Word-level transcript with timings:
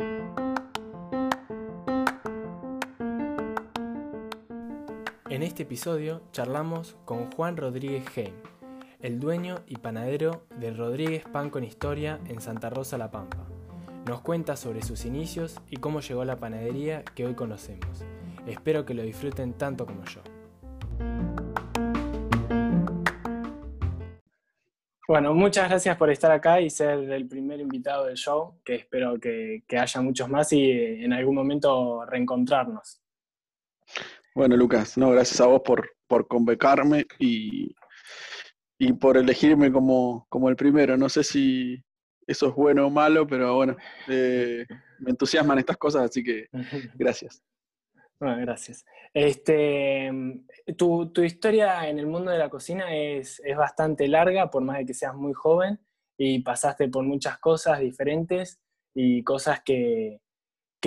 En 0.00 0.12
este 5.42 5.64
episodio 5.64 6.22
charlamos 6.30 6.96
con 7.04 7.32
Juan 7.32 7.56
Rodríguez 7.56 8.04
Heim, 8.16 8.34
el 9.00 9.18
dueño 9.18 9.56
y 9.66 9.78
panadero 9.78 10.44
de 10.56 10.72
Rodríguez 10.72 11.24
Pan 11.24 11.50
con 11.50 11.64
Historia 11.64 12.20
en 12.26 12.40
Santa 12.40 12.70
Rosa 12.70 12.96
La 12.96 13.10
Pampa. 13.10 13.48
Nos 14.06 14.20
cuenta 14.20 14.56
sobre 14.56 14.82
sus 14.82 15.04
inicios 15.04 15.60
y 15.68 15.78
cómo 15.78 15.98
llegó 16.00 16.22
a 16.22 16.26
la 16.26 16.36
panadería 16.36 17.02
que 17.02 17.26
hoy 17.26 17.34
conocemos. 17.34 18.04
Espero 18.46 18.84
que 18.84 18.94
lo 18.94 19.02
disfruten 19.02 19.52
tanto 19.52 19.84
como 19.84 20.04
yo. 20.04 20.20
Bueno, 25.08 25.32
muchas 25.32 25.70
gracias 25.70 25.96
por 25.96 26.10
estar 26.10 26.30
acá 26.30 26.60
y 26.60 26.68
ser 26.68 27.10
el 27.10 27.26
primer 27.26 27.60
invitado 27.60 28.04
del 28.04 28.16
show, 28.16 28.60
que 28.62 28.74
espero 28.74 29.18
que, 29.18 29.64
haya 29.70 30.02
muchos 30.02 30.28
más 30.28 30.52
y 30.52 30.70
en 30.70 31.14
algún 31.14 31.34
momento 31.34 32.04
reencontrarnos. 32.04 33.00
Bueno, 34.34 34.54
Lucas, 34.54 34.98
no, 34.98 35.10
gracias 35.10 35.40
a 35.40 35.46
vos 35.46 35.62
por, 35.64 35.92
por 36.06 36.28
convocarme 36.28 37.06
y, 37.18 37.74
y 38.78 38.92
por 38.92 39.16
elegirme 39.16 39.72
como, 39.72 40.26
como 40.28 40.50
el 40.50 40.56
primero. 40.56 40.98
No 40.98 41.08
sé 41.08 41.24
si 41.24 41.82
eso 42.26 42.48
es 42.48 42.54
bueno 42.54 42.88
o 42.88 42.90
malo, 42.90 43.26
pero 43.26 43.54
bueno, 43.54 43.76
eh, 44.08 44.66
me 44.98 45.12
entusiasman 45.12 45.58
estas 45.58 45.78
cosas, 45.78 46.02
así 46.02 46.22
que 46.22 46.48
gracias. 46.98 47.42
Bueno, 48.20 48.36
gracias. 48.40 48.84
Este, 49.14 50.10
tu, 50.76 51.12
historia 51.22 51.88
en 51.88 52.00
el 52.00 52.06
mundo 52.08 52.32
de 52.32 52.38
la 52.38 52.50
cocina 52.50 52.92
es, 52.96 53.40
bastante 53.56 54.08
larga, 54.08 54.50
por 54.50 54.64
más 54.64 54.78
de 54.78 54.86
que 54.86 54.94
seas 54.94 55.14
muy 55.14 55.32
joven, 55.32 55.78
y 56.16 56.40
pasaste 56.40 56.88
por 56.88 57.04
muchas 57.04 57.38
cosas 57.38 57.78
diferentes 57.78 58.60
y 58.92 59.22
cosas 59.22 59.62
que, 59.62 60.20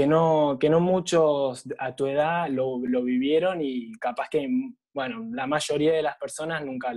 no, 0.06 0.58
que 0.60 0.70
no 0.70 0.82
muchos 0.82 1.64
a 1.80 1.96
tu 1.96 2.08
edad 2.08 2.50
lo, 2.50 2.80
vivieron 2.80 3.62
y 3.62 3.94
capaz 3.94 4.28
que, 4.30 4.50
bueno, 4.94 5.26
la 5.32 5.48
mayoría 5.48 5.94
de 5.94 6.02
las 6.02 6.18
personas 6.18 6.66
nunca, 6.66 6.94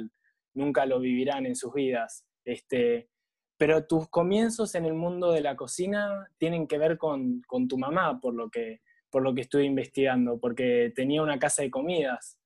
nunca 0.55 0.85
lo 0.85 0.99
vivirán 0.99 1.47
en 1.47 1.55
sus 1.55 1.73
vidas. 1.73 2.25
Este, 2.45 3.09
pero 3.57 3.87
tus 3.87 4.09
comienzos 4.09 4.75
en 4.75 4.85
el 4.85 4.95
mundo 4.95 5.31
de 5.31 5.43
la 5.43 5.55
cocina 5.55 6.27
tienen 6.39 6.67
que 6.67 6.79
ver 6.79 6.99
con, 6.99 7.41
con 7.47 7.69
tu 7.69 7.79
mamá, 7.79 8.19
por 8.21 8.35
lo 8.35 8.51
que 8.51 8.81
por 9.15 9.23
lo 9.23 9.33
que 9.33 9.43
estuve 9.43 9.63
investigando, 9.63 10.41
porque 10.41 10.93
tenía 10.93 11.23
una 11.23 11.39
casa 11.39 11.63
de 11.63 11.71
comidas. 11.71 12.37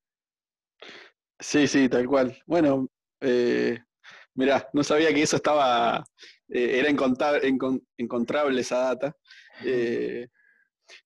Sí, 1.41 1.67
sí, 1.67 1.89
tal 1.89 2.07
cual. 2.07 2.37
Bueno, 2.45 2.91
eh, 3.23 3.83
mirá, 4.35 4.69
no 4.75 4.85
sabía 4.85 5.09
que 5.15 5.23
eso 5.23 5.37
estaba, 5.37 6.05
eh, 6.47 6.79
era 6.79 6.91
encontrable 7.97 8.61
esa 8.61 8.81
data. 8.81 9.17
Eh, 9.65 10.29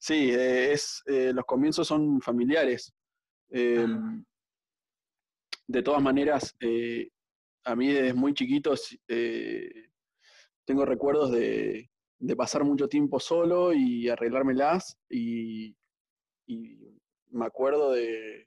sí, 0.01 0.33
es, 0.33 1.01
los 1.07 1.45
comienzos 1.45 1.87
son 1.87 2.21
familiares. 2.21 2.93
Em, 3.49 4.25
de 5.69 5.83
todas 5.85 6.03
maneras, 6.03 6.57
a 7.63 7.77
mí 7.77 7.87
desde 7.87 8.15
muy 8.15 8.35
chiquito 8.35 8.75
tengo 10.65 10.85
recuerdos 10.85 11.31
de, 11.31 11.89
de 12.23 12.37
pasar 12.37 12.63
mucho 12.63 12.89
tiempo 12.89 13.19
solo 13.19 13.73
y 13.73 14.09
arreglármelas 14.09 14.97
y, 15.11 15.75
y 16.47 16.79
me 17.31 17.47
acuerdo 17.47 17.91
de 17.93 18.47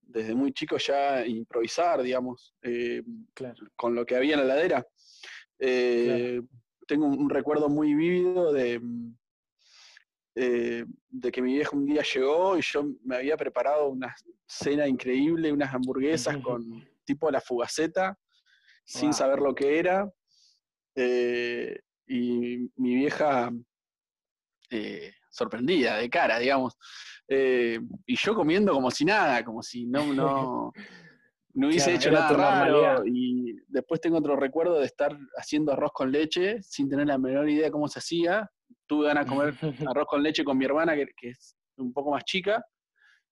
desde 0.00 0.34
muy 0.34 0.52
chico 0.52 0.76
ya 0.78 1.26
improvisar, 1.26 2.02
digamos, 2.02 2.54
eh, 2.62 3.02
con 3.74 3.96
lo 3.96 4.06
que 4.06 4.14
había 4.14 4.34
en 4.34 4.40
la 4.40 4.54
ladera. 4.54 4.86
Eh, 5.58 6.40
tengo 6.86 7.06
un, 7.06 7.28
recuerdo 7.28 7.68
muy 7.68 7.94
vívido 7.94 8.52
de, 8.52 8.80
eh, 10.36 10.84
de 11.08 11.32
que 11.32 11.42
mi 11.42 11.54
viejo 11.54 11.76
un 11.76 11.86
día 11.86 12.02
llegó 12.02 12.56
y 12.56 12.62
yo 12.62 12.84
me 13.02 13.16
había 13.16 13.36
preparado 13.36 13.88
una 13.88 14.14
cena 14.46 14.86
increíble, 14.86 15.50
unas 15.50 15.74
hamburguesas 15.74 16.36
con 16.36 16.86
tipo 17.04 17.28
la 17.28 17.40
fugaceta, 17.40 18.16
sin 18.84 19.12
saber 19.12 19.40
lo 19.40 19.52
que 19.52 19.80
era 19.80 20.08
y 22.06 22.70
mi 22.76 22.94
vieja 22.96 23.50
eh, 24.70 25.12
sorprendida, 25.30 25.96
de 25.98 26.10
cara, 26.10 26.38
digamos. 26.38 26.76
Eh, 27.28 27.80
y 28.06 28.16
yo 28.16 28.34
comiendo 28.34 28.72
como 28.72 28.90
si 28.90 29.04
nada, 29.04 29.44
como 29.44 29.62
si 29.62 29.86
no, 29.86 30.12
no, 30.12 30.72
no 31.54 31.68
hubiese 31.68 31.94
hecho 31.94 32.10
nada 32.10 32.32
raro. 32.32 33.04
Y 33.06 33.56
después 33.68 34.00
tengo 34.00 34.18
otro 34.18 34.36
recuerdo 34.36 34.80
de 34.80 34.86
estar 34.86 35.16
haciendo 35.36 35.72
arroz 35.72 35.92
con 35.92 36.12
leche 36.12 36.62
sin 36.62 36.88
tener 36.88 37.06
la 37.06 37.18
menor 37.18 37.48
idea 37.48 37.66
de 37.66 37.72
cómo 37.72 37.88
se 37.88 37.98
hacía. 37.98 38.50
Tuve 38.86 39.08
ganas 39.08 39.26
de 39.26 39.30
comer 39.30 39.54
arroz 39.88 40.06
con 40.06 40.22
leche 40.22 40.44
con 40.44 40.58
mi 40.58 40.64
hermana, 40.64 40.94
que, 40.94 41.28
es 41.28 41.56
un 41.76 41.92
poco 41.92 42.12
más 42.12 42.24
chica, 42.24 42.64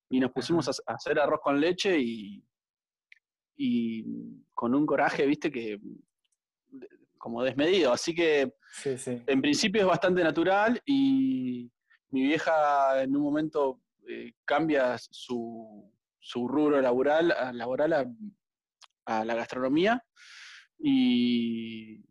y 0.09 0.19
nos 0.19 0.31
pusimos 0.31 0.67
a, 0.67 0.93
hacer 0.93 1.19
arroz 1.19 1.39
con 1.41 1.59
leche 1.59 1.97
y, 1.97 2.43
y 3.55 4.05
con 4.53 4.75
un 4.75 4.85
coraje, 4.85 5.25
viste, 5.25 5.51
que 5.51 5.79
como 7.17 7.43
desmedido. 7.43 7.93
Así 7.93 8.13
que 8.13 8.53
en 8.85 9.41
principio 9.41 9.81
es 9.81 9.87
bastante 9.87 10.23
natural 10.23 10.81
y 10.85 11.71
mi 12.09 12.23
vieja 12.23 13.03
en 13.03 13.15
un 13.15 13.21
momento 13.21 13.81
eh, 14.07 14.33
cambia 14.45 14.97
su, 14.97 15.91
su, 16.19 16.47
rubro 16.47 16.81
laboral, 16.81 17.31
a, 17.31 17.53
laboral 17.53 17.93
a, 19.05 19.25
la 19.25 19.35
gastronomía 19.35 20.03
y, 20.79 22.03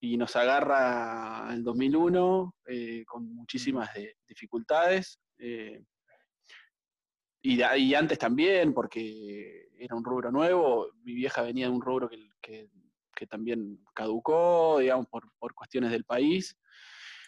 y, 0.00 0.16
nos 0.16 0.34
agarra 0.36 1.48
en 1.52 1.62
2001 1.62 2.54
eh, 2.66 3.04
con 3.04 3.34
muchísimas 3.34 3.90
dificultades. 4.26 5.20
Eh, 5.38 5.82
y, 7.42 7.94
antes 7.94 8.18
también, 8.18 8.74
porque 8.74 9.68
era 9.78 9.94
un 9.94 10.04
rubro 10.04 10.32
nuevo, 10.32 10.88
mi 11.04 11.14
vieja 11.14 11.42
venía 11.42 11.66
de 11.66 11.72
un 11.72 11.82
rubro 11.82 12.08
que 12.08 12.68
que 13.16 13.26
también 13.26 13.80
caducó, 13.94 14.78
digamos, 14.78 15.06
por, 15.08 15.54
cuestiones 15.54 15.90
del 15.90 16.04
país 16.04 16.56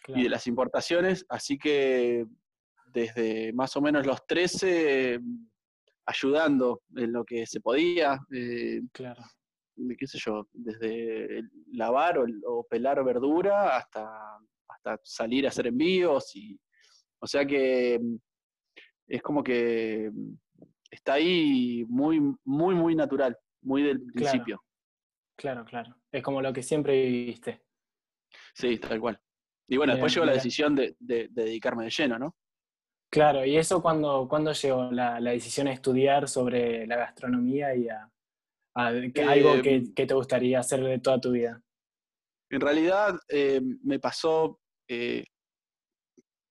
y 0.06 0.22
de 0.22 0.28
las 0.28 0.46
importaciones. 0.46 1.26
Así 1.28 1.58
que 1.58 2.26
desde 2.92 3.52
más 3.52 3.76
o 3.76 3.80
menos 3.80 4.06
los 4.06 4.26
13, 4.26 5.18
ayudando 6.06 6.82
en 6.96 7.12
lo 7.12 7.24
que 7.24 7.46
se 7.46 7.60
podía. 7.60 8.18
Eh, 8.32 8.82
claro. 8.92 9.22
qué 9.98 10.06
sé 10.06 10.18
yo, 10.18 10.46
desde 10.52 11.42
lavar 11.72 12.18
o, 12.18 12.66
pelar 12.68 13.02
verdura 13.04 13.76
hasta, 13.76 14.38
hasta 14.68 15.00
salir 15.02 15.46
a 15.46 15.48
hacer 15.48 15.66
envíos. 15.66 16.36
Y, 16.36 16.58
o 17.20 17.26
sea 17.26 17.44
que 17.46 17.98
mm, 18.00 18.16
es 19.08 19.22
como 19.22 19.42
que 19.42 20.10
mm, 20.12 20.34
está 20.90 21.14
ahí 21.14 21.84
muy, 21.88 22.20
muy, 22.44 22.74
muy 22.74 22.94
natural, 22.94 23.36
muy 23.62 23.82
del 23.82 24.02
principio. 24.02 24.62
Claro, 25.38 25.64
claro. 25.64 25.94
Es 26.10 26.22
como 26.22 26.42
lo 26.42 26.52
que 26.52 26.64
siempre 26.64 27.00
viviste. 27.00 27.62
Sí, 28.52 28.76
tal 28.78 29.00
cual. 29.00 29.20
Y 29.68 29.76
bueno, 29.76 29.92
después 29.92 30.12
llegó 30.12 30.26
la 30.26 30.32
decisión 30.32 30.74
de, 30.74 30.96
dedicarme 30.98 31.84
de 31.84 31.90
lleno, 31.90 32.18
¿no? 32.18 32.36
Claro, 33.10 33.44
¿y 33.44 33.56
eso 33.56 33.80
cuándo, 33.80 34.28
llegó 34.52 34.90
la, 34.90 35.20
decisión 35.20 35.66
de 35.66 35.74
estudiar 35.74 36.28
sobre 36.28 36.86
la 36.86 36.96
gastronomía 36.96 37.74
y 37.74 37.88
a, 37.88 38.10
algo 38.74 39.54
eh, 39.64 39.84
que, 39.94 40.06
te 40.06 40.14
gustaría 40.14 40.58
hacer 40.58 40.82
de 40.82 40.98
toda 40.98 41.20
tu 41.20 41.30
vida? 41.30 41.62
En 42.50 42.60
realidad 42.60 43.18
eh, 43.28 43.60
me 43.82 44.00
pasó 44.00 44.60
eh, 44.88 45.24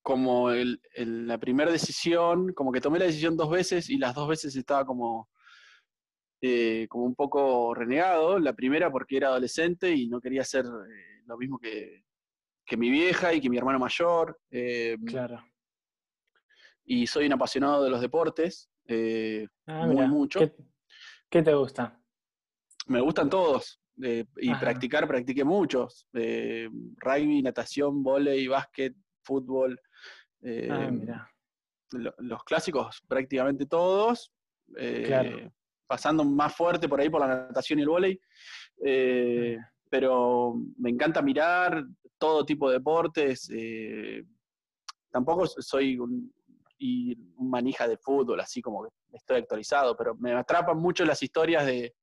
como 0.01 0.49
la 0.49 1.37
primera 1.37 1.71
decisión, 1.71 2.53
como 2.53 2.71
que 2.71 2.79
tomé 2.79 2.99
la 2.99 3.05
decisión 3.05 3.35
dos 3.35 3.49
veces 3.49 3.89
y 3.89 3.97
las 3.97 4.15
dos 4.15 4.29
veces 4.29 4.55
estaba 4.55 4.85
como 4.85 5.29
eh, 6.39 6.85
como 6.89 7.05
un 7.05 7.15
poco 7.15 7.73
renegado. 7.73 8.39
La 8.39 8.53
primera 8.53 8.91
porque 8.91 9.17
era 9.17 9.29
adolescente 9.29 9.91
y 9.91 10.07
no 10.07 10.19
quería 10.19 10.41
hacer 10.41 10.65
eh, 10.65 11.21
lo 11.25 11.37
mismo 11.37 11.57
que, 11.57 12.03
mi 12.77 12.89
vieja 12.89 13.33
y 13.33 13.41
que 13.41 13.49
mi 13.49 13.57
hermano 13.57 13.79
mayor. 13.79 14.39
Eh, 14.51 14.97
claro. 15.05 15.43
Y 16.85 17.07
soy 17.07 17.25
un 17.25 17.33
apasionado 17.33 17.83
de 17.83 17.89
los 17.89 18.01
deportes, 18.01 18.69
ah, 19.67 19.87
muy 19.87 20.07
mucho. 20.07 20.39
¿Qué, 21.29 21.41
te 21.41 21.53
gusta? 21.53 21.99
Me 22.87 23.01
gustan 23.01 23.29
todos. 23.29 23.81
y 23.97 24.53
practicar, 24.55 25.07
practiqué 25.07 25.43
muchos. 25.43 26.07
rugby, 26.13 27.41
natación, 27.41 28.03
volei, 28.03 28.47
básquet, 28.47 28.95
fútbol. 29.23 29.81
Ah, 30.69 31.27
los 31.91 32.43
clásicos 32.43 33.01
prácticamente 33.07 33.65
todos. 33.65 34.31
claro 34.75 35.51
pasando 35.87 36.23
más 36.23 36.55
fuerte 36.55 36.87
por 36.87 36.99
ahí 36.99 37.09
por 37.09 37.21
la 37.21 37.27
natación 37.27 37.79
y 37.79 37.81
el 37.83 37.89
vóley. 37.89 38.19
Eh, 38.85 39.57
pero 39.89 40.55
me 40.77 40.89
encanta 40.89 41.21
mirar 41.21 41.85
todo 42.17 42.45
tipo 42.45 42.69
de 42.69 42.77
deportes. 42.77 43.49
Eh, 43.53 44.23
tampoco 45.11 45.47
soy 45.47 45.97
un, 45.97 46.31
manija 47.39 47.87
de 47.87 47.97
fútbol, 47.97 48.39
así 48.39 48.61
como 48.61 48.83
que 48.83 48.89
estoy 49.13 49.37
actualizado, 49.37 49.95
pero 49.95 50.15
me 50.15 50.33
atrapan 50.33 50.77
mucho 50.77 51.05
las 51.05 51.23
historias 51.23 51.65
de, 51.65 51.95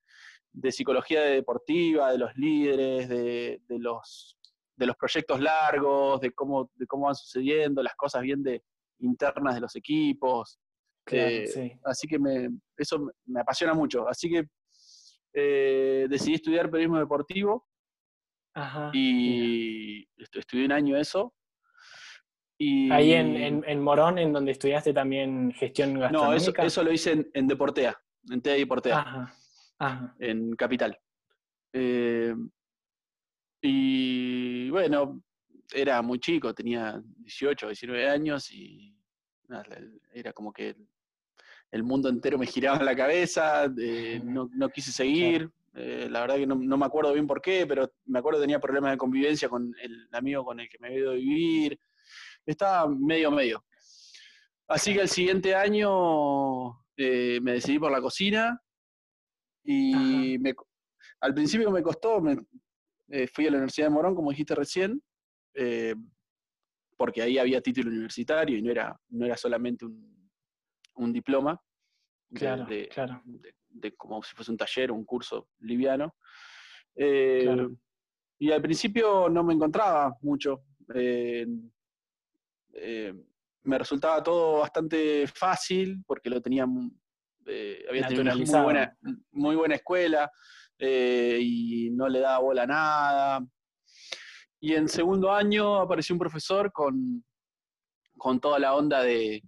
psicología 0.70 1.20
deportiva, 1.22 2.10
de 2.12 2.18
los 2.18 2.34
líderes, 2.36 3.08
de, 3.08 3.60
los 3.68 4.36
de 4.76 4.86
los 4.86 4.96
proyectos 4.96 5.40
largos, 5.40 6.20
de 6.20 6.32
cómo, 6.32 6.70
de 6.74 6.86
cómo 6.86 7.06
van 7.06 7.14
sucediendo, 7.14 7.82
las 7.82 7.94
cosas 7.94 8.22
bien 8.22 8.42
de, 8.42 8.64
internas 9.00 9.54
de 9.54 9.60
los 9.60 9.76
equipos. 9.76 10.58
Eh, 11.10 11.78
así 11.84 12.06
que 12.06 12.18
me, 12.18 12.48
eso 12.76 13.10
me 13.26 13.40
apasiona 13.40 13.74
mucho. 13.74 14.08
Así 14.08 14.30
que 14.30 14.44
eh, 15.32 16.06
decidí 16.08 16.34
estudiar 16.34 16.70
periodismo 16.70 16.98
deportivo 16.98 17.66
y 18.92 20.06
estudié 20.16 20.64
un 20.64 20.72
año 20.72 20.96
eso. 20.96 21.34
Y... 22.56 22.90
Ahí 22.90 23.12
en, 23.12 23.64
en, 23.66 23.82
Morón, 23.82 24.18
en 24.18 24.32
donde 24.32 24.52
estudiaste 24.52 24.92
también 24.92 25.52
gestión 25.52 25.98
gastronómica. 25.98 26.62
No, 26.62 26.66
eso, 26.66 26.82
lo 26.84 26.92
hice 26.92 27.28
en, 27.34 27.48
Deportea, 27.48 28.00
en 28.30 28.40
TEA 28.40 28.58
y 28.58 28.64
Portea, 28.64 29.34
en 30.20 30.54
Capital. 30.54 30.96
Eh, 31.72 32.34
y 33.60 34.70
bueno, 34.70 35.20
era 35.72 36.00
muy 36.02 36.20
chico, 36.20 36.54
tenía 36.54 37.02
18, 37.02 37.66
19 37.68 38.08
años 38.08 38.52
y 38.52 38.94
era 40.12 40.32
como 40.32 40.52
que 40.52 40.76
el 41.70 41.82
mundo 41.82 42.08
entero 42.08 42.38
me 42.38 42.46
giraba 42.46 42.78
en 42.78 42.84
la 42.84 42.94
cabeza, 42.94 43.64
eh, 43.78 44.20
no, 44.22 44.68
quise 44.68 44.92
seguir. 44.92 45.50
Eh, 45.74 46.06
la 46.08 46.20
verdad 46.20 46.36
que 46.36 46.46
no, 46.46 46.56
me 46.56 46.86
acuerdo 46.86 47.12
bien 47.12 47.26
por 47.26 47.42
qué, 47.42 47.66
pero 47.66 47.92
me 48.04 48.20
acuerdo 48.20 48.38
que 48.38 48.44
tenía 48.44 48.60
problemas 48.60 48.92
de 48.92 48.96
convivencia 48.96 49.48
con 49.48 49.74
el 49.82 50.08
amigo 50.12 50.44
con 50.44 50.60
el 50.60 50.68
que 50.68 50.78
me 50.78 50.88
había 50.88 51.00
ido 51.00 51.10
a 51.10 51.14
vivir. 51.14 51.78
Estaba 52.46 52.88
medio 52.88 53.30
medio. 53.32 53.64
Así 54.68 54.94
que 54.94 55.00
el 55.00 55.08
siguiente 55.08 55.54
año 55.54 56.84
eh, 56.96 57.40
me 57.42 57.54
decidí 57.54 57.80
por 57.80 57.90
la 57.90 58.00
cocina 58.00 58.60
y 59.64 60.36
al 61.20 61.34
principio 61.34 61.70
me 61.72 61.82
costó, 61.82 62.20
fui 62.20 63.46
a 63.46 63.50
la 63.50 63.56
Universidad 63.56 63.88
de 63.88 63.94
Morón, 63.94 64.14
como 64.14 64.30
dijiste 64.30 64.54
recién, 64.54 65.02
porque 66.96 67.22
ahí 67.22 67.38
había 67.38 67.60
título 67.60 67.90
universitario 67.90 68.56
y 68.56 68.62
no 68.62 68.70
era, 68.70 68.98
no 69.10 69.26
era 69.26 69.36
solamente 69.36 69.84
un, 69.84 71.12
diploma. 71.12 71.60
Claro, 72.32 72.64
de, 72.64 72.88
claro. 72.88 73.22
De, 73.24 73.94
como 73.96 74.22
si 74.22 74.34
fuese 74.34 74.50
un 74.50 74.56
taller 74.56 74.90
o 74.90 74.94
un 74.94 75.04
curso 75.04 75.48
liviano. 75.60 76.14
Eh, 76.94 77.68
y 78.38 78.50
al 78.50 78.62
principio 78.62 79.28
no 79.28 79.44
me 79.44 79.54
encontraba 79.54 80.16
mucho. 80.22 80.64
Eh, 80.94 81.46
eh, 82.72 83.14
me 83.62 83.78
resultaba 83.78 84.22
todo 84.22 84.60
bastante 84.60 85.26
fácil 85.26 86.02
porque 86.06 86.28
lo 86.28 86.40
tenía, 86.40 86.64
había 86.64 88.08
tenido 88.08 88.22
una 88.22 88.34
muy 88.34 88.44
buena, 88.44 88.98
muy 89.32 89.56
buena 89.56 89.74
escuela 89.76 90.30
y 90.78 91.90
no 91.92 92.08
le 92.08 92.20
daba 92.20 92.40
bola 92.40 92.62
a 92.64 92.66
nada. 92.66 93.46
Y 94.64 94.72
en 94.72 94.88
segundo 94.88 95.30
año 95.30 95.76
apareció 95.76 96.14
un 96.14 96.18
profesor 96.18 96.72
con, 96.72 97.22
con 98.16 98.40
toda 98.40 98.58
la 98.58 98.74
onda 98.74 99.02
de, 99.02 99.42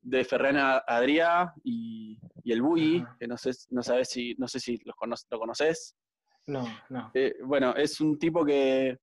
de 0.00 0.24
Ferrana 0.24 0.84
Adrià 0.86 1.52
y, 1.64 2.16
el 2.44 2.62
Bui, 2.62 3.04
que 3.18 3.26
no 3.26 3.36
sé, 3.36 3.50
no 3.70 3.82
sabes 3.82 4.10
si, 4.10 4.36
no 4.38 4.46
sé 4.46 4.60
si 4.60 4.76
los 4.84 4.94
lo 5.28 5.38
conoces. 5.40 5.96
No, 6.46 6.64
no. 6.88 7.10
Eh, 7.14 7.34
bueno, 7.42 7.74
es 7.74 8.00
un 8.00 8.16
tipo 8.16 8.44
que, 8.44 8.96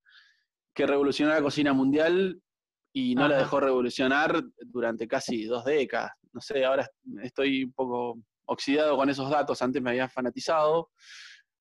que, 0.73 0.87
revolucionó 0.87 1.33
la 1.33 1.41
cocina 1.41 1.73
mundial 1.73 2.41
y 2.93 3.13
no 3.13 3.27
la 3.27 3.39
dejó 3.39 3.59
revolucionar 3.59 4.41
durante 4.61 5.05
casi 5.05 5.43
dos 5.43 5.65
décadas. 5.65 6.13
No 6.31 6.39
sé, 6.39 6.63
ahora 6.63 6.89
estoy 7.21 7.65
un 7.65 7.73
poco 7.73 8.19
oxidado 8.45 8.95
con 8.95 9.09
esos 9.09 9.29
datos, 9.29 9.61
antes 9.61 9.81
me 9.81 9.89
había 9.89 10.07
fanatizado. 10.07 10.91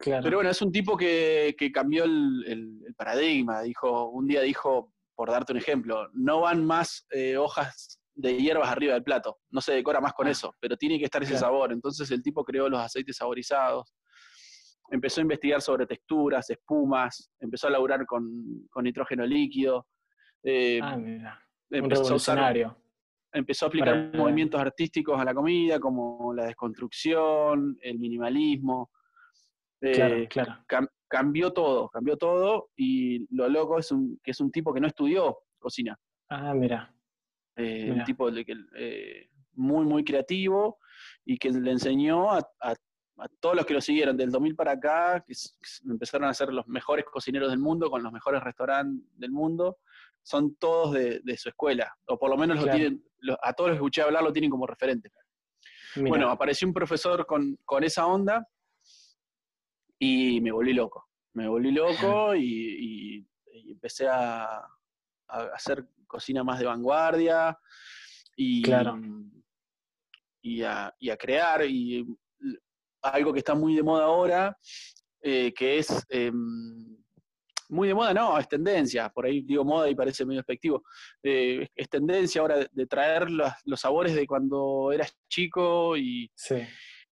Pero 0.04 0.38
bueno, 0.38 0.50
es 0.50 0.60
un 0.62 0.72
tipo 0.72 0.96
que, 0.96 1.54
cambió 1.72 2.04
el, 2.04 2.94
paradigma. 2.96 3.62
Dijo, 3.62 4.08
un 4.08 4.26
día 4.26 4.42
dijo, 4.42 4.92
por 5.14 5.30
darte 5.30 5.52
un 5.52 5.58
ejemplo, 5.58 6.08
no 6.12 6.40
van 6.40 6.64
más 6.64 7.06
eh, 7.10 7.36
hojas 7.36 8.00
de 8.14 8.36
hierbas 8.36 8.68
arriba 8.68 8.94
del 8.94 9.04
plato. 9.04 9.38
No 9.50 9.60
se 9.60 9.72
decora 9.72 10.00
más 10.00 10.12
con 10.12 10.26
ah. 10.26 10.30
eso, 10.30 10.54
pero 10.60 10.76
tiene 10.76 10.98
que 10.98 11.04
estar 11.04 11.22
ese 11.22 11.36
sabor. 11.36 11.72
Entonces 11.72 12.10
el 12.10 12.22
tipo 12.22 12.44
creó 12.44 12.68
los 12.68 12.80
aceites 12.80 13.16
saborizados. 13.16 13.94
Empezó 14.90 15.20
a 15.20 15.22
investigar 15.22 15.62
sobre 15.62 15.86
texturas, 15.86 16.50
espumas, 16.50 17.30
empezó 17.40 17.68
a 17.68 17.70
laburar 17.70 18.04
con, 18.04 18.68
nitrógeno 18.82 19.24
líquido. 19.24 19.86
Eh, 20.42 20.80
ah, 20.82 20.96
mira. 20.96 21.38
Un 21.70 21.88
revolucionario. 21.88 22.76
empezó 23.32 23.64
a 23.64 23.68
aplicar 23.68 24.10
movimientos 24.14 24.60
artísticos 24.60 25.18
a 25.18 25.24
la 25.24 25.32
comida, 25.32 25.80
como 25.80 26.34
la 26.34 26.44
desconstrucción, 26.44 27.78
el 27.80 27.98
minimalismo. 27.98 28.90
Eh, 29.82 30.28
claro, 30.28 30.64
cambió 31.08 31.52
todo, 31.52 31.88
cambió 31.90 32.16
todo 32.16 32.70
y 32.76 33.26
lo 33.34 33.48
loco 33.48 33.78
es 33.78 33.90
un, 33.90 34.20
que 34.22 34.30
es 34.30 34.40
un 34.40 34.52
tipo 34.52 34.72
que 34.72 34.80
no 34.80 34.86
estudió 34.86 35.40
cocina. 35.58 35.98
Ah, 36.28 36.54
mira. 36.54 36.94
Eh, 37.56 37.90
un 37.90 38.04
tipo 38.04 38.30
eh, 38.30 39.28
muy, 39.54 39.84
muy 39.84 40.04
creativo 40.04 40.78
y 41.24 41.36
que 41.36 41.50
le 41.50 41.72
enseñó 41.72 42.30
a, 42.30 42.40
todos 43.40 43.54
los 43.54 43.66
que 43.66 43.74
lo 43.74 43.80
siguieron 43.80 44.16
del 44.16 44.30
2000 44.30 44.54
para 44.56 44.72
acá, 44.72 45.22
que, 45.26 45.34
empezaron 45.90 46.28
a 46.28 46.34
ser 46.34 46.52
los 46.52 46.66
mejores 46.66 47.04
cocineros 47.04 47.50
del 47.50 47.58
mundo, 47.58 47.90
con 47.90 48.02
los 48.02 48.12
mejores 48.12 48.42
restaurantes 48.42 49.04
del 49.18 49.32
mundo, 49.32 49.78
son 50.22 50.54
todos 50.54 50.94
de, 50.94 51.36
su 51.36 51.48
escuela, 51.48 51.94
o 52.06 52.18
por 52.18 52.30
lo 52.30 52.36
menos 52.36 52.64
lo 52.64 52.70
tienen, 52.70 53.04
a 53.42 53.52
todos 53.52 53.70
los 53.70 53.76
que 53.76 53.80
escuché 53.80 54.02
hablar 54.02 54.22
lo 54.22 54.32
tienen 54.32 54.50
como 54.50 54.66
referente. 54.66 55.10
Bueno, 55.96 56.30
apareció 56.30 56.66
un 56.66 56.74
profesor 56.74 57.26
con, 57.26 57.58
con 57.64 57.84
esa 57.84 58.06
onda 58.06 58.48
y 60.04 60.40
me 60.40 60.50
volví 60.50 60.72
loco. 60.72 61.08
Me 61.34 61.46
volví 61.46 61.70
loco 61.70 62.34
y, 62.34 63.24
empecé 63.70 64.08
a, 64.08 64.66
hacer 65.28 65.86
cocina 66.08 66.42
más 66.42 66.58
de 66.58 66.66
vanguardia 66.66 67.56
y, 68.36 68.64
y, 70.42 70.62
a, 70.64 70.92
crear. 71.16 71.64
Y 71.64 72.04
algo 73.00 73.32
que 73.32 73.38
está 73.38 73.54
muy 73.54 73.76
de 73.76 73.84
moda 73.84 74.06
ahora, 74.06 74.58
eh, 75.20 75.54
que 75.54 75.78
es 75.78 76.04
em, 76.08 76.96
muy 77.68 77.86
de 77.86 77.94
moda, 77.94 78.12
no, 78.12 78.36
es 78.38 78.48
tendencia, 78.48 79.08
por 79.08 79.24
ahí 79.24 79.42
digo 79.42 79.64
moda 79.64 79.88
y 79.88 79.94
parece 79.94 80.26
medio 80.26 80.40
despectivo, 80.40 80.82
eh, 81.22 81.68
es 81.74 81.88
tendencia 81.88 82.40
ahora 82.40 82.66
de, 82.70 82.86
traer 82.86 83.30
los, 83.30 83.52
los, 83.64 83.80
sabores 83.80 84.14
de 84.14 84.26
cuando 84.26 84.92
eras 84.92 85.16
chico 85.28 85.96
y, 85.96 86.30
sí 86.34 86.56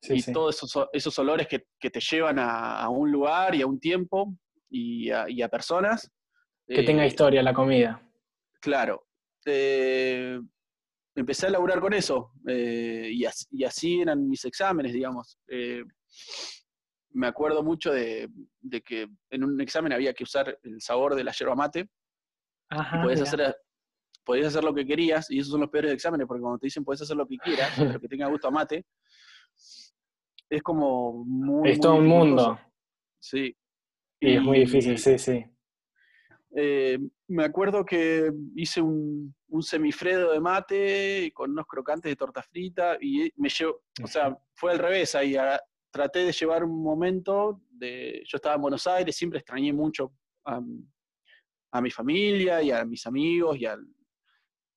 y 0.08 0.32
todos 0.32 0.88
esos, 0.92 1.18
olores 1.18 1.48
que, 1.48 1.90
te 1.90 2.00
llevan 2.00 2.38
a, 2.38 2.88
un 2.88 3.10
lugar 3.10 3.54
y 3.54 3.62
a 3.62 3.66
un 3.66 3.78
tiempo 3.80 4.34
y 4.70 5.10
a, 5.10 5.48
personas. 5.48 6.10
Que 6.66 6.82
tenga 6.82 7.04
eh, 7.04 7.08
historia 7.08 7.42
la 7.42 7.54
comida. 7.54 8.02
Claro. 8.60 9.06
Eh, 9.46 10.40
empecé 11.14 11.46
a 11.46 11.50
laburar 11.50 11.80
con 11.80 11.92
eso 11.92 12.32
eh, 12.48 13.10
y, 13.12 13.24
así, 13.64 14.00
eran 14.00 14.28
mis 14.28 14.44
exámenes, 14.44 14.92
digamos. 14.92 15.38
me 17.10 17.26
acuerdo 17.26 17.62
mucho 17.62 17.92
de, 17.92 18.30
que 18.84 19.08
en 19.30 19.44
un 19.44 19.60
examen 19.60 19.92
había 19.92 20.14
que 20.14 20.24
usar 20.24 20.58
el 20.62 20.80
sabor 20.80 21.14
de 21.14 21.24
la 21.24 21.32
yerba 21.32 21.54
mate. 21.54 21.88
Ajá, 22.70 23.02
podías 23.02 23.20
hacer, 23.20 23.54
podías 24.24 24.48
hacer 24.48 24.64
lo 24.64 24.74
que 24.74 24.86
querías, 24.86 25.30
y 25.30 25.38
esos 25.38 25.52
son 25.52 25.60
los 25.60 25.70
peores 25.70 25.92
exámenes, 25.92 26.26
porque 26.26 26.40
cuando 26.40 26.58
te 26.58 26.66
dicen 26.66 26.84
puedes 26.84 27.02
hacer 27.02 27.16
lo 27.16 27.26
que 27.26 27.36
quieras, 27.36 27.70
pero 27.76 28.00
que 28.00 28.08
tenga 28.08 28.26
gusto 28.28 28.48
a 28.48 28.50
mate, 28.50 28.84
es 30.50 30.62
como 30.62 31.24
muy... 31.24 31.70
Es 31.70 31.80
todo 31.80 31.96
un 31.96 32.06
mundo. 32.06 32.58
Sí. 33.20 33.56
Y, 34.20 34.36
es 34.36 34.42
muy 34.42 34.60
difícil, 34.60 34.98
sí, 34.98 35.18
sí. 35.18 35.44
Eh, 36.56 36.98
me 37.28 37.44
acuerdo 37.44 37.84
que 37.84 38.32
hice 38.54 38.80
un, 38.80 39.34
semifredo 39.60 40.32
de 40.32 40.40
mate 40.40 41.32
con 41.32 41.52
unos 41.52 41.66
crocantes 41.66 42.10
de 42.10 42.16
torta 42.16 42.42
frita 42.42 42.96
y 43.00 43.32
me 43.36 43.48
llevo, 43.48 43.82
o 44.02 44.06
sea, 44.06 44.36
fue 44.54 44.72
al 44.72 44.80
revés 44.80 45.14
ahí. 45.14 45.36
traté 45.92 46.20
de 46.20 46.32
llevar 46.32 46.64
un 46.64 46.82
momento 46.82 47.62
de, 47.70 48.22
yo 48.26 48.36
estaba 48.36 48.56
en 48.56 48.62
Buenos 48.62 48.86
Aires, 48.86 49.14
siempre 49.14 49.38
extrañé 49.38 49.72
mucho 49.72 50.12
a, 50.44 50.60
mi 51.80 51.90
familia 51.90 52.62
y 52.62 52.70
a 52.70 52.84
mis 52.84 53.06
amigos 53.06 53.56
y, 53.58 53.66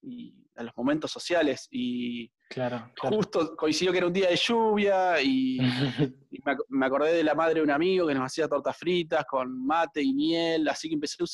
y 0.02 0.47
a 0.58 0.64
los 0.64 0.76
momentos 0.76 1.12
sociales 1.12 1.68
y 1.72 2.32
Claro, 2.50 2.92
Justo 2.98 3.56
coincidió 3.58 3.92
que 3.92 3.98
era 3.98 4.08
un 4.08 4.14
día 4.14 4.30
de 4.30 4.38
lluvia 4.38 5.22
y, 5.22 5.58
me, 6.70 6.86
acordé 6.86 7.14
de 7.14 7.24
la 7.24 7.36
madre 7.36 7.56
de 7.56 7.62
un 7.62 7.72
amigo 7.72 8.08
que 8.08 8.14
nos 8.14 8.26
hacía 8.26 8.48
tortas 8.48 8.78
fritas 8.78 9.26
con 9.26 9.66
mate 9.66 10.02
y 10.02 10.14
miel, 10.14 10.68
así 10.70 10.88
que 10.88 10.96
empecé 10.96 11.18
a 11.22 11.26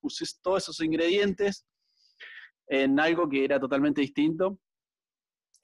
usar 0.00 0.28
todos 0.42 0.62
esos 0.62 0.80
ingredientes 0.80 1.66
en 2.66 2.98
algo 2.98 3.28
que 3.28 3.44
era 3.44 3.60
totalmente 3.60 4.00
distinto. 4.00 4.58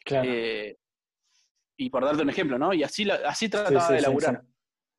Claro. 0.04 0.28
Eh, 0.30 0.76
y 1.78 1.90
por 1.90 2.04
darte 2.04 2.22
un 2.22 2.30
ejemplo, 2.30 2.58
¿no? 2.58 2.72
Y 2.74 2.82
así, 2.82 3.08
así 3.10 3.48
trataba 3.48 3.90
de 3.90 3.98
elaborar. 3.98 4.44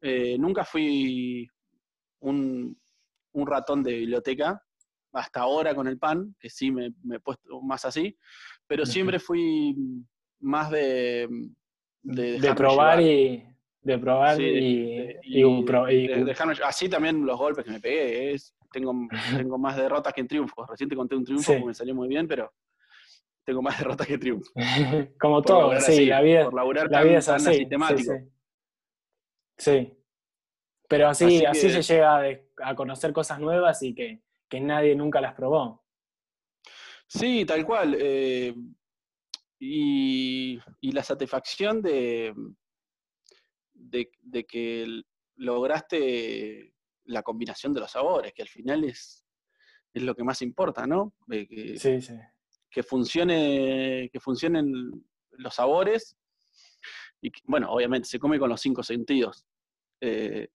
Eh, 0.01 0.37
nunca 0.37 0.65
fui 0.65 1.47
un, 2.19 2.77
ratón 3.33 3.83
de 3.83 3.93
biblioteca, 3.97 4.61
hasta 5.15 5.41
ahora 5.41 5.73
con 5.73 5.87
el 5.87 5.97
pan, 5.97 6.35
que 6.39 6.49
sí 6.49 6.71
me, 6.71 6.91
me 7.03 7.15
he 7.15 7.19
puesto 7.19 7.61
más 7.61 7.85
así, 7.85 8.17
pero 8.67 8.85
siempre 8.85 9.19
fui 9.19 9.75
más 10.41 10.69
de... 10.69 11.27
De, 12.03 12.53
probar 12.53 13.01
y... 13.01 13.43
de 13.81 13.97
probar 13.97 14.39
y, 14.39 15.17
así 16.63 16.87
también 16.87 17.25
los 17.25 17.37
golpes 17.37 17.65
que 17.65 17.71
me 17.71 17.79
pegué. 17.79 18.33
Es, 18.33 18.55
tengo, 18.71 18.93
tengo 19.35 19.57
más 19.57 19.75
derrotas 19.75 20.13
que 20.13 20.23
triunfos. 20.25 20.67
Recién 20.69 20.89
te 20.89 20.95
conté 20.95 21.15
un 21.15 21.23
triunfo 21.23 21.53
que 21.53 21.65
me 21.65 21.73
salió 21.73 21.95
muy 21.95 22.07
bien, 22.07 22.27
pero 22.27 22.53
tengo 23.43 23.61
más 23.61 23.77
derrotas 23.79 24.05
que 24.05 24.17
triunfos. 24.17 24.53
Como 25.19 25.41
todo, 25.41 25.79
sí, 25.79 26.05
la 26.05 26.21
vida, 26.21 26.49
la 26.51 27.03
vida 27.03 27.17
es 27.19 27.29
así. 27.29 27.67
Sí, 29.57 29.97
Pero 30.89 31.07
así, 31.07 31.45
así, 31.45 31.69
se 31.69 31.81
llega 31.81 32.21
a 32.61 32.75
conocer 32.75 33.13
cosas 33.13 33.39
nuevas 33.39 33.81
y 33.81 33.95
que, 33.95 34.21
que 34.55 34.61
nadie 34.61 34.95
nunca 34.95 35.19
las 35.19 35.33
probó. 35.33 35.83
Sí, 37.07 37.45
tal 37.45 37.65
cual. 37.65 37.97
Eh, 37.99 38.55
y, 39.59 40.59
la 40.81 41.03
satisfacción 41.03 41.81
de, 41.81 42.33
de, 43.73 44.45
que 44.45 45.01
lograste 45.35 46.73
la 47.03 47.21
combinación 47.21 47.73
de 47.73 47.81
los 47.81 47.91
sabores, 47.91 48.33
que 48.33 48.43
al 48.43 48.47
final 48.47 48.85
es, 48.85 49.25
es 49.93 50.03
lo 50.03 50.15
que 50.15 50.23
más 50.23 50.41
importa, 50.41 50.87
¿no? 50.87 51.13
Que, 51.29 51.77
sí, 51.77 52.01
sí. 52.01 52.13
Que 52.69 52.81
funcione, 52.81 54.09
que 54.11 54.19
funcionen 54.21 55.05
los 55.31 55.55
sabores. 55.55 56.15
Y 57.21 57.29
bueno, 57.43 57.71
obviamente 57.71 58.07
se 58.07 58.19
come 58.19 58.39
con 58.39 58.49
los 58.49 58.61
cinco 58.61 58.83
sentidos. 58.83 59.45
Eh, 59.99 60.47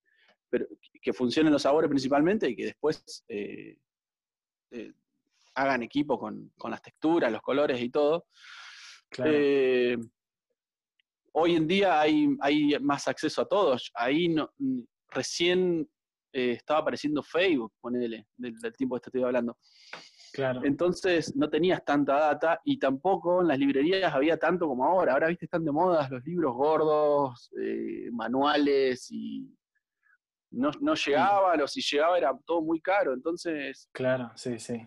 pero 0.48 0.66
que 1.00 1.12
funcionen 1.12 1.52
los 1.52 1.62
sabores 1.62 1.88
principalmente 1.88 2.48
y 2.48 2.56
que 2.56 2.64
después 2.66 3.24
eh, 3.28 3.78
hagan 5.54 5.82
equipo 5.82 6.18
con, 6.18 6.52
las 6.68 6.82
texturas, 6.82 7.30
los 7.30 7.42
colores 7.42 7.80
y 7.80 7.90
todo. 7.90 8.26
Eh, 9.24 9.96
hoy 11.32 11.56
en 11.56 11.66
día 11.66 12.00
hay, 12.00 12.28
hay, 12.40 12.78
más 12.80 13.08
acceso 13.08 13.42
a 13.42 13.48
todos. 13.48 13.90
Ahí 13.94 14.28
no, 14.28 14.52
recién 15.08 15.88
eh, 16.32 16.52
estaba 16.52 16.80
apareciendo 16.80 17.22
Facebook, 17.22 17.72
ponele, 17.80 18.26
del, 18.36 18.58
del 18.58 18.76
tiempo 18.76 18.96
que 18.96 19.00
te 19.00 19.08
estoy 19.08 19.22
hablando. 19.22 19.58
Claro. 20.32 20.60
Entonces 20.64 21.34
no 21.34 21.50
tenías 21.50 21.84
tanta 21.84 22.14
data 22.14 22.60
y 22.64 22.78
tampoco 22.78 23.40
en 23.40 23.48
las 23.48 23.58
librerías 23.58 24.14
había 24.14 24.36
tanto 24.38 24.68
como 24.68 24.84
ahora. 24.84 25.12
Ahora, 25.12 25.26
viste, 25.26 25.46
están 25.46 25.64
de 25.64 25.72
moda 25.72 26.08
los 26.08 26.24
libros 26.24 26.54
gordos, 26.54 27.50
eh, 27.60 28.08
manuales 28.12 29.08
y 29.10 29.52
no, 30.50 30.70
no 30.80 30.94
llegaban 30.94 31.60
o 31.60 31.68
si 31.68 31.80
llegaba 31.80 32.18
era 32.18 32.32
todo 32.44 32.62
muy 32.62 32.80
caro. 32.80 33.12
Entonces. 33.12 33.88
Claro, 33.92 34.30
sí, 34.34 34.58
sí. 34.58 34.86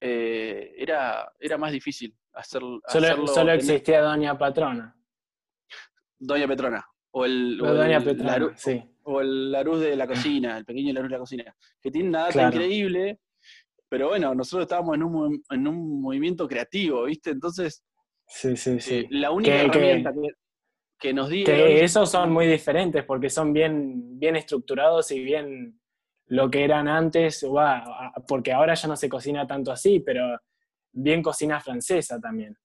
Eh, 0.00 0.74
era, 0.76 1.32
era 1.38 1.58
más 1.58 1.72
difícil 1.72 2.16
hacer, 2.32 2.60
solo, 2.60 2.80
hacerlo. 2.84 3.26
Solo 3.26 3.52
existía 3.52 4.00
Doña 4.00 4.36
Patrona. 4.36 4.96
Doña 6.18 6.48
Petrona. 6.48 6.86
O 7.12 7.24
el, 7.24 7.58
Doña 7.58 8.00
Petrona, 8.00 8.52
sí. 8.56 8.82
o 9.02 9.20
el 9.20 9.52
Laruz 9.52 9.80
de 9.80 9.94
la 9.96 10.06
cocina, 10.06 10.56
el 10.56 10.64
pequeño 10.64 10.94
Laruz 10.94 11.10
de 11.10 11.16
la 11.16 11.18
cocina. 11.18 11.56
Que 11.80 11.90
tiene 11.90 12.08
una 12.08 12.20
data 12.22 12.46
increíble, 12.48 13.20
pero 13.88 14.08
bueno, 14.08 14.34
nosotros 14.34 14.64
estábamos 14.64 14.96
en 14.96 15.02
un, 15.02 15.44
en 15.50 15.68
un 15.68 16.00
movimiento 16.00 16.48
creativo, 16.48 17.04
¿viste? 17.04 17.30
Entonces. 17.30 17.84
Sí, 18.26 18.56
sí, 18.56 18.80
sí. 18.80 18.94
Eh, 18.94 19.06
la 19.10 19.30
única 19.30 19.54
herramienta 19.54 20.10
que, 20.12 20.28
nos 21.12 21.28
dio. 21.28 21.46
Que 21.46 21.82
esos 21.82 22.10
son 22.10 22.30
muy 22.32 22.46
diferentes 22.46 23.04
porque 23.04 23.30
son 23.30 23.52
bien, 23.52 24.18
bien 24.18 24.36
estructurados 24.36 25.10
y 25.10 25.20
bien 25.20 25.80
lo 26.26 26.50
que 26.50 26.64
eran 26.64 26.88
antes, 26.88 27.46
porque 28.26 28.52
ahora 28.52 28.74
ya 28.74 28.88
no 28.88 28.96
se 28.96 29.08
cocina 29.08 29.46
tanto 29.46 29.72
así, 29.72 30.00
pero 30.00 30.38
bien 30.92 31.22
cocina 31.22 31.60
francesa 31.60 32.20
también. 32.20 32.56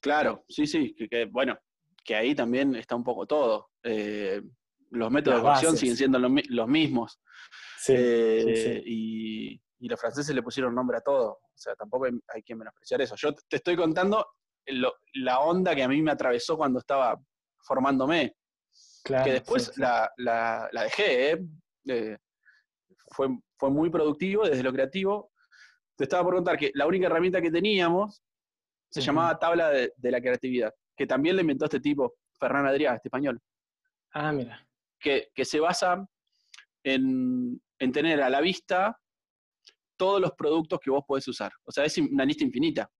Claro, 0.00 0.44
sí, 0.48 0.66
sí, 0.66 0.94
que, 1.10 1.26
bueno, 1.26 1.58
que 2.04 2.14
ahí 2.14 2.34
también 2.34 2.74
está 2.74 2.96
un 2.96 3.04
poco 3.04 3.26
todo. 3.26 3.70
Eh, 3.82 4.42
los 4.90 5.10
métodos 5.10 5.38
de 5.38 5.48
cocción 5.48 5.76
siguen 5.76 5.96
siendo 5.96 6.18
los, 6.18 6.68
mismos. 6.68 7.20
Eh, 7.88 8.82
y, 8.84 9.60
los 9.80 9.98
franceses 9.98 10.34
le 10.34 10.42
pusieron 10.42 10.74
nombre 10.74 10.98
a 10.98 11.00
todo. 11.00 11.30
O 11.30 11.52
sea, 11.54 11.74
tampoco 11.74 12.06
hay, 12.06 12.42
que 12.42 12.54
menospreciar 12.54 13.00
eso. 13.00 13.14
Yo 13.16 13.34
te 13.34 13.56
estoy 13.56 13.76
contando 13.76 14.26
la 14.66 15.40
onda 15.40 15.74
que 15.74 15.82
a 15.82 15.88
mí 15.88 16.02
me 16.02 16.12
atravesó 16.12 16.56
cuando 16.56 16.78
estaba 16.78 17.20
formándome. 17.62 18.34
que 19.04 19.32
después 19.32 19.72
la, 19.76 20.10
dejé, 20.72 21.32
¿eh? 21.32 21.46
eh 21.86 22.18
fue, 23.12 23.28
fue 23.56 23.70
muy 23.70 23.90
productivo 23.90 24.46
desde 24.46 24.62
lo 24.62 24.72
creativo. 24.72 25.32
Te 25.96 26.04
estaba 26.04 26.24
por 26.24 26.34
contar 26.34 26.56
que 26.56 26.70
la 26.74 26.86
única 26.86 27.06
herramienta 27.06 27.42
que 27.42 27.50
teníamos 27.50 28.22
se 28.90 29.00
llamaba 29.00 29.38
tabla 29.38 29.70
de, 29.70 29.92
la 30.02 30.20
creatividad, 30.20 30.74
que 30.96 31.06
también 31.06 31.36
le 31.36 31.42
inventó 31.42 31.66
este 31.66 31.80
tipo, 31.80 32.14
Ferran 32.38 32.66
Adrià, 32.66 32.96
este 32.96 33.08
español. 33.08 33.40
Ah, 34.12 34.32
mira. 34.32 34.66
Que, 34.98 35.30
se 35.44 35.60
basa 35.60 36.04
en, 36.82 37.60
tener 37.78 38.20
a 38.20 38.28
la 38.28 38.40
vista 38.40 38.98
todos 39.96 40.20
los 40.20 40.32
productos 40.32 40.80
que 40.80 40.90
vos 40.90 41.04
podés 41.06 41.28
usar. 41.28 41.52
O 41.64 41.70
sea, 41.70 41.84
es 41.84 41.96
una 41.98 42.24
lista 42.24 42.44
infinita. 42.44 42.90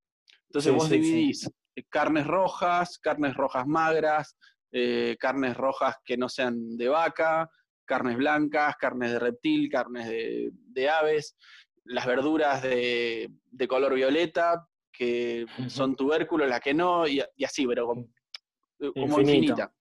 Entonces 0.51 0.75
vos 0.75 0.91
dividís 0.91 1.49
carnes 1.89 2.27
rojas, 2.27 2.99
carnes 2.99 3.35
rojas 3.35 3.67
magras, 3.67 4.37
eh, 4.73 5.17
carnes 5.19 5.57
rojas 5.57 5.97
que 6.05 6.17
no 6.17 6.29
sean 6.29 6.77
de 6.77 6.89
vaca, 6.89 7.49
carnes 7.85 8.17
blancas, 8.17 8.77
carnes 8.77 9.13
de 9.13 9.19
reptil, 9.19 9.69
carnes 9.71 10.09
de, 10.09 10.89
aves, 10.89 11.37
las 11.85 12.07
verduras 12.07 12.63
de, 12.63 13.31
color 13.69 13.95
violeta, 13.95 14.67
que 14.93 15.47
son 15.69 15.97
tubérculos, 15.97 16.49
las 16.49 16.61
que 16.61 16.75
no, 16.75 17.07
y, 17.07 17.23
así, 17.45 17.67
pero 17.67 17.87
como, 17.87 19.21
infinita. 19.21 19.73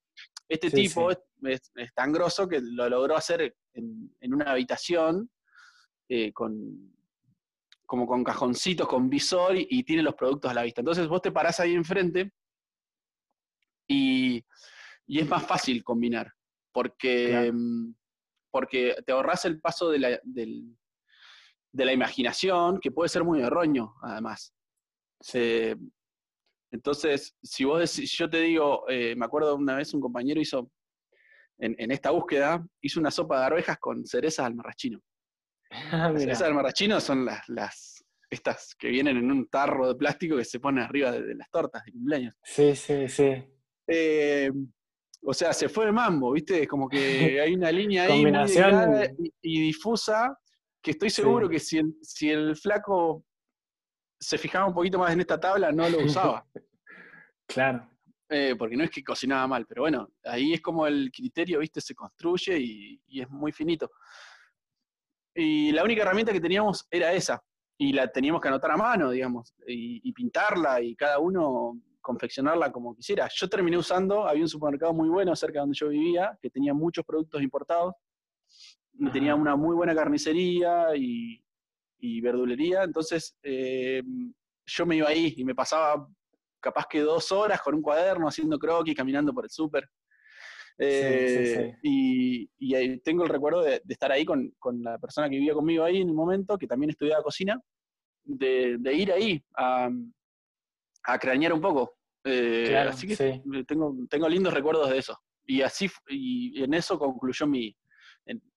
Este 0.48 0.72
tipo 0.72 1.12
Es, 1.12 1.72
tan 1.96 2.12
grosso 2.12 2.48
que 2.48 2.60
lo 2.62 2.90
logró 2.90 3.16
hacer 3.16 3.56
en, 3.74 4.34
una 4.34 4.52
habitación 4.52 5.30
eh, 6.10 6.34
con, 6.34 6.99
como 7.90 8.06
con 8.06 8.24
cajoncitos, 8.24 8.88
con 8.88 9.10
visor 9.10 9.56
y, 9.58 9.84
tiene 9.84 10.04
los 10.04 10.14
productos 10.14 10.52
a 10.52 10.54
la 10.54 10.62
vista. 10.62 10.82
Entonces 10.82 11.08
vos 11.08 11.24
te 11.24 11.32
parás 11.32 11.60
ahí 11.60 11.74
enfrente 11.74 12.32
y, 13.88 14.46
y 15.08 15.20
es 15.20 15.28
más 15.28 15.44
fácil 15.48 15.84
combinar, 15.84 16.32
porque 16.72 17.52
mm, 17.52 17.94
porque 18.52 18.96
te 19.06 19.12
ahorras 19.12 19.46
el 19.46 19.60
paso 19.60 19.90
de 19.90 20.00
la, 20.00 20.20
de 20.24 21.86
la 21.86 21.94
imaginación, 21.94 22.80
que 22.80 22.92
puede 22.92 23.10
ser 23.10 23.24
muy 23.24 23.42
erróneo, 23.42 23.96
además. 24.02 24.54
entonces, 26.72 27.36
si 27.42 27.64
vos 27.64 27.80
decís, 27.80 28.12
yo 28.18 28.30
te 28.30 28.42
digo, 28.42 28.86
eh, 28.90 29.16
me 29.16 29.26
acuerdo 29.26 29.56
una 29.56 29.76
vez 29.76 29.94
un 29.94 30.02
compañero 30.02 30.42
hizo, 30.42 30.72
en, 31.60 31.92
esta 31.92 32.12
búsqueda, 32.12 32.66
hizo 32.82 33.00
una 33.00 33.12
sopa 33.12 33.40
de 33.40 33.46
arvejas 33.48 33.78
con 33.80 34.06
cerezas 34.06 34.46
al 34.46 34.56
marrachino. 34.56 35.02
Ah, 35.72 36.12
las 36.12 37.04
son 37.04 37.26
las, 37.26 37.48
las, 37.48 38.04
estas 38.30 38.76
que 38.78 38.90
vienen 38.90 39.18
en 39.18 39.32
un 39.32 39.48
tarro 39.48 39.88
de 39.88 39.96
plástico 39.96 40.38
que 40.38 40.46
se 40.46 40.60
ponen 40.60 40.84
arriba 40.84 41.12
de, 41.12 41.36
las 41.36 41.50
tortas 41.50 41.84
de 41.86 41.92
cumpleaños. 41.92 42.36
Sí, 42.44 42.76
sí, 42.76 43.08
sí. 43.08 43.44
Eh, 43.88 44.52
o 45.22 45.34
sea, 45.34 45.54
se 45.54 45.70
fue 45.70 45.86
el 45.86 45.94
mambo, 45.94 46.32
¿viste? 46.32 46.68
Como 46.68 46.88
que 46.88 46.98
hay 47.42 47.54
una 47.54 47.72
línea 47.72 48.04
ahí 48.04 48.26
muy 48.26 48.34
y, 49.42 49.62
difusa 49.62 50.38
que 50.82 50.92
estoy 50.92 51.10
seguro 51.10 51.50
que 51.50 51.60
si 51.60 51.78
el, 51.78 51.94
si 52.02 52.30
el 52.30 52.56
flaco 52.56 53.26
se 54.20 54.38
fijaba 54.38 54.68
un 54.68 54.74
poquito 54.74 55.00
más 55.00 55.12
en 55.12 55.22
esta 55.22 55.40
tabla, 55.40 55.72
no 55.72 55.90
lo 55.90 56.00
usaba. 56.00 56.46
claro. 57.48 57.90
Eh, 58.32 58.56
porque 58.58 58.78
no 58.78 58.84
es 58.84 58.92
que 58.92 59.04
cocinaba 59.04 59.48
mal, 59.48 59.66
pero 59.66 59.82
bueno, 59.82 60.08
ahí 60.24 60.54
es 60.54 60.62
como 60.62 60.86
el 60.86 61.10
criterio, 61.12 61.60
¿viste? 61.60 61.82
Se 61.82 61.96
construye 61.96 62.60
y, 62.60 63.22
es 63.22 63.30
muy 63.30 63.52
finito. 63.52 63.90
Y 65.40 65.72
la 65.72 65.84
única 65.84 66.02
herramienta 66.02 66.34
que 66.34 66.42
teníamos 66.42 66.86
era 66.92 67.14
esa, 67.14 67.42
y 67.78 67.94
la 67.94 68.12
teníamos 68.12 68.42
que 68.42 68.50
anotar 68.50 68.72
a 68.72 68.78
mano, 68.78 69.10
digamos, 69.12 69.54
y 69.66 70.12
pintarla, 70.12 70.82
y 70.82 70.96
cada 70.96 71.20
uno 71.20 71.80
confeccionarla 72.02 72.72
como 72.72 72.96
quisiera. 72.96 73.30
Yo 73.34 73.48
terminé 73.48 73.78
usando, 73.78 74.28
había 74.28 74.44
un 74.44 74.50
supermercado 74.50 74.94
muy 74.94 75.10
bueno 75.10 75.36
cerca 75.36 75.60
de 75.60 75.60
donde 75.62 75.78
yo 75.78 75.90
vivía, 75.90 76.38
que 76.42 76.50
tenía 76.50 76.74
muchos 76.74 77.06
productos 77.06 77.42
importados, 77.42 77.94
y 78.94 79.10
tenía 79.12 79.36
una 79.36 79.56
muy 79.56 79.76
buena 79.76 79.96
carnicería 79.96 80.88
y, 80.96 81.42
verdulería, 82.22 82.84
entonces 82.84 83.38
eh, 83.44 84.04
yo 84.66 84.86
me 84.86 84.98
iba 84.98 85.08
ahí 85.08 85.34
y 85.38 85.46
me 85.46 85.56
pasaba 85.56 86.08
capaz 86.60 86.86
que 86.90 87.00
dos 87.00 87.32
horas 87.32 87.62
con 87.62 87.76
un 87.76 87.82
cuaderno 87.82 88.28
haciendo 88.28 88.60
croquis, 88.60 88.96
caminando 88.96 89.34
por 89.34 89.46
el 89.46 89.50
súper. 89.50 89.90
Eh, 90.80 91.76
y, 91.84 92.48
tengo 93.00 93.24
el 93.24 93.30
recuerdo 93.30 93.62
de, 93.62 93.82
estar 93.88 94.12
ahí 94.12 94.26
con, 94.26 94.54
la 94.82 94.98
persona 94.98 95.30
que 95.30 95.36
vivía 95.36 95.54
conmigo 95.54 95.84
ahí 95.84 96.02
en 96.02 96.10
el 96.10 96.16
momento, 96.16 96.58
que 96.58 96.68
también 96.68 96.90
estudiaba 96.90 97.24
cocina, 97.24 97.62
de, 98.24 98.78
de 98.80 98.94
ir 98.94 99.12
ahí 99.12 99.44
a, 99.58 99.90
a 101.04 101.20
cranear 101.20 101.54
un 101.54 101.62
poco. 101.62 101.98
Eh, 102.24 102.78
así 102.78 103.08
que 103.08 103.42
tengo, 103.66 103.96
tengo 104.10 104.30
lindos 104.30 104.54
recuerdos 104.54 104.90
de 104.90 104.98
eso. 104.98 105.18
Y 105.46 105.62
así, 105.62 105.90
y 106.08 106.64
en 106.64 106.74
eso 106.74 107.00
concluyó 107.00 107.48
mi, 107.48 107.76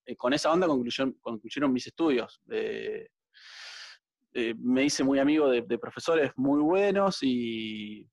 eh, 0.06 0.16
con 0.16 0.32
esa 0.32 0.52
onda 0.52 0.66
concluyó, 0.66 1.12
concluyeron 1.20 1.72
mis 1.72 1.86
estudios. 1.86 2.40
Eh, 2.50 3.08
me 4.58 4.84
hice 4.84 5.04
muy 5.04 5.18
amigo 5.18 5.48
de, 5.48 5.78
profesores 5.78 6.32
muy 6.36 6.60
buenos 6.60 7.18
y... 7.22 8.08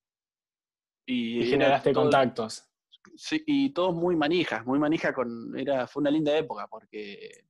Y, 1.05 1.45
generaste 1.45 1.91
contactos. 1.91 2.68
Sí, 3.15 3.43
y 3.45 3.69
todos 3.71 3.93
muy 3.95 4.15
manijas, 4.15 4.65
muy 4.65 4.79
manija 4.79 5.13
con. 5.13 5.57
Era, 5.57 5.87
fue 5.87 6.01
una 6.01 6.11
linda 6.11 6.35
época 6.37 6.67
porque 6.67 7.45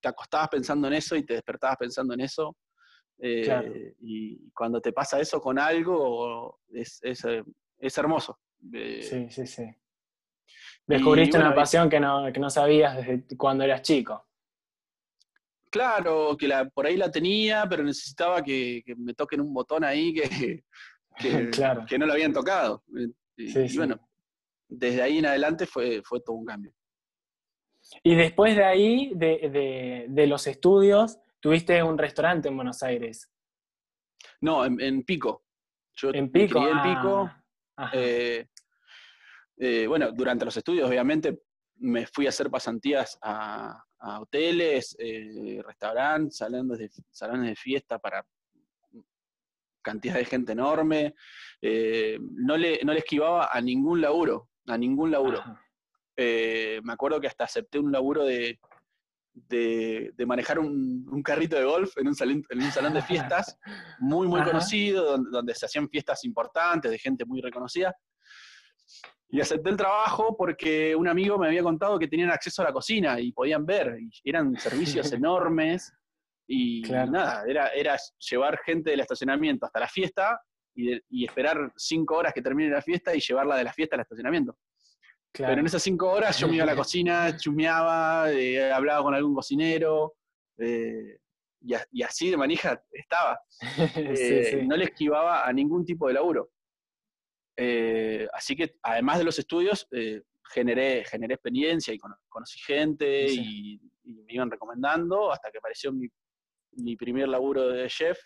te 0.00 0.08
acostabas 0.08 0.48
pensando 0.48 0.88
en 0.88 0.94
eso 0.94 1.16
y 1.16 1.24
te 1.24 1.34
despertabas 1.34 1.76
pensando 1.76 2.14
en 2.14 2.20
eso. 2.20 2.56
Eh, 3.18 3.94
y 4.00 4.50
cuando 4.50 4.80
te 4.80 4.92
pasa 4.92 5.20
eso 5.20 5.40
con 5.40 5.58
algo, 5.58 6.60
es, 6.72 6.98
es, 7.02 7.24
eh, 7.24 7.42
hermoso. 7.78 8.38
Eh, 8.72 9.02
sí, 9.02 9.26
sí, 9.30 9.46
sí. 9.46 9.64
Descubriste 10.86 11.38
una 11.38 11.54
pasión 11.54 11.88
que 11.88 11.98
no, 12.00 12.30
que 12.32 12.40
no 12.40 12.50
sabías 12.50 12.96
desde 12.96 13.36
cuando 13.36 13.64
eras 13.64 13.82
chico. 13.82 14.26
Claro, 15.70 16.36
que 16.36 16.46
la, 16.46 16.68
por 16.68 16.86
ahí 16.86 16.96
la 16.96 17.10
tenía, 17.10 17.66
pero 17.68 17.82
necesitaba 17.82 18.42
que, 18.42 18.84
me 18.96 19.14
toquen 19.14 19.40
un 19.40 19.52
botón 19.52 19.84
ahí 19.84 20.14
que, 20.14 20.64
que, 21.88 21.98
no 21.98 22.06
lo 22.06 22.12
habían 22.12 22.32
tocado. 22.32 22.84
Y, 23.36 23.76
bueno, 23.76 23.98
desde 24.68 25.02
ahí 25.02 25.18
en 25.18 25.26
adelante 25.26 25.66
fue, 25.66 26.02
fue 26.02 26.20
todo 26.20 26.36
un 26.36 26.44
cambio. 26.44 26.72
Y 28.02 28.14
después 28.14 28.56
de 28.56 28.64
ahí, 28.64 29.12
de, 29.14 30.26
los 30.26 30.46
estudios, 30.46 31.18
tuviste 31.40 31.82
un 31.82 31.98
restaurante 31.98 32.48
en 32.48 32.56
Buenos 32.56 32.82
Aires. 32.82 33.30
No, 34.40 34.64
en, 34.64 35.02
Pico. 35.04 35.44
Yo 35.94 36.10
en 36.12 36.30
Pico. 36.30 36.66
en 36.66 36.82
Pico. 36.82 37.30
Ah, 37.76 37.90
eh, 37.92 38.46
eh, 39.58 39.86
bueno, 39.86 40.12
durante 40.12 40.44
los 40.44 40.56
estudios, 40.56 40.88
obviamente, 40.88 41.42
me 41.76 42.06
fui 42.06 42.26
a 42.26 42.30
hacer 42.30 42.50
pasantías 42.50 43.18
a, 43.22 43.82
hoteles, 44.20 44.94
eh, 44.98 45.62
restaurantes, 45.64 46.36
salones 46.36 46.78
de, 46.78 46.90
salones 47.10 47.48
de 47.48 47.56
fiesta 47.56 47.98
para 47.98 48.22
cantidad 49.82 50.14
de 50.14 50.26
gente 50.26 50.52
enorme. 50.52 51.14
no, 51.62 52.56
le, 52.56 52.80
no 52.84 52.92
le 52.92 52.98
esquivaba 52.98 53.48
a 53.50 53.60
ningún 53.60 54.00
laburo, 54.02 54.50
a 54.66 54.78
ningún 54.78 55.10
laburo. 55.10 55.42
Eh, 56.16 56.80
me 56.84 56.92
acuerdo 56.92 57.20
que 57.20 57.26
hasta 57.26 57.44
acepté 57.44 57.78
un 57.78 57.90
laburo 57.90 58.24
de, 58.24 58.58
de, 59.34 60.26
manejar 60.26 60.58
un, 60.58 61.22
carrito 61.24 61.56
de 61.56 61.64
golf 61.64 61.96
en 61.98 62.08
un, 62.08 62.14
salón, 62.14 62.44
en 62.48 62.62
un 62.62 62.70
salón 62.70 62.94
de 62.94 63.02
fiestas 63.02 63.58
muy, 63.98 64.28
muy 64.28 64.42
conocido, 64.42 65.18
donde, 65.18 65.54
se 65.54 65.66
hacían 65.66 65.88
fiestas 65.88 66.24
importantes 66.24 66.90
de 66.90 66.98
gente 66.98 67.24
muy 67.24 67.40
reconocida. 67.40 67.94
Y 69.28 69.40
acepté 69.40 69.70
el 69.70 69.76
trabajo 69.76 70.36
porque 70.36 70.94
un 70.94 71.08
amigo 71.08 71.36
me 71.38 71.48
había 71.48 71.62
contado 71.62 71.98
que 71.98 72.06
tenían 72.06 72.30
acceso 72.30 72.62
a 72.62 72.66
la 72.66 72.72
cocina 72.72 73.18
y 73.18 73.32
podían 73.32 73.66
ver, 73.66 73.96
y 73.98 74.10
eran 74.24 74.56
servicios 74.56 75.10
enormes. 75.12 75.92
Y 76.46 76.82
nada, 76.82 77.42
era, 77.48 77.68
era 77.68 77.96
llevar 78.18 78.58
gente 78.58 78.90
del 78.90 79.00
estacionamiento 79.00 79.64
hasta 79.66 79.80
la 79.80 79.88
fiesta 79.88 80.40
y, 80.74 81.00
y, 81.08 81.24
esperar 81.24 81.72
cinco 81.76 82.16
horas 82.16 82.32
que 82.32 82.42
termine 82.42 82.70
la 82.70 82.82
fiesta 82.82 83.14
y 83.14 83.20
llevarla 83.20 83.56
de 83.56 83.64
la 83.64 83.72
fiesta 83.72 83.96
al 83.96 84.02
estacionamiento. 84.02 84.56
Pero 85.36 85.60
en 85.60 85.66
esas 85.66 85.82
cinco 85.82 86.12
horas 86.12 86.38
yo 86.38 86.46
me 86.46 86.54
iba 86.54 86.62
a 86.62 86.66
la 86.66 86.76
cocina, 86.76 87.36
chumeaba, 87.36 88.30
eh, 88.30 88.70
hablaba 88.70 89.02
con 89.02 89.14
algún 89.14 89.34
cocinero, 89.34 90.14
eh, 90.58 91.18
y, 91.60 92.02
así 92.02 92.30
de 92.30 92.36
manija 92.36 92.80
estaba. 92.92 93.40
Eh, 93.96 94.62
no 94.64 94.76
le 94.76 94.84
esquivaba 94.84 95.44
a 95.44 95.52
ningún 95.52 95.84
tipo 95.84 96.06
de 96.06 96.14
laburo. 96.14 96.50
así 98.32 98.54
que 98.54 98.76
además 98.82 99.18
de 99.18 99.24
los 99.24 99.38
estudios, 99.38 99.88
generé, 100.52 101.04
generé 101.04 101.34
experiencia 101.34 101.92
y 101.92 101.98
conocí 102.28 102.58
gente 102.60 103.26
y, 103.28 103.80
me 104.04 104.34
iban 104.34 104.50
recomendando 104.50 105.32
hasta 105.32 105.50
que 105.50 105.58
apareció 105.58 105.90
mi, 105.92 106.96
primer 106.96 107.26
laburo 107.28 107.68
de 107.68 107.88
chef 107.88 108.18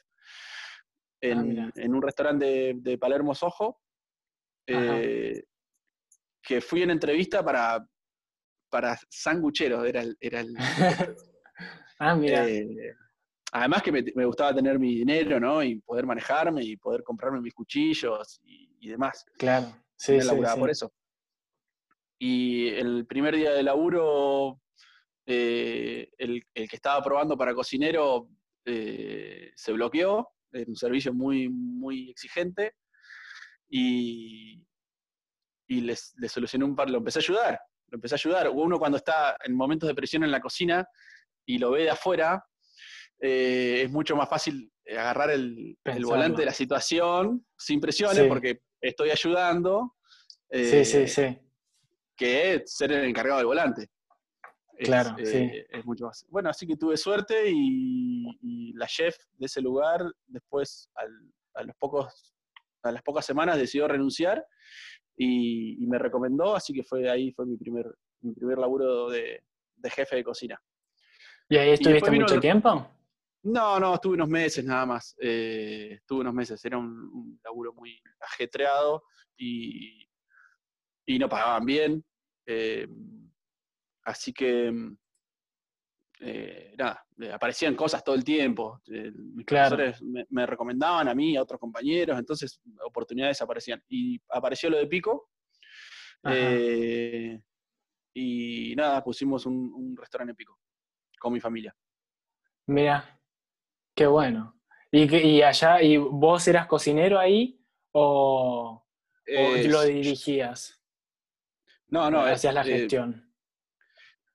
en, 1.21 1.59
ah, 1.61 1.71
un 1.85 2.03
restaurante 2.03 2.75
de, 2.77 2.99
Palermo 2.99 3.35
Sojo 3.35 3.81
que 6.49 6.63
fui 6.63 6.83
en 6.83 6.91
entrevista 6.91 7.45
para, 7.45 7.87
para 8.71 8.99
sangucheros, 9.11 9.87
era 9.87 10.01
el... 10.01 10.17
Era 10.19 10.41
el 10.41 10.57
ah, 11.99 12.15
mira. 12.15 12.49
Eh, 12.49 12.95
además 13.53 13.83
que 13.83 13.93
me, 13.93 14.25
gustaba 14.25 14.55
tener 14.55 14.79
mi 14.79 14.95
dinero, 14.95 15.39
¿no? 15.39 15.63
Y 15.63 15.81
poder 15.81 16.07
manejarme 16.07 16.65
y 16.65 16.79
poder 16.79 17.03
comprarme 17.03 17.43
mis 17.43 17.53
cuchillos 17.53 18.41
y, 18.45 18.89
demás. 18.89 19.27
Claro, 19.37 19.67
sí, 19.97 20.21
sí, 20.21 20.29
por 20.59 20.71
eso. 20.71 20.91
Y 22.19 22.69
el 22.69 23.07
primer 23.07 23.37
día 23.37 23.51
de 23.53 23.63
laburo, 23.63 24.61
eh, 25.27 26.09
el, 26.17 26.43
que 26.55 26.77
estaba 26.77 27.03
probando 27.05 27.37
para 27.37 27.55
cocinero 27.55 28.31
eh, 28.65 29.53
se 29.55 29.73
bloqueó, 29.73 30.21
en 30.21 30.38
un 30.53 30.77
servicio 30.77 31.13
muy, 31.13 31.49
muy 31.49 32.11
exigente, 32.11 32.75
y, 33.71 34.65
y 35.69 35.81
les, 35.83 36.15
solucioné 36.29 36.65
un 36.65 36.75
par, 36.75 36.89
lo 36.91 36.99
empecé 36.99 37.19
a 37.19 37.23
ayudar, 37.23 37.61
lo 37.89 37.97
empecé 37.97 38.15
a 38.15 38.17
ayudar. 38.17 38.49
Uno 38.51 38.79
cuando 38.79 38.97
está 38.97 39.37
en 39.45 39.55
momentos 39.55 39.89
de 39.89 39.95
presión 39.95 40.25
en 40.25 40.31
la 40.31 40.41
cocina 40.41 40.87
y 41.47 41.59
lo 41.59 41.73
ve 41.73 41.85
de 41.85 41.91
afuera, 41.91 42.45
eh, 43.21 43.83
es 43.85 43.91
mucho 43.91 44.17
más 44.17 44.29
fácil 44.29 44.73
agarrar 44.89 45.31
el, 45.31 45.77
volante 46.03 46.43
de 46.43 46.47
la 46.47 46.53
situación 46.53 47.45
sin 47.57 47.81
presiones 47.81 48.27
porque 48.27 48.61
estoy 48.81 49.11
ayudando. 49.11 49.97
sí, 50.51 50.85
sí, 50.85 50.97
eh, 50.99 51.09
sí. 51.09 51.39
Que 52.17 52.63
ser 52.65 52.93
el 52.93 53.05
encargado 53.05 53.39
del 53.39 53.47
volante. 53.47 53.89
Claro, 54.85 55.17
es, 55.19 55.31
sí. 55.31 55.39
Eh, 55.39 55.67
es 55.71 55.85
mucho 55.85 56.07
más. 56.07 56.25
Bueno, 56.29 56.51
así 56.51 56.67
que 56.67 56.77
tuve 56.77 56.97
suerte 56.97 57.51
y, 57.51 58.73
la 58.75 58.87
chef 58.87 59.17
de 59.37 59.47
ese 59.47 59.61
lugar 59.61 60.05
después, 60.27 60.89
a, 61.55 61.63
los 61.65 61.75
pocos, 61.77 62.35
a 62.83 62.93
las 62.93 63.03
pocas 63.03 63.27
semanas, 63.27 63.59
decidió 63.59 63.89
renunciar 63.89 64.47
y, 65.17 65.85
me 65.87 65.99
recomendó, 65.99 66.55
así 66.55 66.73
que 66.73 66.85
fue 66.85 67.11
ahí 67.11 67.33
fue 67.33 67.45
mi 67.45 67.57
primer, 67.57 67.87
mi 68.21 68.33
primer 68.33 68.59
laburo 68.59 69.09
de, 69.11 69.43
jefe 69.85 70.17
de 70.17 70.25
cocina. 70.25 70.63
¿Y 71.49 71.57
ahí 71.57 71.71
estuviste 71.71 72.11
mucho 72.11 72.39
tiempo? 72.39 72.89
No, 73.43 73.81
no, 73.81 73.95
estuve 73.95 74.15
unos 74.15 74.29
meses 74.29 74.65
nada 74.65 74.87
más. 74.87 75.17
Eh, 75.21 75.95
estuve 75.95 76.21
unos 76.21 76.35
meses, 76.35 76.65
era 76.65 76.79
un, 76.79 77.41
laburo 77.43 77.73
muy 77.73 78.01
ajetreado 78.21 79.03
y, 79.37 80.07
y 81.07 81.19
no 81.19 81.29
pagaban 81.29 81.65
bien. 81.65 82.05
Eh, 82.47 82.87
así 84.09 84.33
que 84.33 84.73
eh, 86.21 86.75
nada, 86.77 87.07
eh, 87.21 87.33
aparecían 87.33 87.75
cosas 87.75 88.03
todo 88.03 88.15
el 88.15 88.25
tiempo. 88.25 88.81
Eh, 88.87 89.13
profesores 89.47 90.03
me, 90.03 90.47
recomendaban 90.47 91.09
a 91.09 91.15
mí, 91.15 91.37
a 91.37 91.43
otros 91.43 91.61
compañeros, 91.61 92.19
entonces 92.19 92.61
oportunidades 92.85 93.41
aparecían. 93.41 93.83
Y 93.89 94.21
apareció 94.31 94.71
lo 94.71 94.79
de 94.79 94.87
Pico. 94.87 95.31
y 98.15 98.75
nada, 98.77 99.05
pusimos 99.05 99.47
un, 99.47 99.97
restaurante 99.97 100.33
en 100.33 100.37
Pico 100.37 100.59
con 101.19 101.33
mi 101.33 101.41
familia. 101.41 101.75
Mira, 102.67 103.21
qué 103.95 104.07
bueno. 104.07 104.55
¿Y, 104.91 105.43
allá, 105.43 105.83
y 105.83 105.99
vos 105.99 106.49
eras 106.49 106.67
cocinero 106.67 107.19
ahí 107.19 107.61
o, 107.93 108.85
lo 109.27 109.83
dirigías? 109.83 110.83
No, 111.89 112.11
no. 112.11 112.21
Hacías 112.21 112.55
la 112.55 112.65
gestión. 112.65 113.28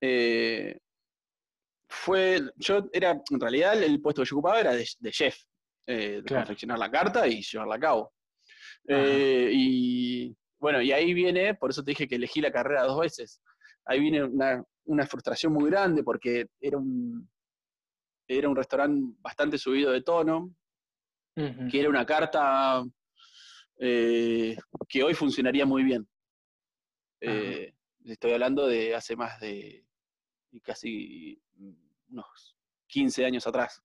Eh, 0.06 0.78
fue, 1.88 2.42
yo 2.58 2.90
era, 2.92 3.12
en 3.12 3.40
realidad 3.40 3.82
el 3.82 4.02
puesto 4.02 4.22
que 4.22 4.28
yo 4.28 4.36
ocupaba 4.36 4.60
era 4.60 4.74
de, 4.74 5.12
chef, 5.12 5.38
eh, 5.88 6.22
de 6.22 6.36
confeccionar 6.36 6.78
la 6.78 6.92
carta 6.92 7.26
y 7.26 7.42
llevarla 7.42 7.76
a 7.76 7.80
cabo. 7.80 8.14
Eh, 8.86 9.50
y 9.54 10.36
bueno, 10.60 10.82
y 10.82 10.92
ahí 10.92 11.14
viene, 11.14 11.56
por 11.56 11.70
eso 11.70 11.86
te 11.86 11.92
dije 11.92 12.06
que 12.06 12.16
elegí 12.16 12.42
la 12.42 12.52
carrera 12.52 12.84
dos 12.84 13.00
veces, 13.00 13.42
ahí 13.86 14.02
viene 14.02 14.24
una, 14.24 15.08
frustración 15.08 15.54
muy 15.54 15.70
grande 15.70 16.04
porque 16.04 16.48
era 16.60 16.78
un, 16.78 17.30
era 18.28 18.50
un 18.50 18.58
restaurante 18.58 19.16
bastante 19.22 19.58
subido 19.58 19.94
de 19.94 20.02
tono, 20.02 20.54
que 21.34 21.80
era 21.80 21.88
una 21.88 22.06
carta 22.06 22.84
eh, 23.80 24.58
que 24.90 25.02
hoy 25.02 25.14
funcionaría 25.14 25.66
muy 25.66 25.84
bien. 25.84 26.06
estoy 27.22 28.34
hablando 28.34 28.68
de 28.68 28.96
hace 28.96 29.16
más 29.16 29.40
de 29.40 29.86
casi 30.62 31.42
unos 32.10 32.56
15 32.88 33.26
años 33.26 33.48
atrás. 33.48 33.82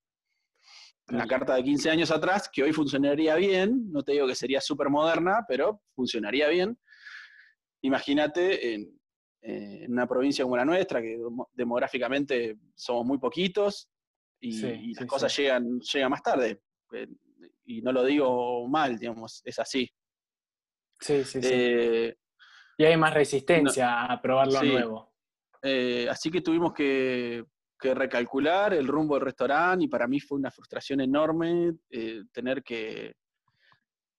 Una 1.09 1.27
carta 1.27 1.55
de 1.55 1.65
15 1.65 1.91
años 1.91 2.11
atrás 2.11 2.51
que 2.53 2.63
hoy 2.63 2.73
funcionaría 2.73 3.35
bien, 3.37 3.91
no 3.91 4.03
te 4.03 4.13
digo 4.13 4.27
que 4.27 4.35
sería 4.35 4.61
súper 4.61 4.91
moderna, 4.91 5.45
pero 5.49 5.83
funcionaría 5.95 6.49
bien. 6.49 6.79
Imagínate 7.81 8.75
en, 8.75 8.99
una 9.89 10.07
provincia 10.07 10.45
como 10.45 10.57
la 10.57 10.67
nuestra, 10.67 11.01
que 11.01 11.17
demográficamente 11.55 12.59
somos 12.75 13.07
muy 13.07 13.19
poquitos 13.19 13.89
y, 14.41 14.93
las 14.93 15.07
cosas 15.07 15.35
Llegan, 15.35 15.81
llegan 15.81 16.11
más 16.11 16.23
tarde. 16.23 16.61
Eh, 16.93 17.09
y 17.65 17.81
no 17.81 17.93
lo 17.93 18.05
digo 18.05 18.69
mal, 18.69 18.99
digamos, 18.99 19.41
es 19.45 19.59
así. 19.59 19.91
Sí, 21.01 21.25
sí, 21.25 21.41
sí. 21.41 21.49
Eh, 21.51 22.17
y 22.77 22.85
hay 22.85 22.97
más 22.97 23.15
resistencia 23.15 24.05
a 24.05 24.21
probar 24.21 24.49
lo 24.49 24.63
nuevo. 24.63 25.08
Eh, 25.63 26.07
así 26.11 26.31
que 26.31 26.41
tuvimos 26.41 26.73
que 26.73 27.45
que 27.79 27.95
recalcular 27.95 28.75
el 28.75 28.89
rumbo 28.89 29.15
del 29.15 29.25
restaurante 29.25 29.85
y 29.85 29.89
para 29.89 30.09
mí 30.09 30.19
fue 30.19 30.39
una 30.39 30.51
frustración 30.51 31.01
enorme 31.01 31.75
eh, 31.91 32.25
tener 32.33 32.63
que, 32.63 33.15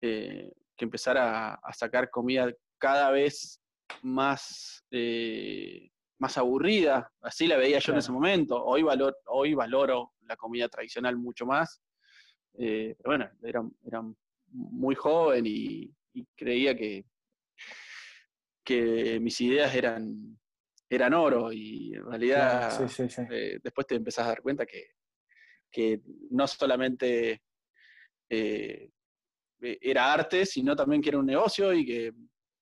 eh, 0.02 0.52
que 0.78 0.86
empezar 0.86 1.18
a, 1.18 1.60
sacar 1.74 2.10
comida 2.10 2.52
cada 2.78 3.12
vez 3.12 3.62
más, 4.02 4.86
más 6.20 6.38
aburrida, 6.38 7.12
así 7.22 7.48
la 7.48 7.58
veía 7.58 7.80
yo 7.80 7.92
en 7.92 8.00
ese 8.00 8.14
momento. 8.14 8.64
Hoy, 8.64 8.84
valor, 8.84 9.18
hoy 9.26 9.54
valoro 9.54 10.14
la 10.22 10.38
comida 10.38 10.70
tradicional 10.70 11.18
mucho 11.18 11.46
más, 11.46 11.82
pero 12.54 12.96
bueno, 13.04 13.30
era, 13.44 13.62
era 13.86 14.02
muy 14.52 14.96
joven 14.96 15.44
y, 15.46 15.94
creía 16.36 16.76
que, 16.76 17.06
que 18.64 19.20
mis 19.22 19.40
ideas 19.42 19.74
eran, 19.76 20.39
eran 20.90 21.14
oro 21.14 21.52
y 21.52 21.94
en 21.94 22.06
realidad 22.06 22.92
eh, 23.32 23.60
después 23.64 23.86
te 23.86 23.96
empezás 23.96 24.26
a 24.26 24.30
dar 24.30 24.42
cuenta 24.42 24.66
que, 24.66 24.96
que 25.72 26.02
no 26.32 26.48
solamente 26.48 27.44
era 29.60 30.14
arte, 30.14 30.46
sino 30.46 30.76
también 30.76 31.02
que 31.02 31.10
era 31.10 31.20
un 31.20 31.26
negocio 31.26 31.74
y 31.74 31.86
que 31.86 32.14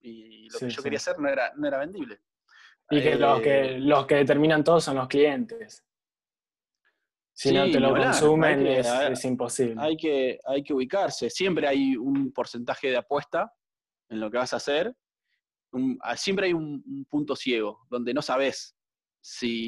y 0.02 0.50
lo 0.50 0.60
que 0.60 0.70
yo 0.70 0.84
quería 0.84 0.98
hacer 0.98 1.20
no 1.20 1.28
era, 1.28 1.54
no 1.56 1.68
era 1.68 1.80
vendible. 1.80 2.20
Y 2.90 3.02
que, 3.02 3.16
los 3.16 3.42
que 3.42 3.62
eh, 3.62 3.80
los 3.80 4.06
que 4.06 4.16
determinan 4.16 4.64
todo 4.64 4.80
son 4.80 4.96
los 4.96 5.08
clientes. 5.08 5.84
Si 7.34 7.52
no 7.52 7.66
te 7.66 7.80
lo 7.80 7.94
consumen 7.94 8.66
es, 8.66 9.26
imposible. 9.26 9.76
Hay 9.78 9.96
que, 9.96 10.40
hay 10.44 10.64
que 10.64 10.74
ubicarse. 10.74 11.30
Siempre 11.30 11.68
hay 11.68 11.96
un 11.96 12.32
porcentaje 12.32 12.90
de 12.90 12.98
apuesta 12.98 13.54
en 14.10 14.20
lo 14.20 14.32
que 14.32 14.38
vas 14.38 14.54
a 14.54 14.58
hacer. 14.58 14.96
Ah, 16.02 16.16
siempre 16.16 16.48
hay 16.48 16.54
un, 16.54 17.06
punto 17.10 17.36
ciego 17.36 17.86
donde 17.90 18.14
no 18.14 18.22
sabes 18.22 18.76
si, 19.22 19.68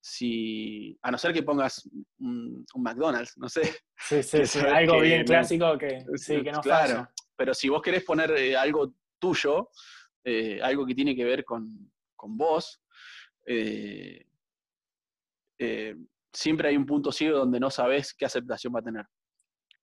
si, 0.00 0.98
a 1.02 1.10
no 1.10 1.18
ser 1.18 1.32
que 1.32 1.42
pongas 1.42 1.88
un, 2.18 2.64
McDonald's, 2.76 3.36
no 3.36 3.48
sé. 3.48 3.64
Sí, 3.98 4.22
sí, 4.22 4.46
sí. 4.46 4.58
algo 4.58 5.00
bien 5.00 5.24
clásico 5.24 5.78
que, 5.78 6.04
sí, 6.16 6.42
que 6.42 6.52
no 6.52 6.60
claro, 6.60 7.08
Pero 7.36 7.54
si 7.54 7.68
vos 7.68 7.82
querés 7.82 8.04
poner 8.04 8.30
eh, 8.32 8.56
algo 8.56 8.94
tuyo, 9.18 9.70
eh, 10.24 10.58
algo 10.62 10.86
que 10.86 10.94
tiene 10.94 11.14
que 11.14 11.24
ver 11.24 11.44
con, 11.44 11.90
vos, 12.16 12.82
eh, 13.46 14.26
eh, 15.58 15.94
siempre 16.32 16.68
hay 16.68 16.76
un 16.76 16.86
punto 16.86 17.12
ciego 17.12 17.38
donde 17.38 17.60
no 17.60 17.70
sabes 17.70 18.14
qué 18.14 18.24
aceptación 18.24 18.74
va 18.74 18.80
a 18.80 18.84
tener. 18.84 19.06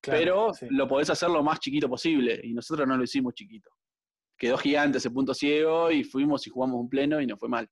Pero 0.02 0.52
lo 0.72 0.88
podés 0.88 1.12
hacer 1.12 1.30
lo 1.30 1.44
más 1.44 1.60
chiquito 1.60 1.88
posible, 1.88 2.42
y 2.44 2.54
nosotros 2.54 2.88
no 2.88 2.98
lo 2.98 3.04
hicimos 3.04 3.36
chiquito. 3.36 3.70
Quedó 4.42 4.58
gigante 4.58 4.98
ese 4.98 5.12
punto 5.12 5.36
ciego 5.36 5.92
y 5.92 6.04
fuimos 6.04 6.48
y 6.48 6.50
jugamos 6.50 6.80
un 6.80 6.90
pleno 6.90 7.22
y 7.22 7.28
no 7.28 7.38
fue 7.38 7.48
mal. 7.48 7.70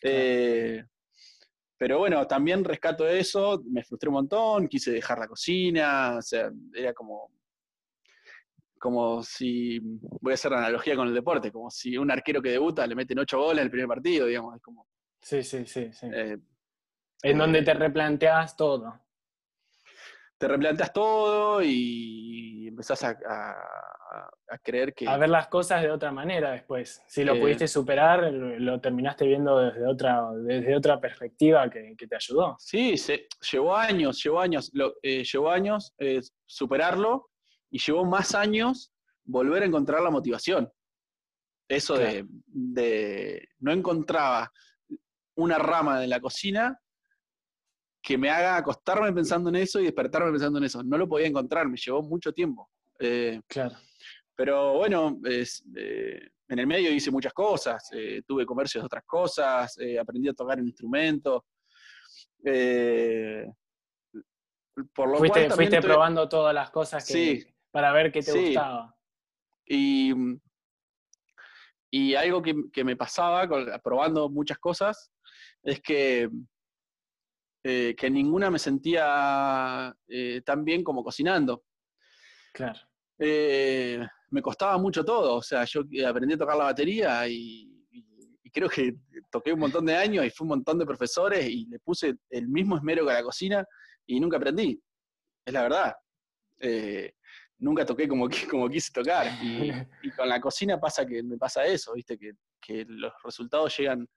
pero 0.00 1.98
bueno, 1.98 2.26
también 2.26 2.64
rescato 2.64 3.06
eso, 3.06 3.62
me 3.70 3.84
frustré 3.84 4.08
un 4.08 4.14
montón, 4.14 4.68
quise 4.68 4.90
dejar 4.90 5.18
la 5.18 5.28
cocina, 5.28 6.16
o 6.16 6.22
sea, 6.22 6.50
era 6.74 6.94
como 6.94 7.30
como 8.78 9.22
si, 9.22 9.78
voy 10.20 10.32
a 10.32 10.34
hacer 10.34 10.50
la 10.50 10.58
analogía 10.58 10.96
con 10.96 11.08
el 11.08 11.14
deporte, 11.14 11.52
como 11.52 11.70
si 11.70 11.98
un 11.98 12.10
arquero 12.10 12.40
que 12.40 12.52
debuta 12.52 12.86
le 12.86 12.94
meten 12.94 13.18
ocho 13.18 13.38
goles 13.38 13.58
en 13.58 13.64
el 13.66 13.70
primer 13.70 13.86
partido, 13.86 14.26
digamos, 14.26 14.56
es 14.56 14.62
como... 14.62 14.88
Sí, 15.20 15.42
sí, 15.42 15.66
sí, 15.66 15.92
sí. 15.92 16.06
Eh, 16.10 16.38
en 17.22 17.38
donde 17.38 17.58
eh, 17.58 17.62
te 17.62 17.74
replanteas 17.74 18.56
todo. 18.56 18.98
Te 20.42 20.48
replanteas 20.48 20.92
todo 20.92 21.62
y 21.62 22.66
empezás 22.66 23.04
a, 23.04 23.14
creer 24.60 24.92
que... 24.92 25.06
A 25.06 25.16
ver 25.16 25.28
las 25.28 25.46
cosas 25.46 25.82
de 25.82 25.88
otra 25.92 26.10
manera 26.10 26.50
después. 26.50 27.00
Si 27.06 27.22
lo 27.22 27.38
pudiste 27.38 27.68
superar, 27.68 28.24
lo 28.32 28.80
terminaste 28.80 29.24
viendo 29.24 29.56
desde 29.60 29.86
otra, 29.86 30.32
desde 30.32 30.74
otra 30.74 31.00
perspectiva 31.00 31.70
que, 31.70 31.94
te 31.96 32.16
ayudó. 32.16 32.56
Sí, 32.58 32.96
se, 32.96 33.28
llevó 33.52 33.76
años, 33.76 34.20
llevó 34.20 34.40
años, 34.40 34.72
lo, 34.74 34.96
eh, 35.00 35.22
llevó 35.22 35.48
años 35.48 35.94
superarlo 36.44 37.30
y 37.70 37.78
llevó 37.78 38.04
más 38.04 38.34
años 38.34 38.92
volver 39.22 39.62
a 39.62 39.66
encontrar 39.66 40.02
la 40.02 40.10
motivación. 40.10 40.68
Eso 41.68 41.96
de, 41.96 43.46
no 43.60 43.70
encontraba 43.70 44.50
una 45.36 45.58
rama 45.58 46.00
de 46.00 46.08
la 46.08 46.18
cocina 46.18 46.81
que 48.02 48.18
me 48.18 48.28
haga 48.28 48.56
acostarme 48.56 49.12
pensando 49.12 49.48
en 49.48 49.56
eso 49.56 49.78
y 49.80 49.84
despertarme 49.84 50.32
pensando 50.32 50.58
en 50.58 50.64
eso. 50.64 50.82
No 50.82 50.98
lo 50.98 51.08
podía 51.08 51.28
encontrar, 51.28 51.68
me 51.68 51.76
llevó 51.76 52.02
mucho 52.02 52.32
tiempo. 52.32 52.68
Eh, 52.98 53.40
claro. 53.46 53.76
Pero 54.34 54.74
bueno, 54.74 55.20
eh, 55.24 55.46
en 56.48 56.58
el 56.58 56.66
medio 56.66 56.90
hice 56.90 57.12
muchas 57.12 57.32
cosas, 57.32 57.88
eh, 57.92 58.22
tuve 58.26 58.44
comercios 58.44 58.82
de 58.82 58.86
otras 58.86 59.04
cosas, 59.06 59.76
aprendí 60.00 60.28
a 60.28 60.34
tocar 60.34 60.58
un 60.58 60.66
instrumento. 60.66 61.44
por 64.92 65.08
lo 65.08 65.18
fuiste, 65.18 65.46
cual 65.46 65.52
fuiste 65.52 65.80
probando 65.80 66.28
todas 66.28 66.54
las 66.54 66.70
cosas 66.70 67.06
que, 67.06 67.12
sí, 67.12 67.46
para 67.70 67.92
ver 67.92 68.10
qué 68.10 68.22
te 68.22 68.32
gustaba. 68.32 68.96
Y, 69.64 70.12
y 71.90 72.14
algo 72.16 72.42
que, 72.42 72.84
me 72.84 72.96
pasaba 72.96 73.46
probando 73.80 74.28
muchas 74.28 74.58
cosas 74.58 75.12
es 75.62 75.80
que, 75.80 76.28
eh, 77.64 77.94
que 77.96 78.10
ninguna 78.10 78.50
me 78.50 78.58
sentía 78.58 79.94
eh, 80.08 80.42
tan 80.44 80.64
bien 80.64 80.82
como 80.82 81.02
cocinando. 81.02 81.64
Claro. 82.52 82.80
Eh, 83.18 84.04
me 84.30 84.42
costaba 84.42 84.78
mucho 84.78 85.04
todo, 85.04 85.36
o 85.36 85.42
sea, 85.42 85.64
yo 85.64 85.82
aprendí 86.06 86.34
a 86.34 86.38
tocar 86.38 86.56
la 86.56 86.64
batería 86.64 87.28
y, 87.28 87.68
creo 88.54 88.68
que 88.68 88.96
toqué 89.30 89.50
un 89.54 89.60
montón 89.60 89.86
de 89.86 89.96
años 89.96 90.26
y 90.26 90.30
fui 90.30 90.44
un 90.44 90.50
montón 90.50 90.78
de 90.78 90.84
profesores 90.84 91.48
y 91.48 91.64
le 91.70 91.78
puse 91.78 92.16
el 92.28 92.48
mismo 92.48 92.76
esmero 92.76 93.06
que 93.06 93.12
a 93.12 93.14
la 93.14 93.22
cocina 93.22 93.64
y 94.04 94.20
nunca 94.20 94.36
aprendí. 94.36 94.78
Es 95.46 95.54
la 95.54 95.62
verdad 95.62 95.94
nunca 97.62 97.86
toqué 97.86 98.06
como, 98.06 98.28
como 98.50 98.68
quise 98.68 98.92
tocar. 98.92 99.26
Y, 100.02 100.10
con 100.10 100.28
la 100.28 100.40
cocina 100.40 100.78
pasa 100.78 101.06
que 101.06 101.22
me 101.22 101.38
pasa 101.38 101.64
eso, 101.64 101.94
¿viste? 101.94 102.18
Que, 102.18 102.34
los 102.86 103.12
resultados 103.24 103.76
llegan, 103.76 104.08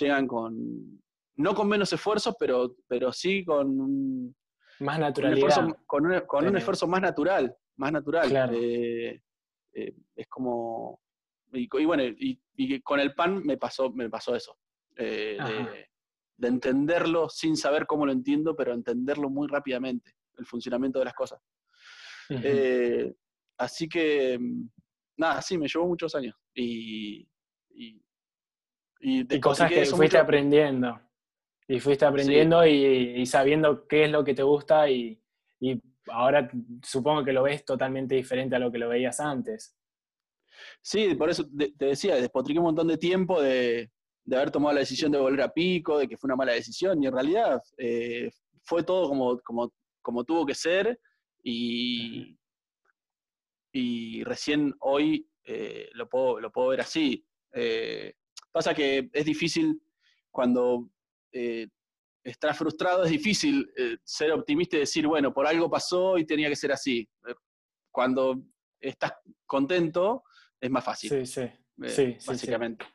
llegan 0.00 0.26
con, 0.26 1.00
no 1.36 1.54
con 1.54 1.68
menos 1.68 1.92
esfuerzos, 1.92 2.34
pero, 2.38 2.76
pero 2.86 3.12
sí 3.12 3.44
con 3.44 4.34
más 4.80 4.98
naturalidad. 4.98 5.68
con, 5.86 6.06
un, 6.06 6.56
esfuerzo 6.56 6.86
más 6.86 7.02
natural, 7.02 7.54
más 7.76 7.92
natural. 7.92 8.50
Eh, 8.54 9.22
eh, 9.72 9.94
es 10.16 10.26
como, 10.28 11.00
y, 11.52 11.68
bueno, 11.84 12.02
y, 12.04 12.80
con 12.80 13.00
el 13.00 13.14
pan 13.14 13.44
me 13.44 13.56
pasó, 13.56 13.90
me 13.90 14.08
pasó 14.08 14.34
eso. 14.34 14.56
Eh, 14.96 15.38
de 16.36 16.48
entenderlo 16.48 17.28
sin 17.28 17.56
saber 17.56 17.86
cómo 17.86 18.06
lo 18.06 18.12
entiendo, 18.12 18.56
pero 18.56 18.72
entenderlo 18.72 19.28
muy 19.28 19.46
rápidamente, 19.48 20.14
el 20.38 20.46
funcionamiento 20.46 20.98
de 20.98 21.04
las 21.04 21.14
cosas. 21.14 21.40
Así 23.58 23.88
que, 23.88 24.38
nada, 25.18 25.42
sí, 25.42 25.58
me 25.58 25.68
llevó 25.68 25.86
muchos 25.86 26.14
años. 26.14 26.34
Y, 26.54 27.28
y, 27.70 28.00
cosas 29.40 29.70
que 29.70 29.84
fuiste 29.84 30.18
aprendiendo. 30.18 30.98
Y 31.70 31.78
fuiste 31.78 32.04
aprendiendo 32.04 32.66
y, 32.66 33.24
sabiendo 33.26 33.86
qué 33.86 34.02
es 34.04 34.10
lo 34.10 34.24
que 34.24 34.34
te 34.34 34.42
gusta 34.42 34.90
y, 34.90 35.22
ahora 36.08 36.50
supongo 36.82 37.24
que 37.24 37.32
lo 37.32 37.44
ves 37.44 37.64
totalmente 37.64 38.16
diferente 38.16 38.56
a 38.56 38.58
lo 38.58 38.72
que 38.72 38.78
lo 38.78 38.88
veías 38.88 39.20
antes. 39.20 39.76
Sí, 40.82 41.14
por 41.14 41.30
eso 41.30 41.44
te, 41.56 41.72
decía, 41.86 42.16
despotriqué 42.16 42.58
un 42.58 42.64
montón 42.64 42.88
de 42.88 42.98
tiempo 42.98 43.40
de, 43.40 43.88
haber 44.32 44.50
tomado 44.50 44.74
la 44.74 44.80
decisión 44.80 45.12
de 45.12 45.20
volver 45.20 45.42
a 45.42 45.52
pico, 45.52 45.96
de 45.96 46.08
que 46.08 46.16
fue 46.16 46.26
una 46.26 46.34
mala 46.34 46.54
decisión, 46.54 47.00
y 47.00 47.06
en 47.06 47.12
realidad 47.12 47.62
eh, 47.78 48.32
fue 48.64 48.82
todo 48.82 49.08
como, 49.08 49.38
como, 49.38 49.72
como 50.02 50.24
tuvo 50.24 50.44
que 50.44 50.56
ser, 50.56 50.98
y, 51.40 52.36
y 53.72 54.24
recién 54.24 54.74
hoy 54.80 55.30
eh, 55.44 55.88
lo, 55.92 56.08
puedo, 56.08 56.40
lo 56.40 56.50
puedo 56.50 56.70
ver 56.70 56.80
así. 56.80 57.24
Eh, 57.52 58.14
pasa 58.50 58.74
que 58.74 59.08
es 59.12 59.24
difícil 59.24 59.80
cuando 60.32 60.90
eh, 61.32 61.68
estás 62.24 62.56
frustrado, 62.56 63.04
es 63.04 63.10
difícil 63.10 63.70
ser 64.04 64.32
optimista 64.32 64.76
y 64.76 64.80
decir, 64.80 65.06
bueno, 65.06 65.32
por 65.32 65.46
algo 65.46 65.70
pasó 65.70 66.18
y 66.18 66.26
tenía 66.26 66.48
que 66.48 66.56
ser 66.56 66.72
así. 66.72 67.08
Cuando 67.90 68.42
estás 68.78 69.12
contento, 69.46 70.24
es 70.60 70.70
más 70.70 70.84
fácil. 70.84 71.26
Sí, 71.26 71.48
sí. 71.86 72.16
básicamente. 72.26 72.86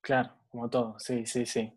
Claro, 0.00 0.38
como 0.48 0.70
todo, 0.70 0.98
sí, 0.98 1.26
sí, 1.26 1.44
sí. 1.46 1.72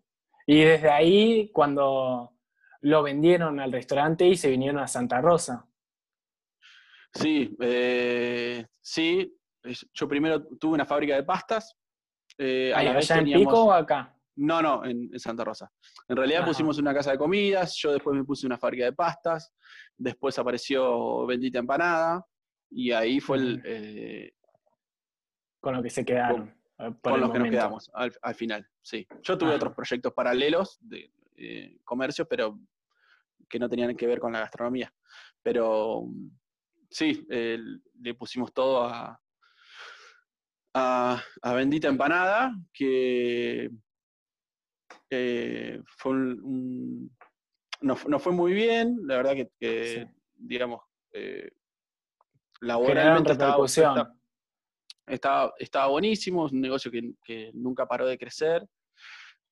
Y 0.46 0.64
desde 0.64 0.88
ahí, 0.88 1.50
cuando 1.52 2.38
lo 2.82 3.02
vendieron 3.02 3.60
al 3.60 3.72
restaurante 3.72 4.26
y 4.26 4.36
se 4.36 4.50
vinieron 4.50 4.80
a 4.80 4.88
Santa 4.88 5.20
Rosa. 5.20 5.66
Sí, 7.12 7.56
eh, 7.60 8.66
sí. 8.80 9.34
Yo 9.92 10.08
primero 10.08 10.46
tuve 10.58 10.74
una 10.74 10.86
fábrica 10.86 11.16
de 11.16 11.24
pastas. 11.24 11.76
Eh, 12.36 12.72
¿Allá 12.74 13.18
en 13.18 13.24
Pico 13.24 13.64
o 13.64 13.72
acá? 13.72 14.14
No, 14.38 14.62
no, 14.62 14.84
en, 14.84 15.18
Santa 15.18 15.44
Rosa. 15.44 15.70
En 16.06 16.16
realidad 16.16 16.44
pusimos 16.44 16.78
una 16.78 16.94
casa 16.94 17.10
de 17.10 17.18
comidas, 17.18 17.74
yo 17.76 17.92
después 17.92 18.16
me 18.16 18.24
puse 18.24 18.46
una 18.46 18.56
fábrica 18.56 18.84
de 18.84 18.92
pastas, 18.92 19.52
después 19.96 20.38
apareció 20.38 21.26
Bendita 21.26 21.58
Empanada, 21.58 22.24
y 22.70 22.92
ahí 22.92 23.20
fue 23.20 23.38
el... 23.38 23.62
Eh, 23.64 24.32
con 25.60 25.74
lo 25.74 25.82
que 25.82 25.90
se 25.90 26.04
quedaron. 26.04 26.54
Con, 27.02 27.20
los 27.20 27.32
que 27.32 27.38
nos 27.40 27.50
quedamos 27.50 27.90
al, 27.92 28.34
final, 28.36 28.64
sí. 28.80 29.04
Yo 29.22 29.36
tuve 29.36 29.54
otros 29.54 29.74
proyectos 29.74 30.12
paralelos 30.12 30.78
de 30.80 31.10
comercio, 31.82 32.28
pero 32.28 32.60
que 33.48 33.58
no 33.58 33.68
tenían 33.68 33.96
que 33.96 34.06
ver 34.06 34.20
con 34.20 34.32
la 34.32 34.40
gastronomía. 34.40 34.92
Pero 35.42 36.06
sí, 36.88 37.26
le 37.28 38.14
pusimos 38.14 38.52
todo 38.52 38.84
a, 38.84 39.20
a, 40.74 41.52
Bendita 41.54 41.88
Empanada, 41.88 42.54
que 42.72 43.70
fue 45.10 46.12
un, 46.12 47.10
no, 47.80 47.96
fue 48.18 48.32
muy 48.32 48.52
bien, 48.52 48.98
la 49.04 49.16
verdad 49.16 49.34
que, 49.58 50.08
digamos, 50.34 50.82
eh, 51.12 51.50
laboralmente 52.60 53.32
estaba, 53.32 53.64
estaba, 55.06 55.54
estaba, 55.58 55.86
buenísimo, 55.86 56.46
es 56.46 56.52
un 56.52 56.60
negocio 56.60 56.90
que, 56.90 57.50
nunca 57.54 57.86
paró 57.86 58.06
de 58.06 58.18
crecer. 58.18 58.66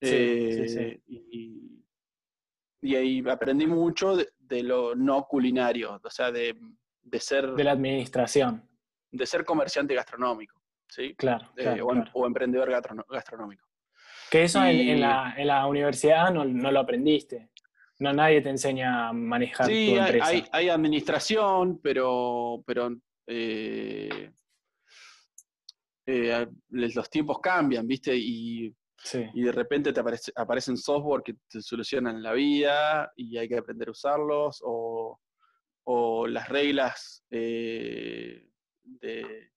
Eh, 0.00 1.00
y, 1.06 1.82
ahí 2.94 3.24
aprendí 3.28 3.66
mucho 3.66 4.16
de, 4.16 4.62
lo 4.62 4.94
no 4.94 5.26
culinario, 5.26 6.00
o 6.02 6.10
sea, 6.10 6.30
de, 6.30 6.56
ser... 7.18 7.52
De 7.52 7.64
la 7.64 7.72
administración. 7.72 8.68
De 9.10 9.26
ser 9.26 9.44
comerciante 9.44 9.94
gastronómico, 9.94 10.60
¿sí? 10.88 11.14
Claro. 11.14 11.48
Eh, 11.56 11.80
o, 11.80 12.26
emprendedor 12.26 12.70
gastronómico. 13.08 13.66
Que 14.30 14.44
eso 14.44 14.64
en, 14.64 15.00
la, 15.00 15.66
universidad 15.66 16.32
no, 16.32 16.44
no, 16.44 16.70
lo 16.70 16.80
aprendiste. 16.80 17.50
No, 17.98 18.12
nadie 18.12 18.42
te 18.42 18.50
enseña 18.50 19.08
a 19.08 19.12
manejar 19.12 19.66
tu 19.66 19.72
empresa. 19.72 20.26
Hay, 20.26 20.44
hay 20.52 20.68
administración, 20.68 21.80
pero, 21.80 22.62
pero 22.66 22.90
eh, 23.26 24.30
eh, 26.06 26.46
los 26.70 27.10
tiempos 27.10 27.38
cambian, 27.40 27.86
¿viste? 27.86 28.14
Y, 28.16 28.74
y 29.34 29.42
de 29.42 29.52
repente 29.52 29.92
te 29.92 30.00
aparece, 30.00 30.32
aparecen 30.34 30.76
software 30.76 31.22
que 31.22 31.34
te 31.48 31.62
solucionan 31.62 32.22
la 32.22 32.32
vida 32.32 33.12
y 33.16 33.36
hay 33.36 33.48
que 33.48 33.58
aprender 33.58 33.88
a 33.88 33.92
usarlos, 33.92 34.60
o, 34.64 35.18
las 36.28 36.48
reglas 36.48 37.24
eh, 37.30 38.48
de 38.82 39.52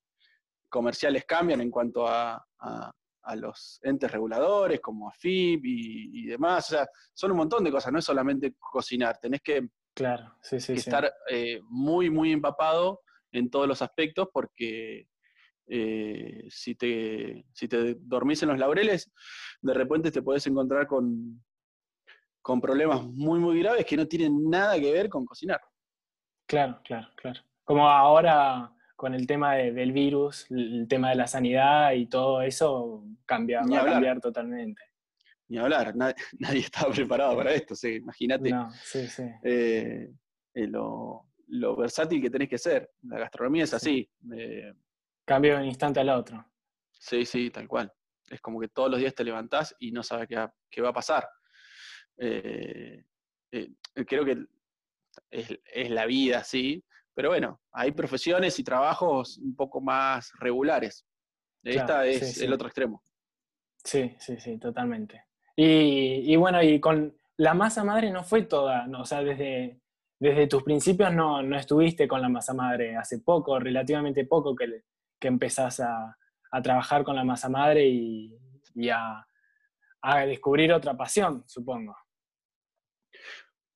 comerciales 0.70 1.26
cambian 1.26 1.62
en 1.62 1.72
cuanto 1.72 2.08
a, 2.08 2.46
a 2.60 2.92
los 3.36 3.80
entes 3.84 4.12
reguladores 4.12 4.80
como 4.80 5.10
AFIP 5.10 5.66
y, 5.66 6.24
y, 6.24 6.26
demás. 6.28 6.72
O 6.72 6.76
sea, 6.76 6.88
son 7.14 7.32
un 7.32 7.38
montón 7.38 7.64
de 7.64 7.72
cosas, 7.72 7.92
no 7.92 8.00
es 8.00 8.06
solamente 8.06 8.56
cocinar, 8.60 9.18
tenés 9.20 9.42
que, 9.42 9.68
claro, 9.94 10.36
estar 10.52 11.12
eh, 11.30 11.60
muy, 11.70 12.10
muy 12.10 12.32
empapado 12.32 13.02
en 13.32 13.50
todos 13.50 13.68
los 13.68 13.82
aspectos 13.82 14.30
porque 14.34 15.08
eh, 15.68 16.48
si, 16.50 16.76
te, 16.76 17.46
si 17.54 17.68
te 17.68 17.96
dormís 18.00 18.42
en 18.42 18.50
los 18.50 18.58
laureles, 18.58 19.12
de 19.62 19.74
repente 19.74 20.12
te 20.12 20.22
puedes 20.22 20.46
encontrar 20.48 20.88
con, 20.88 21.44
con 22.42 22.60
problemas 22.60 23.04
muy, 23.04 23.40
muy 23.40 23.60
graves 23.60 23.86
que 23.86 23.98
no 23.98 24.08
tienen 24.08 24.50
nada 24.50 24.80
que 24.80 24.92
ver 24.92 25.10
con 25.10 25.26
cocinar. 25.26 25.62
Claro, 26.48 26.82
claro, 26.84 27.08
claro. 27.16 27.42
Como 27.64 27.88
ahora 27.88 28.74
con 29.00 29.14
el 29.14 29.26
tema 29.26 29.56
del 29.56 29.94
virus, 29.94 30.46
el 30.52 30.86
tema 30.90 31.12
de 31.12 31.16
la 31.16 31.26
sanidad 31.26 31.94
y 31.94 32.08
todo 32.08 32.42
eso 32.42 33.06
cambia, 33.26 33.62
va 33.62 33.82
a 33.82 33.86
cambiar 33.86 34.20
totalmente. 34.20 34.82
Ni 35.48 35.58
hablar, 35.58 35.96
nadie, 35.96 36.16
estaba 36.66 36.92
preparado 36.92 37.38
para 37.38 37.54
esto, 37.54 37.76
imagínate 37.88 38.50
no, 38.50 38.70
sí, 38.74 39.08
sí. 39.08 39.24
Eh, 39.42 40.12
eh, 40.54 40.68
lo, 40.68 41.26
versátil 41.78 42.22
que 42.22 42.30
tenés 42.30 42.50
que 42.50 42.58
ser. 42.58 42.92
La 43.04 43.20
gastronomía 43.20 43.64
es 43.64 43.74
así. 43.74 44.06
Eh, 44.36 44.74
Cambia 45.24 45.54
de 45.54 45.62
un 45.62 45.68
instante 45.68 46.02
al 46.02 46.10
otro. 46.10 46.46
Sí, 46.92 47.26
sí, 47.26 47.52
tal 47.52 47.70
cual. 47.70 47.90
Es 48.30 48.42
como 48.42 48.60
que 48.60 48.68
todos 48.68 48.92
los 48.92 49.00
días 49.00 49.16
te 49.16 49.24
levantás 49.24 49.74
y 49.80 49.94
no 49.94 50.04
sabes 50.04 50.28
qué, 50.28 50.82
va 50.82 50.90
a 50.90 50.94
pasar. 50.94 51.26
creo 52.18 53.06
que 54.26 54.46
es, 55.32 55.58
es, 55.74 55.90
la 55.90 56.06
vida, 56.06 56.44
sí, 56.44 56.84
pero 57.14 57.30
bueno, 57.30 57.60
hay 57.72 57.92
profesiones 57.92 58.58
y 58.60 58.64
trabajos 58.64 59.38
un 59.38 59.56
poco 59.56 59.82
más 59.82 60.32
regulares. 60.40 61.06
Esta 61.64 62.06
es 62.06 62.42
el 62.42 62.54
otro 62.54 62.68
extremo. 62.68 63.04
Sí, 63.84 64.16
sí, 64.20 64.40
sí, 64.40 64.58
totalmente. 64.58 65.26
Y, 65.56 66.36
bueno, 66.38 66.64
y 66.64 66.80
con 66.80 67.18
la 67.38 67.54
masa 67.54 67.84
madre 67.84 68.12
no 68.12 68.24
fue 68.24 68.44
toda, 68.44 68.88
o 68.98 69.04
sea, 69.04 69.22
desde, 69.22 69.82
desde 70.18 70.48
tus 70.48 70.64
principios 70.64 71.14
no, 71.14 71.42
estuviste 71.56 72.08
con 72.08 72.22
la 72.22 72.30
masa 72.30 72.54
madre, 72.54 72.96
hace 72.96 73.20
poco, 73.20 73.60
relativamente 73.60 74.26
poco 74.26 74.56
que, 74.56 74.84
que 75.20 75.28
empezás 75.28 75.82
a, 75.82 76.16
trabajar 76.64 77.04
con 77.04 77.16
la 77.16 77.24
masa 77.24 77.50
madre 77.50 77.88
y, 77.88 78.90
a, 78.90 79.28
a, 80.02 80.26
descubrir 80.26 80.72
otra 80.72 80.96
pasión, 80.96 81.44
supongo. 81.46 81.96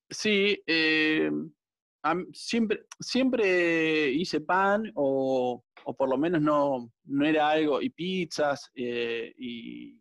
Sí, 0.10 0.64
eh, 0.66 1.30
siempre, 2.34 2.86
siempre 3.00 4.10
hice 4.10 4.42
pan 4.42 4.92
o, 4.96 5.64
por 5.98 6.10
lo 6.10 6.18
menos 6.18 6.42
no, 6.42 6.92
no, 7.06 7.26
era 7.26 7.50
algo, 7.50 7.82
y 7.82 7.90
pizzas, 7.90 8.72
eh, 8.76 9.34
y 9.38 10.00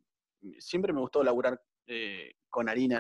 siempre 0.59 0.93
me 0.93 1.01
gustó 1.01 1.23
laburar 1.23 1.61
eh, 1.87 2.35
con 2.49 2.69
harina. 2.69 2.99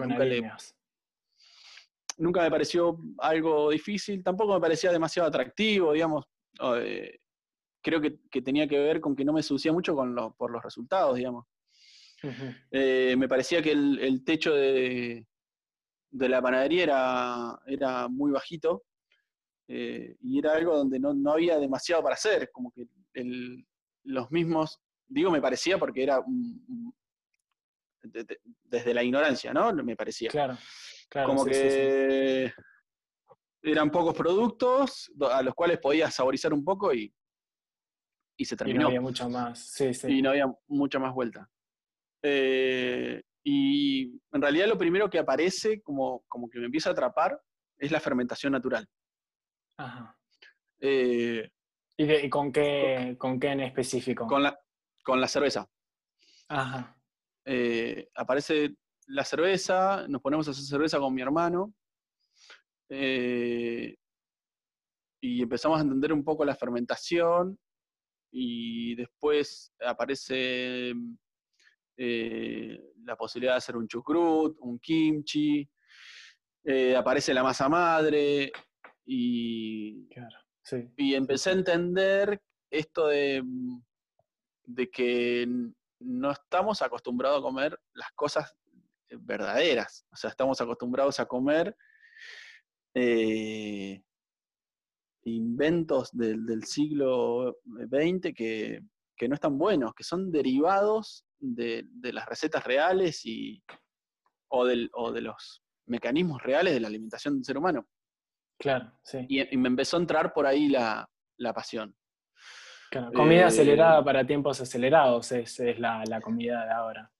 nunca, 2.18 2.42
me 2.42 2.50
pareció 2.50 2.98
algo 3.18 3.70
difícil, 3.70 4.22
tampoco 4.22 4.54
me 4.54 4.60
parecía 4.60 4.92
demasiado 4.92 5.28
atractivo, 5.28 5.92
digamos. 5.92 6.24
Eh, 6.76 7.18
creo 7.82 8.00
que, 8.00 8.42
tenía 8.42 8.68
que 8.68 8.78
ver 8.78 9.00
con 9.00 9.16
que 9.16 9.24
no 9.24 9.32
me 9.32 9.42
seducía 9.42 9.72
mucho 9.72 9.94
con 9.96 10.14
por 10.36 10.50
los 10.52 10.62
resultados, 10.62 11.16
digamos. 11.16 11.46
me 12.70 13.28
parecía 13.28 13.60
que 13.62 13.72
el, 13.72 14.22
techo 14.24 14.54
de, 14.54 15.26
de 16.10 16.28
la 16.28 16.40
panadería 16.40 16.84
era, 16.84 17.60
era 17.66 18.06
muy 18.06 18.30
bajito 18.30 18.84
eh, 19.68 20.16
y 20.20 20.38
era 20.38 20.54
algo 20.54 20.76
donde 20.76 20.98
no, 20.98 21.32
había 21.32 21.58
demasiado 21.58 22.02
para 22.02 22.14
hacer, 22.14 22.50
como 22.50 22.72
que 22.72 22.86
los 24.04 24.30
mismos, 24.30 24.80
digo 25.06 25.30
me 25.30 25.40
parecía 25.40 25.78
porque 25.78 26.02
era 26.02 26.22
desde 28.64 28.94
la 28.94 29.02
ignorancia, 29.02 29.52
¿no? 29.52 29.72
Me 29.72 29.96
parecía. 29.96 30.30
Claro, 30.30 30.56
claro. 31.08 31.28
Como 31.28 31.44
que 31.44 32.52
eran 33.62 33.90
pocos 33.90 34.14
productos 34.14 35.12
a 35.30 35.42
los 35.42 35.54
cuales 35.54 35.78
podías 35.78 36.14
saborizar 36.14 36.52
un 36.52 36.64
poco 36.64 36.92
y, 36.92 37.14
y 38.36 38.44
se 38.44 38.56
terminó. 38.56 38.80
Y 38.80 38.82
no 38.82 38.88
había 38.88 39.00
mucho 39.00 39.28
más, 39.28 39.58
sí, 39.58 39.94
sí. 39.94 40.08
Y 40.08 40.22
no 40.22 40.30
había 40.30 40.52
mucha 40.66 40.98
más 40.98 41.14
vuelta. 41.14 41.48
Eh, 42.22 43.22
y 43.44 44.20
en 44.32 44.42
realidad 44.42 44.66
lo 44.66 44.78
primero 44.78 45.08
que 45.10 45.18
aparece, 45.18 45.80
como, 45.82 46.24
como 46.28 46.48
que 46.48 46.58
me 46.58 46.66
empieza 46.66 46.90
a 46.90 46.92
atrapar, 46.92 47.40
es 47.78 47.90
la 47.90 48.00
fermentación 48.00 48.52
natural. 48.52 48.88
Ajá. 49.82 50.16
Eh, 50.80 51.50
¿Y, 51.96 52.28
con, 52.30 52.52
qué, 52.52 53.16
con 53.18 53.38
qué 53.40 53.48
en 53.48 53.60
específico? 53.60 54.26
Con 54.26 54.42
la, 54.42 54.58
con 55.04 55.20
la 55.20 55.26
cerveza. 55.26 55.68
Ajá. 56.48 56.96
Eh, 57.44 58.08
aparece 58.14 58.76
la 59.08 59.24
cerveza, 59.24 60.06
nos 60.08 60.22
ponemos 60.22 60.46
a 60.46 60.52
hacer 60.52 60.64
cerveza 60.64 60.98
con 60.98 61.12
mi 61.12 61.22
hermano. 61.22 61.74
Eh, 62.88 63.96
y 65.20 65.42
empezamos 65.42 65.78
a 65.78 65.82
entender 65.82 66.12
un 66.12 66.24
poco 66.24 66.44
la 66.44 66.54
fermentación. 66.54 67.58
Y 68.30 68.94
después 68.94 69.72
aparece 69.84 70.94
la 71.96 73.16
posibilidad 73.16 73.52
de 73.54 73.58
hacer 73.58 73.76
un 73.76 73.86
chucrut, 73.86 74.56
un 74.60 74.78
kimchi. 74.78 75.68
aparece 76.96 77.34
la 77.34 77.42
masa 77.42 77.68
madre, 77.68 78.50
y, 79.04 80.08
y 80.96 81.14
empecé 81.14 81.50
a 81.50 81.54
entender 81.54 82.42
esto 82.70 83.08
de, 83.08 83.42
de 84.64 84.90
que 84.90 85.46
no 86.00 86.30
estamos 86.30 86.82
acostumbrados 86.82 87.38
a 87.38 87.42
comer 87.42 87.78
las 87.94 88.10
cosas 88.12 88.56
verdaderas. 89.10 90.06
O 90.12 90.16
sea, 90.16 90.30
estamos 90.30 90.60
acostumbrados 90.60 91.20
a 91.20 91.26
comer 91.26 91.76
eh, 92.94 94.02
inventos 95.24 96.10
del, 96.12 96.64
siglo 96.64 97.58
XX 97.64 98.34
que, 98.34 98.80
no 99.28 99.34
están 99.34 99.56
buenos, 99.56 99.94
que 99.94 100.02
son 100.02 100.32
derivados 100.32 101.24
de, 101.38 101.86
las 102.02 102.26
recetas 102.26 102.64
reales 102.64 103.24
y, 103.24 103.62
o, 104.48 104.66
o 104.94 105.12
de 105.12 105.20
los 105.20 105.62
mecanismos 105.86 106.42
reales 106.42 106.74
de 106.74 106.80
la 106.80 106.88
alimentación 106.88 107.34
del 107.34 107.44
ser 107.44 107.56
humano. 107.56 107.86
Claro, 108.62 108.92
sí. 109.02 109.26
Y, 109.28 109.56
me 109.56 109.66
empezó 109.66 109.96
a 109.96 110.00
entrar 110.00 110.32
por 110.32 110.46
ahí 110.46 110.68
la, 110.68 111.08
pasión. 111.52 111.96
comida 113.12 113.40
eh, 113.40 113.44
acelerada 113.44 114.04
para 114.04 114.24
tiempos 114.24 114.60
acelerados 114.60 115.32
es, 115.32 115.58
la, 115.80 116.20
comida 116.22 116.64
de 116.64 116.70
ahora. 116.70 117.12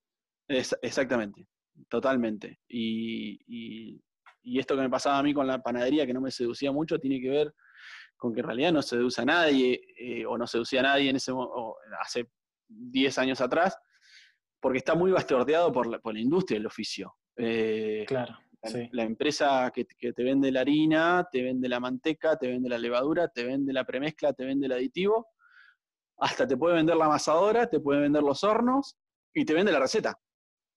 exactamente, 0.46 1.48
totalmente. 1.88 2.60
Y, 2.68 4.00
esto 4.44 4.76
que 4.76 4.82
me 4.82 4.90
pasaba 4.90 5.18
a 5.18 5.22
mí 5.24 5.34
con 5.34 5.48
la 5.48 5.60
panadería, 5.60 6.06
que 6.06 6.14
no 6.14 6.20
me 6.20 6.30
seducía 6.30 6.70
mucho, 6.70 7.00
tiene 7.00 7.20
que 7.20 7.30
ver 7.30 7.54
con 8.16 8.32
que 8.32 8.38
en 8.38 8.46
realidad 8.46 8.72
no 8.72 8.80
seduce 8.80 9.20
a 9.20 9.24
nadie, 9.24 9.80
eh, 9.98 10.24
o 10.24 10.38
no 10.38 10.46
seducía 10.46 10.78
a 10.78 10.84
nadie 10.84 11.10
en 11.10 11.16
ese 11.16 11.32
hace 12.00 12.28
10 12.68 13.18
años 13.18 13.40
atrás, 13.40 13.76
porque 14.60 14.78
está 14.78 14.94
muy 14.94 15.10
bastardeado 15.10 15.72
por 15.72 15.88
la, 15.88 15.98
por 15.98 16.14
la 16.14 16.20
industria 16.20 16.60
del 16.60 16.66
oficio. 16.66 17.16
Eh, 17.36 18.04
claro. 18.06 18.38
La, 18.92 19.02
empresa 19.02 19.72
que, 19.74 19.84
te 19.84 20.22
vende 20.22 20.52
la 20.52 20.60
harina, 20.60 21.26
te 21.30 21.42
vende 21.42 21.68
la 21.68 21.80
manteca, 21.80 22.36
te 22.36 22.46
vende 22.46 22.68
la 22.68 22.78
levadura, 22.78 23.26
te 23.28 23.44
vende 23.44 23.72
la 23.72 23.84
premezcla, 23.84 24.32
te 24.32 24.44
vende 24.44 24.66
el 24.66 24.72
aditivo, 24.72 25.26
hasta 26.18 26.46
te 26.46 26.56
puede 26.56 26.76
vender 26.76 26.94
la 26.96 27.06
amasadora, 27.06 27.68
te 27.68 27.80
puede 27.80 28.00
vender 28.00 28.22
los 28.22 28.44
hornos 28.44 28.96
y 29.34 29.44
te 29.44 29.54
vende 29.54 29.72
la 29.72 29.80
receta. 29.80 30.16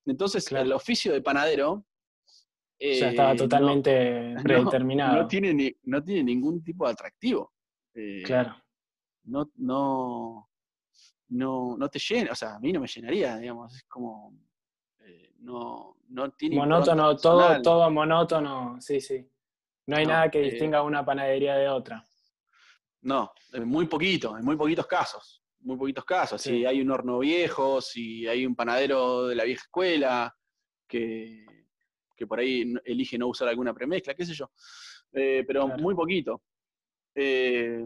Entonces, 0.06 0.52
el 0.52 0.72
oficio 0.72 1.14
de 1.14 1.22
panadero. 1.22 1.86
ya 2.80 3.10
estaba 3.10 3.34
eh, 3.34 3.38
totalmente 3.38 4.36
predeterminado. 4.44 5.22
No, 5.22 5.28
tiene 5.28 5.78
no 5.84 6.04
tiene 6.04 6.24
ningún 6.24 6.64
tipo 6.64 6.86
de 6.88 6.94
atractivo. 6.94 7.54
Eh, 7.94 8.24
claro. 8.26 8.56
No, 9.26 9.52
no, 9.56 10.50
no, 11.30 11.78
no 11.78 11.90
te 11.90 12.00
llena, 12.00 12.32
o 12.32 12.36
sea, 12.36 12.56
a 12.56 12.60
mí 12.60 12.72
no 12.72 12.80
me 12.80 12.88
llenaría, 12.88 13.38
digamos, 13.38 13.76
es 13.76 13.84
como. 13.84 14.34
Eh, 15.46 15.52
no, 15.52 15.98
no 16.10 16.32
tiene. 16.32 16.56
Monótono, 16.56 17.16
todo, 17.16 17.62
todo 17.62 17.90
monótono, 17.92 18.80
sí, 18.82 19.00
sí. 19.00 19.26
No 19.88 19.98
hay 19.98 20.06
nada 20.06 20.32
que 20.32 20.42
distinga 20.42 20.82
una 20.82 21.06
panadería 21.06 21.56
de 21.56 21.70
otra. 21.70 22.04
No, 23.02 23.32
muy 23.66 23.86
poquito, 23.86 24.36
en 24.38 24.44
muy 24.44 24.56
poquitos 24.56 24.88
casos. 24.88 25.44
Muy 25.60 25.78
poquitos 25.78 26.06
casos. 26.06 26.42
Si 26.42 26.66
hay 26.66 26.82
un 26.82 26.92
horno 26.92 27.20
viejo, 27.20 27.82
si 27.82 28.28
hay 28.28 28.46
un 28.46 28.56
panadero 28.56 29.28
de 29.28 29.36
la 29.36 29.44
vieja 29.44 29.62
escuela, 29.62 30.36
que, 30.88 31.46
por 32.28 32.40
ahí 32.40 32.74
elige 32.84 33.18
no 33.18 33.28
usar 33.28 33.48
alguna 33.48 33.74
premezcla, 33.74 34.16
qué 34.16 34.26
sé 34.26 34.34
yo. 34.34 34.50
Eh, 35.12 35.44
pero 35.46 35.68
muy 35.68 35.94
poquito. 35.94 36.42
Eh, 37.14 37.86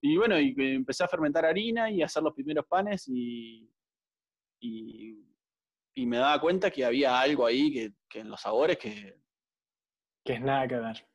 y 0.00 0.16
bueno, 0.16 0.38
y 0.38 0.54
empecé 0.56 1.02
a 1.02 1.08
fermentar 1.08 1.44
harina 1.44 1.90
y 1.90 2.02
a 2.02 2.06
hacer 2.06 2.22
los 2.22 2.34
primeros 2.34 2.66
panes 2.66 3.08
y, 3.08 3.68
y, 4.60 5.18
me 5.96 6.18
daba 6.18 6.40
cuenta 6.40 6.70
que 6.70 6.84
había 6.84 7.20
algo 7.20 7.46
ahí 7.46 7.92
que, 8.08 8.20
en 8.20 8.28
los 8.28 8.40
sabores 8.40 8.78
que... 8.78 9.16
Que 10.24 10.34
es 10.34 10.40
nada 10.40 10.66
que 10.66 10.76
ver. 10.76 11.08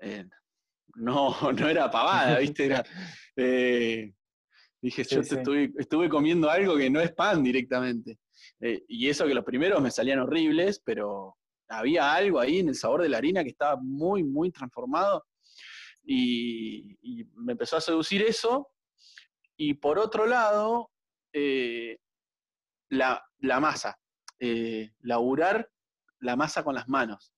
Eh, 0.00 0.24
no, 0.96 1.30
no 1.52 1.68
era 1.68 1.90
pavada, 1.90 2.38
¿viste? 2.38 2.66
Era, 2.66 2.84
eh, 3.36 4.12
dije, 4.80 5.04
yo 5.04 5.20
Estuve, 5.20 6.08
comiendo 6.08 6.50
algo 6.50 6.76
que 6.76 6.90
no 6.90 7.00
es 7.00 7.12
pan 7.12 7.42
directamente. 7.42 8.18
Eh, 8.60 8.84
y 8.88 9.08
eso 9.08 9.26
que 9.26 9.34
los 9.34 9.44
primeros 9.44 9.80
me 9.80 9.90
salían 9.90 10.20
horribles, 10.20 10.80
pero 10.84 11.36
había 11.68 12.14
algo 12.14 12.40
ahí 12.40 12.60
en 12.60 12.68
el 12.68 12.74
sabor 12.74 13.02
de 13.02 13.08
la 13.08 13.18
harina 13.18 13.42
que 13.42 13.50
estaba 13.50 13.76
muy, 13.80 14.24
muy 14.24 14.50
transformado. 14.50 15.24
Y, 16.04 16.96
me 17.34 17.52
empezó 17.52 17.76
a 17.76 17.80
seducir 17.80 18.22
eso. 18.22 18.70
Y 19.56 19.74
por 19.74 19.98
otro 19.98 20.26
lado, 20.26 20.90
eh, 21.32 21.98
la, 22.90 23.22
la, 23.38 23.60
masa. 23.60 23.98
laburar 25.00 25.70
la 26.20 26.36
masa 26.36 26.62
con 26.62 26.74
las 26.74 26.88
manos 26.88 27.32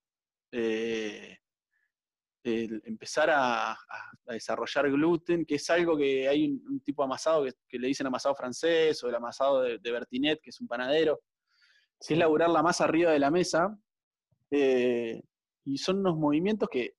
empezar 2.43 3.31
a, 3.33 3.77
desarrollar 4.27 4.91
gluten, 4.91 5.45
que 5.45 5.57
es 5.57 5.71
algo 5.71 5.97
que 5.97 6.29
hay 6.29 6.47
un, 6.47 6.81
tipo 6.81 7.03
de 7.03 7.07
amasado 7.07 7.45
que, 7.69 7.79
le 7.79 7.89
dicen 7.89 8.07
amasado 8.07 8.35
francés 8.35 9.03
o 9.03 9.09
el 9.09 9.15
amasado 9.15 9.63
de, 9.63 9.79
Bertinet, 9.79 10.41
que 10.41 10.51
es 10.51 10.61
un 10.61 10.69
panadero, 10.69 11.21
que 12.07 12.15
es 12.15 12.19
laburar 12.19 12.49
la 12.51 12.63
masa 12.63 12.85
arriba 12.85 13.11
de 13.11 13.19
la 13.19 13.31
mesa. 13.31 13.77
Eh, 14.51 15.21
y 15.65 15.79
son 15.79 15.99
unos 15.99 16.17
movimientos 16.17 16.69
que 16.71 16.95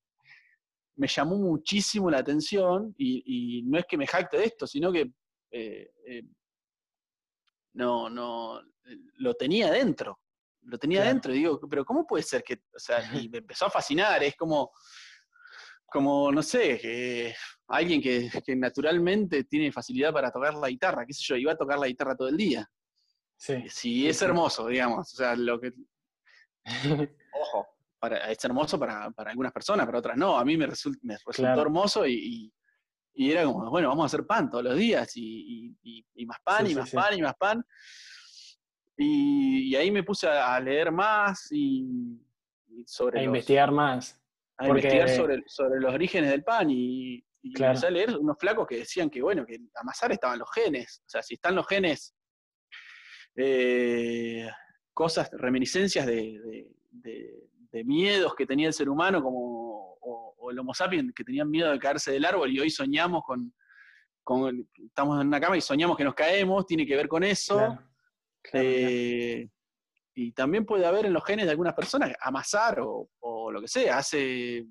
me 0.95 1.07
llamó 1.07 1.37
muchísimo 1.37 2.11
la 2.11 2.19
atención 2.19 2.93
y, 2.97 3.63
no 3.65 3.79
es 3.79 3.85
que 3.85 3.97
me 3.97 4.07
jacte 4.07 4.37
de 4.37 4.45
esto, 4.45 4.67
sino 4.67 4.91
que 4.91 5.11
eh, 5.51 5.91
eh, 6.05 6.23
no, 7.73 8.09
no, 8.09 8.61
lo 9.17 9.33
tenía 9.35 9.71
dentro. 9.71 10.19
Lo 10.63 10.77
tenía 10.77 11.03
dentro 11.03 11.33
y 11.33 11.39
digo, 11.39 11.59
pero 11.67 11.83
¿cómo 11.83 12.05
puede 12.05 12.23
ser 12.23 12.43
que, 12.43 12.61
o 12.75 12.79
sea, 12.79 13.03
y 13.15 13.27
me 13.29 13.39
empezó 13.39 13.65
a 13.65 13.71
fascinar, 13.71 14.21
es 14.23 14.35
como, 14.35 14.71
como, 15.87 16.31
no 16.31 16.43
sé, 16.43 17.35
alguien 17.67 18.01
que, 18.01 18.29
naturalmente 18.55 19.43
tiene 19.45 19.71
facilidad 19.71 20.13
para 20.13 20.31
tocar 20.31 20.53
la 20.53 20.69
guitarra, 20.69 21.05
qué 21.05 21.13
sé 21.13 21.23
yo, 21.23 21.35
iba 21.35 21.53
a 21.53 21.57
tocar 21.57 21.79
la 21.79 21.87
guitarra 21.87 22.15
todo 22.15 22.27
el 22.27 22.37
día. 22.37 22.69
Sí. 23.35 23.63
Sí, 23.67 24.07
es 24.07 24.21
hermoso, 24.21 24.67
digamos. 24.67 25.13
O 25.13 25.17
sea, 25.17 25.35
lo 25.35 25.59
que. 25.59 25.73
Ojo, 27.33 27.67
para, 27.97 28.31
es 28.31 28.43
hermoso 28.45 28.79
para, 28.79 29.11
algunas 29.17 29.51
personas, 29.51 29.85
para 29.87 29.97
otras 29.97 30.15
no. 30.15 30.37
A 30.37 30.45
mí 30.45 30.57
me, 30.57 30.67
resultó 30.67 31.61
hermoso 31.61 32.05
y, 32.05 32.53
era 33.13 33.43
como, 33.45 33.69
bueno, 33.69 33.89
vamos 33.89 34.03
a 34.03 34.05
hacer 34.07 34.25
pan 34.25 34.49
todos 34.49 34.63
los 34.63 34.75
días 34.77 35.11
y, 35.15 35.75
más 36.25 36.39
pan 36.43 36.69
y 36.69 36.75
más 36.75 36.91
pan 36.91 37.17
y 37.17 37.21
más 37.21 37.35
pan. 37.35 37.65
Y, 38.97 39.75
ahí 39.75 39.91
me 39.91 40.03
puse 40.03 40.27
a, 40.27 40.59
leer 40.59 40.91
más 40.91 41.47
y, 41.51 42.19
sobre. 42.85 43.21
A 43.21 43.23
investigar 43.23 43.71
más 43.71 44.17
a 44.57 44.67
investigar 44.67 45.09
sobre, 45.09 45.43
sobre, 45.47 45.79
los 45.79 45.93
orígenes 45.93 46.29
del 46.29 46.43
pan 46.43 46.69
y, 46.69 47.25
y 47.41 47.63
a 47.63 47.73
leer 47.89 48.17
unos 48.17 48.37
flacos 48.39 48.67
que 48.67 48.77
decían 48.77 49.09
que, 49.09 49.21
bueno, 49.21 49.45
que 49.45 49.57
amasar 49.75 50.11
estaban 50.11 50.39
los 50.39 50.51
genes. 50.51 51.01
O 51.05 51.09
sea, 51.09 51.23
si 51.23 51.35
están 51.35 51.55
los 51.55 51.67
genes, 51.67 52.15
eh, 53.35 54.47
cosas, 54.93 55.29
reminiscencias 55.33 56.05
de, 56.05 56.67
miedos 57.71 58.35
que 58.35 58.45
tenía 58.45 58.67
el 58.67 58.73
ser 58.73 58.89
humano, 58.89 59.21
como 59.21 59.97
o, 60.01 60.51
el 60.51 60.59
Homo 60.59 60.73
sapiens, 60.73 61.13
que 61.13 61.23
tenían 61.23 61.49
miedo 61.49 61.71
de 61.71 61.79
caerse 61.79 62.11
del 62.11 62.25
árbol 62.25 62.51
y 62.51 62.59
hoy 62.59 62.69
soñamos 62.69 63.23
con, 63.23 63.53
estamos 64.75 65.21
en 65.21 65.27
una 65.27 65.39
cama 65.39 65.57
y 65.57 65.61
soñamos 65.61 65.95
que 65.95 66.03
nos 66.03 66.13
caemos, 66.13 66.65
tiene 66.65 66.85
que 66.85 66.95
ver 66.95 67.07
con 67.07 67.23
eso. 67.23 67.77
Eh, 68.53 69.47
y 70.13 70.31
también 70.33 70.65
puede 70.65 70.85
haber 70.85 71.05
en 71.05 71.13
los 71.13 71.23
genes 71.23 71.45
de 71.45 71.51
algunas 71.51 71.73
personas 71.73 72.11
amasar 72.21 72.79
o, 72.81 73.09
lo 73.51 73.61
que 73.61 73.67
sea. 73.67 73.97
Hace, 73.97 74.65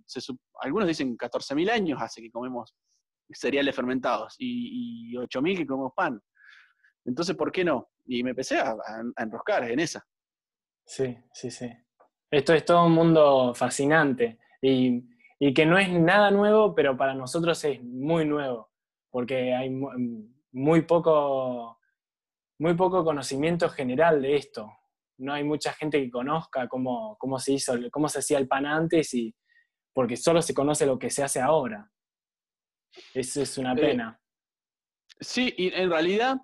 algunos 0.61 0.89
dicen 0.89 1.17
14.000 1.17 1.71
años 1.71 2.01
hace 2.01 2.23
que 2.23 2.31
comemos 2.31 2.75
cereales 3.31 3.77
fermentados 3.77 4.35
y, 4.39 5.13
y 5.13 5.15
8.000 5.17 5.59
que 5.59 5.67
comemos 5.67 5.93
pan. 5.95 6.21
Entonces, 7.05 7.37
¿por 7.37 7.51
qué 7.53 7.65
no? 7.65 7.91
Y 8.07 8.23
me 8.23 8.31
empecé 8.31 8.59
a, 8.59 8.77
enroscar 9.17 9.71
en 9.71 9.81
esa. 9.81 10.07
Sí, 10.85 11.17
sí, 11.33 11.51
sí. 11.51 11.71
Esto 12.31 12.55
es 12.55 12.65
todo 12.65 12.87
un 12.87 12.93
mundo 12.93 13.55
fascinante 13.55 14.39
y, 14.63 15.05
que 15.55 15.65
no 15.65 15.79
es 15.79 15.91
nada 15.91 16.31
nuevo, 16.31 16.75
pero 16.75 16.97
para 16.97 17.15
nosotros 17.15 17.65
es 17.65 17.83
muy 17.83 18.27
nuevo, 18.27 18.71
porque 19.11 19.55
hay 19.55 19.71
muy 20.53 20.83
poco, 20.83 21.79
muy 22.59 22.75
poco 22.75 23.05
conocimiento 23.05 23.69
general 23.71 24.21
de 24.21 24.37
esto 24.37 24.71
no 25.21 25.35
hay 25.35 25.45
mucha 25.45 25.73
gente 25.73 26.03
que 26.03 26.11
conozca 26.11 26.67
cómo, 26.67 27.17
cómo 27.19 27.39
se 27.39 27.53
hizo, 27.53 27.75
cómo 27.91 28.09
se 28.09 28.21
hacía 28.21 28.39
el 28.39 28.49
pan 28.49 28.67
antes, 28.67 29.13
y, 29.15 29.35
porque 29.93 30.17
solo 30.17 30.43
se 30.43 30.55
conoce 30.55 30.87
lo 30.87 30.99
que 30.99 31.11
se 31.11 31.23
hace 31.23 31.41
ahora. 31.41 31.91
Eso 33.15 33.43
es 33.43 33.59
una 33.59 33.75
eh, 33.75 33.77
pena. 33.77 34.21
sí, 35.21 35.55
y 35.57 35.73
en 35.75 35.91
realidad 35.91 36.39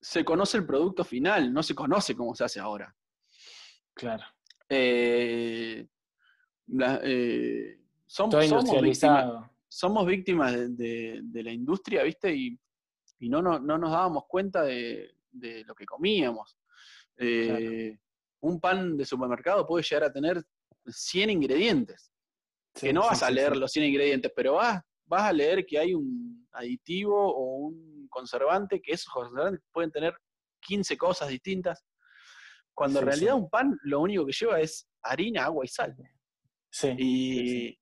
se 0.00 0.24
conoce 0.24 0.56
el 0.56 0.66
producto 0.66 1.04
final, 1.04 1.52
no 1.52 1.62
se 1.62 1.74
conoce 1.74 2.16
cómo 2.16 2.34
se 2.34 2.44
hace 2.44 2.58
ahora. 2.58 2.96
Claro. 3.94 4.24
Eh, 4.70 5.86
eh, 7.02 7.78
somos, 8.06 8.46
somos, 9.68 10.06
víctimas, 10.06 10.76
de, 10.76 11.22
la 11.32 11.52
industria, 11.52 12.04
¿viste? 12.04 12.34
Y, 12.34 12.58
no, 13.28 13.42
no, 13.42 13.58
nos 13.58 13.90
dábamos 13.90 14.24
cuenta 14.26 14.62
de, 14.62 15.14
de 15.30 15.64
lo 15.64 15.74
que 15.74 15.84
comíamos. 15.84 16.56
Eh, 17.16 17.98
un 18.40 18.60
pan 18.60 18.96
de 18.96 19.04
supermercado 19.04 19.66
puede 19.66 19.84
llegar 19.84 20.04
a 20.04 20.12
tener 20.12 20.42
100 20.86 21.30
ingredientes. 21.30 22.10
que 22.72 22.92
no 22.92 23.02
vas 23.02 23.22
a 23.22 23.30
leer 23.30 23.56
los 23.56 23.72
100 23.72 23.84
ingredientes, 23.86 24.32
pero 24.34 24.54
vas, 24.54 24.82
vas 25.04 25.22
a 25.22 25.32
leer 25.32 25.66
que 25.66 25.78
hay 25.78 25.92
un 25.92 26.48
aditivo 26.52 27.16
o 27.16 27.56
un 27.66 28.06
conservante, 28.08 28.80
que 28.80 28.92
esos 28.92 29.12
conservantes 29.12 29.60
pueden 29.72 29.90
tener 29.90 30.14
15 30.60 30.96
cosas 30.96 31.28
distintas, 31.28 31.84
cuando 32.74 33.00
en 33.00 33.06
realidad 33.06 33.34
un 33.34 33.48
pan 33.50 33.78
lo 33.82 34.00
único 34.00 34.26
que 34.26 34.32
lleva 34.32 34.60
es 34.60 34.88
harina, 35.02 35.44
agua 35.44 35.64
y 35.64 35.68
sal. 35.68 35.96
Y, 36.98 37.78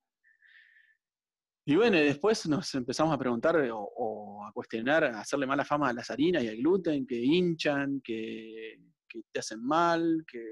y 1.67 1.77
bueno, 1.77 1.99
después 1.99 2.47
nos 2.49 2.75
empezamos 2.75 3.15
a 3.15 3.19
preguntar 3.19 3.57
o, 3.57 3.81
o, 3.81 4.45
a 4.47 4.53
cuestionar, 4.53 5.05
a 5.05 5.21
hacerle 5.21 5.47
mala 5.47 5.65
fama 5.65 5.91
a 5.91 5.93
las 5.93 6.11
harinas 6.11 6.43
y 6.43 6.49
al 6.49 6.57
gluten, 6.57 7.07
que 7.07 7.17
hinchan, 7.17 8.01
que 8.03 8.79
que 9.09 9.23
te 9.33 9.41
hacen 9.41 9.65
mal, 9.65 10.25
que 10.31 10.45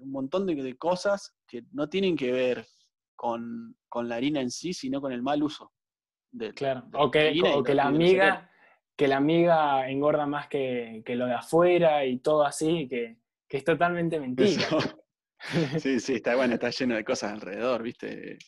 un 0.00 0.10
montón 0.10 0.46
de, 0.46 0.76
cosas 0.76 1.34
que 1.46 1.64
no 1.72 1.88
tienen 1.88 2.16
que 2.16 2.32
ver 2.32 2.66
con, 3.16 3.76
la 3.94 4.16
harina 4.16 4.40
en 4.40 4.50
sí, 4.50 4.72
sino 4.72 5.00
con 5.00 5.12
el 5.12 5.22
mal 5.22 5.42
uso. 5.42 5.72
De, 6.30 6.52
claro, 6.52 6.88
o 6.94 7.10
que, 7.10 7.32
la 7.74 7.86
amiga, 7.86 8.50
que 8.98 9.06
la 9.06 9.18
amiga 9.18 9.88
engorda 9.88 10.26
más 10.26 10.48
que, 10.48 11.04
lo 11.06 11.26
de 11.26 11.34
afuera 11.34 12.04
y 12.04 12.18
todo 12.18 12.44
así, 12.44 12.88
que, 12.88 13.16
es 13.48 13.64
totalmente 13.64 14.18
mentira. 14.20 14.68
Sí, 15.78 16.00
sí, 16.00 16.14
está 16.14 16.34
bueno, 16.34 16.54
está 16.54 16.70
lleno 16.70 16.96
de 16.96 17.04
cosas 17.04 17.32
alrededor, 17.32 17.80
¿viste? 17.84 18.38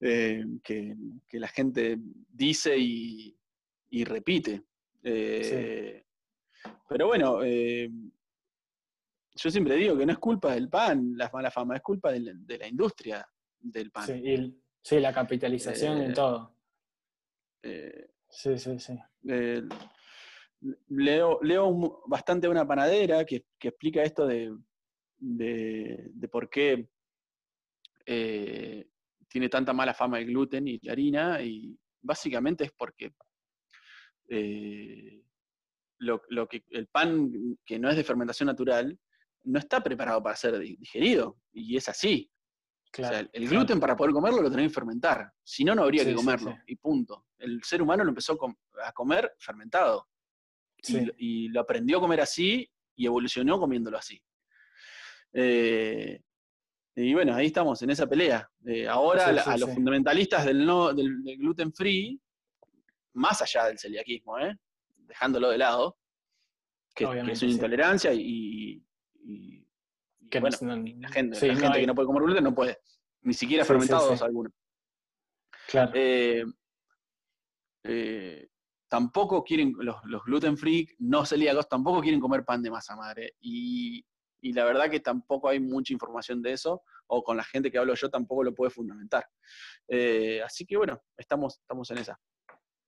Eh, 0.00 0.44
que, 0.62 0.94
la 1.32 1.48
gente 1.48 1.98
dice 1.98 2.76
y, 2.78 3.36
repite. 4.04 4.62
Eh, 5.02 6.04
pero 6.88 7.08
bueno, 7.08 7.40
eh, 7.42 7.90
yo 9.34 9.50
siempre 9.50 9.74
digo 9.74 9.98
que 9.98 10.06
no 10.06 10.12
es 10.12 10.18
culpa 10.18 10.54
del 10.54 10.68
pan, 10.68 11.14
la 11.16 11.28
mala 11.32 11.50
fama, 11.50 11.74
es 11.74 11.82
culpa 11.82 12.12
de 12.12 12.20
la, 12.20 12.68
industria 12.68 13.28
del 13.58 13.90
pan. 13.90 14.06
Sí, 14.82 15.00
la 15.00 15.12
capitalización 15.12 16.00
en 16.00 16.14
todo. 16.14 16.54
Eh, 17.64 18.08
Sí, 18.30 18.58
sí, 18.58 18.78
sí. 18.78 18.98
Leo, 20.88 21.40
leo 21.42 22.02
bastante 22.06 22.48
una 22.48 22.66
panadera 22.66 23.24
que, 23.24 23.44
explica 23.60 24.02
esto 24.02 24.26
de, 24.26 24.56
de, 25.18 26.28
por 26.30 26.48
qué 26.48 26.88
eh, 28.06 28.88
tiene 29.28 29.48
tanta 29.48 29.72
mala 29.72 29.94
fama 29.94 30.18
el 30.18 30.26
gluten 30.26 30.68
y 30.68 30.78
la 30.82 30.92
harina, 30.92 31.42
y 31.42 31.76
básicamente 32.02 32.64
es 32.64 32.72
porque 32.72 33.12
eh, 34.28 35.22
lo, 35.98 36.20
que, 36.48 36.64
el 36.70 36.86
pan 36.88 37.56
que 37.64 37.78
no 37.78 37.90
es 37.90 37.96
de 37.96 38.04
fermentación 38.04 38.46
natural 38.46 38.98
no 39.44 39.58
está 39.58 39.82
preparado 39.82 40.22
para 40.22 40.36
ser 40.36 40.58
digerido, 40.58 41.36
y 41.52 41.76
es 41.76 41.88
así. 41.88 42.30
El 42.98 43.48
gluten 43.48 43.78
para 43.78 43.96
poder 43.96 44.12
comerlo 44.12 44.42
lo 44.42 44.50
tenés 44.50 44.68
que 44.68 44.74
fermentar, 44.74 45.32
si 45.42 45.64
no, 45.64 45.74
no 45.74 45.82
habría 45.82 46.04
que 46.04 46.14
comerlo, 46.14 46.56
y 46.66 46.76
punto. 46.76 47.26
El 47.38 47.62
ser 47.62 47.82
humano 47.82 48.04
lo 48.04 48.10
empezó 48.10 48.38
a 48.84 48.92
comer 48.92 49.34
fermentado, 49.38 50.08
y, 51.16 51.48
lo 51.48 51.60
aprendió 51.60 51.98
a 51.98 52.00
comer 52.00 52.20
así 52.20 52.70
y 52.96 53.06
evolucionó 53.06 53.58
comiéndolo 53.58 53.98
así. 53.98 54.20
Eh, 55.32 56.20
y 56.96 57.14
bueno, 57.14 57.34
ahí 57.34 57.46
estamos, 57.46 57.80
en 57.82 57.90
esa 57.90 58.06
pelea. 58.06 58.50
Eh, 58.66 58.88
ahora 58.88 59.26
a 59.26 59.56
los 59.56 59.72
fundamentalistas 59.72 60.44
del, 60.44 60.66
no, 60.66 60.92
del, 60.92 61.22
gluten 61.38 61.72
free, 61.72 62.20
más 63.14 63.40
allá 63.42 63.66
del 63.66 63.78
celiaquismo, 63.78 64.38
¿eh? 64.38 64.56
dejándolo 64.98 65.50
de 65.50 65.58
lado, 65.58 65.98
que, 66.94 67.04
es 67.04 67.42
una 67.42 67.52
intolerancia 67.52 68.12
y, 68.12 68.82
bueno, 70.38 70.56
la 70.98 71.08
gente, 71.08 71.46
la 71.46 71.56
gente 71.56 71.80
que 71.80 71.86
no 71.86 71.94
puede 71.94 72.06
comer 72.06 72.22
gluten 72.22 72.44
no 72.44 72.54
puede, 72.54 72.78
ni 73.22 73.34
siquiera 73.34 73.64
fermentados 73.64 74.22
algunos. 74.22 74.52
Claro. 75.68 75.92
Eh, 75.94 76.44
tampoco 78.88 79.42
quieren, 79.42 79.74
los, 79.78 79.96
los, 80.04 80.24
gluten 80.24 80.56
free, 80.56 80.88
no 80.98 81.24
celíacos, 81.24 81.68
tampoco 81.68 82.00
quieren 82.00 82.20
comer 82.20 82.44
pan 82.44 82.62
de 82.62 82.70
masa 82.70 82.96
madre. 82.96 83.34
Y, 83.40 84.04
la 84.42 84.64
verdad 84.64 84.88
que 84.90 85.00
tampoco 85.00 85.48
hay 85.48 85.60
mucha 85.60 85.92
información 85.92 86.40
de 86.42 86.52
eso, 86.52 86.82
o 87.06 87.22
con 87.22 87.36
la 87.36 87.44
gente 87.44 87.70
que 87.70 87.78
hablo 87.78 87.94
yo 87.94 88.08
tampoco 88.10 88.42
lo 88.42 88.54
puede 88.54 88.70
fundamentar. 88.70 89.26
Eh, 89.86 90.40
así 90.42 90.64
que 90.66 90.76
bueno, 90.76 91.02
estamos, 91.16 91.58
estamos 91.58 91.90
en 91.90 91.98
esa. 91.98 92.18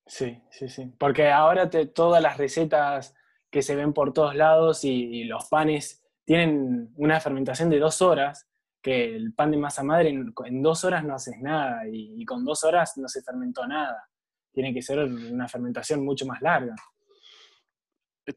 Sí, 0.07 0.43
sí, 0.51 0.69
sí. 0.69 0.93
Porque 0.99 1.31
ahora 1.31 1.71
todas 1.71 2.23
las 2.23 2.39
recetas 2.39 3.15
que 3.51 3.63
se 3.63 3.77
ven 3.77 3.93
por 3.93 4.13
todos 4.13 4.35
lados 4.35 4.83
y, 4.85 5.25
los 5.25 5.45
panes 5.49 6.02
tienen 6.25 6.93
una 6.97 7.21
fermentación 7.21 7.71
de 7.71 7.79
dos 7.79 8.03
horas, 8.03 8.47
que 8.83 9.15
el 9.15 9.33
pan 9.33 9.51
de 9.53 9.57
masa 9.57 9.85
madre 9.85 10.09
en, 10.09 10.63
dos 10.63 10.85
horas 10.85 11.05
no 11.05 11.15
haces 11.15 11.37
nada 11.41 11.83
y, 11.91 12.25
con 12.25 12.45
dos 12.45 12.65
horas 12.65 12.97
no 12.97 13.09
se 13.09 13.23
fermentó 13.23 13.67
nada. 13.67 14.09
Tiene 14.53 14.75
que 14.75 14.83
ser 14.83 14.99
una 14.99 15.49
fermentación 15.49 16.05
mucho 16.05 16.27
más 16.27 16.43
larga. 16.43 16.75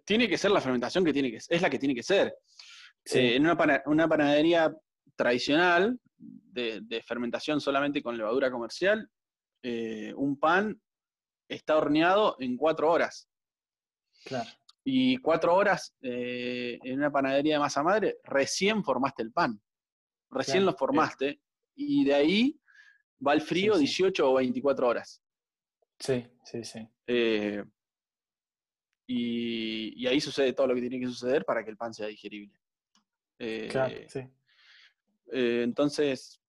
Tiene 0.03 0.29
que 0.29 0.37
ser 0.37 0.51
la 0.51 0.61
fermentación 0.61 1.03
que 1.03 1.13
tiene 1.13 1.31
que 1.31 1.37
es 1.37 1.61
la 1.61 1.69
que 1.69 1.79
tiene 1.79 1.95
que 1.95 2.03
ser. 2.03 2.35
Eh, 3.11 3.35
en 3.35 3.43
una, 3.43 4.07
panadería 4.07 4.73
tradicional 5.15 5.99
de, 6.17 7.03
fermentación 7.05 7.59
solamente 7.59 8.01
con 8.01 8.17
levadura 8.17 8.51
comercial, 8.51 9.09
eh, 9.63 10.13
un 10.15 10.39
pan 10.39 10.79
está 11.49 11.75
horneado 11.77 12.35
en 12.39 12.55
cuatro 12.55 12.91
horas. 12.91 13.27
Claro. 14.25 14.49
Y 14.87 15.17
cuatro 15.17 15.55
horas 15.55 15.95
eh, 16.01 16.77
en 16.83 16.99
una 16.99 17.11
panadería 17.11 17.55
de 17.55 17.59
masa 17.59 17.81
madre, 17.81 18.19
recién 18.23 18.83
formaste 18.83 19.23
el 19.23 19.31
pan. 19.31 19.59
Recién 20.29 20.65
lo 20.65 20.73
formaste. 20.73 21.41
Y 21.75 22.05
de 22.05 22.13
ahí 22.13 22.59
va 23.25 23.33
el 23.33 23.41
frío 23.41 23.77
18 23.77 24.31
o 24.31 24.35
24 24.35 24.87
horas. 24.87 25.23
Sí, 25.99 26.25
sí, 26.43 26.63
sí. 26.63 26.87
Eh, 27.07 27.63
y, 29.07 30.05
ahí 30.07 30.21
sucede 30.21 30.53
todo 30.53 30.67
lo 30.67 30.75
que 30.75 30.81
tiene 30.81 30.99
que 30.99 31.07
suceder 31.07 31.45
para 31.45 31.63
que 31.63 31.71
el 31.71 31.77
pan 31.77 31.93
sea 31.93 32.07
digerible. 32.07 32.59
claro, 33.69 33.95
eh, 33.95 34.07
sí. 34.07 34.21
entonces, 35.31 36.39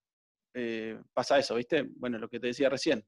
pasa 1.15 1.39
eso, 1.39 1.55
¿viste? 1.55 1.87
Bueno, 1.97 2.19
lo 2.19 2.29
que 2.29 2.39
te 2.39 2.49
decía 2.49 2.69
recién 2.69 3.05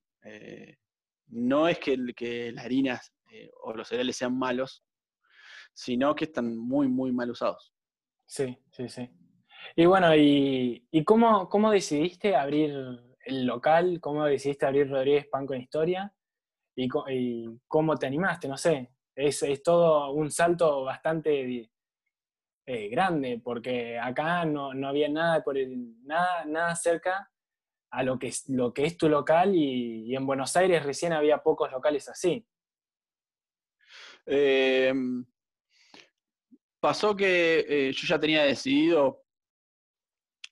no 1.29 1.69
es 1.69 1.79
que, 1.79 1.99
que 2.17 2.53
las 2.53 2.65
harinas 2.65 3.13
eh, 3.31 3.51
o 3.63 3.75
los 3.75 3.89
cereales 3.89 4.17
sean 4.17 4.39
malos, 4.39 4.85
sino 5.79 6.13
que 6.17 6.25
están 6.25 6.59
muy, 6.59 6.89
muy 6.89 7.13
mal 7.13 7.31
usados. 7.31 7.73
Sí, 8.27 8.59
sí, 8.73 8.89
sí. 8.89 9.09
Y 9.77 9.87
bueno, 9.87 10.13
¿y, 10.17 10.83
cómo, 11.05 11.49
cómo, 11.49 11.71
decidiste 11.71 12.35
abrir 12.35 12.75
el 13.25 13.47
local? 13.47 14.01
¿Cómo 14.01 14.25
decidiste 14.25 14.67
abrir 14.67 14.91
Rodríguez 14.91 15.29
Pan 15.29 15.47
con 15.47 15.57
Historia? 15.57 16.13
¿Y, 16.75 16.89
cómo 17.69 17.97
te 17.97 18.09
animaste? 18.09 18.49
No 18.49 18.57
sé, 18.57 18.91
es, 19.15 19.63
todo 19.63 20.11
un 20.11 20.33
salto 20.33 20.83
bastante 20.83 21.71
eh, 22.67 22.89
grande, 22.89 23.41
porque 23.43 24.01
acá 24.01 24.45
no, 24.45 24.73
había 24.89 25.09
nada, 25.09 25.45
por 25.45 25.57
el, 25.57 26.05
nada, 26.05 26.45
nada 26.45 26.75
cerca 26.75 27.31
a 27.93 28.03
lo 28.03 28.19
que 28.19 28.27
es, 28.27 28.49
lo 28.49 28.75
que 28.75 28.85
es 28.85 28.99
tu 28.99 29.09
local 29.09 29.55
y, 29.55 30.13
en 30.17 30.27
Buenos 30.27 30.57
Aires 30.57 30.83
recién 30.83 31.13
había 31.13 31.39
pocos 31.39 31.71
locales 31.71 32.09
así. 32.09 32.45
Em, 34.27 35.25
pasó 36.81 37.17
que 37.17 37.65
eh, 37.69 37.93
yo 37.93 38.07
ya 38.07 38.19
tenía 38.19 38.43
decidido 38.45 39.23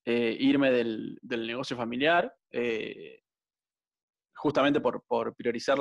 eh, 0.04 0.36
irme 0.38 0.70
del, 0.70 1.18
negocio 1.22 1.76
familiar, 1.76 2.32
eh, 2.50 3.22
justamente 4.34 4.80
por, 4.80 5.04
priorizar 5.34 5.78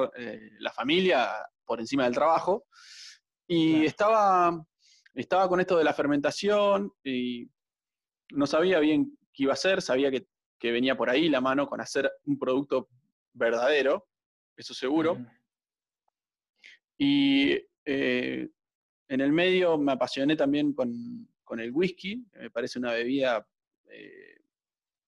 la 0.60 0.72
familia 0.72 1.32
por 1.66 1.80
encima 1.80 2.06
del 2.06 2.14
trabajo. 2.14 2.66
Y 3.48 3.86
estaba, 3.86 4.66
estaba 5.14 5.48
con 5.48 5.60
esto 5.60 5.78
de 5.78 5.84
la 5.84 5.94
fermentación 5.94 6.92
y 7.04 7.48
no 8.32 8.48
sabía 8.48 8.80
bien 8.80 9.18
qué 9.34 9.44
iba 9.44 9.52
a 9.52 9.54
hacer, 9.54 9.82
sabía 9.82 10.10
que 10.10 10.26
que 10.60 10.72
venía 10.72 10.96
por 10.96 11.10
ahí 11.10 11.30
la 11.30 11.42
mano 11.42 11.68
con 11.68 11.82
hacer 11.82 12.12
un 12.26 12.38
producto 12.40 12.90
verdadero, 13.34 14.08
eso 14.56 14.74
seguro. 14.74 15.18
Y 16.98 17.54
eh, 17.86 18.50
en 19.08 19.22
el 19.22 19.32
medio 19.32 19.78
me 19.78 19.92
apasioné 19.92 20.36
también 20.36 20.74
con, 20.74 21.28
el 21.60 21.72
whisky, 21.72 22.26
me 22.34 22.50
parece 22.50 22.80
una 22.80 22.92
bebida 22.92 23.48
eh, 23.90 24.38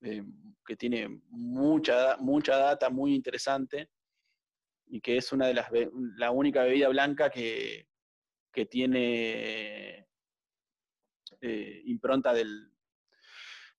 eh, 0.01 0.23
que 0.65 0.75
tiene 0.75 1.21
mucha, 1.29 2.17
mucha 2.17 2.57
data 2.57 2.89
muy 2.89 3.13
interesante 3.13 3.89
y 4.87 5.01
que 5.01 5.17
es 5.17 5.31
una 5.33 5.47
de 5.47 5.53
las 5.53 5.67
la 6.15 6.31
única 6.31 6.63
bebida 6.63 6.87
blanca 6.89 7.29
que, 7.29 7.87
que 8.53 8.65
tiene 8.65 10.07
impronta 11.85 12.33
del, 12.33 12.71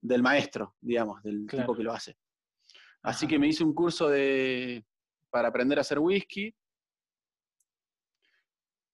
del 0.00 0.22
maestro, 0.22 0.76
digamos, 0.80 1.22
del 1.22 1.46
tipo 1.46 1.74
que 1.74 1.82
lo 1.82 1.92
hace. 1.92 2.16
Así 3.02 3.26
que 3.26 3.38
me 3.38 3.48
hice 3.48 3.64
un 3.64 3.74
curso 3.74 4.08
de, 4.08 4.84
para 5.30 5.48
aprender 5.48 5.78
a 5.78 5.82
hacer 5.82 5.98
whisky. 5.98 6.54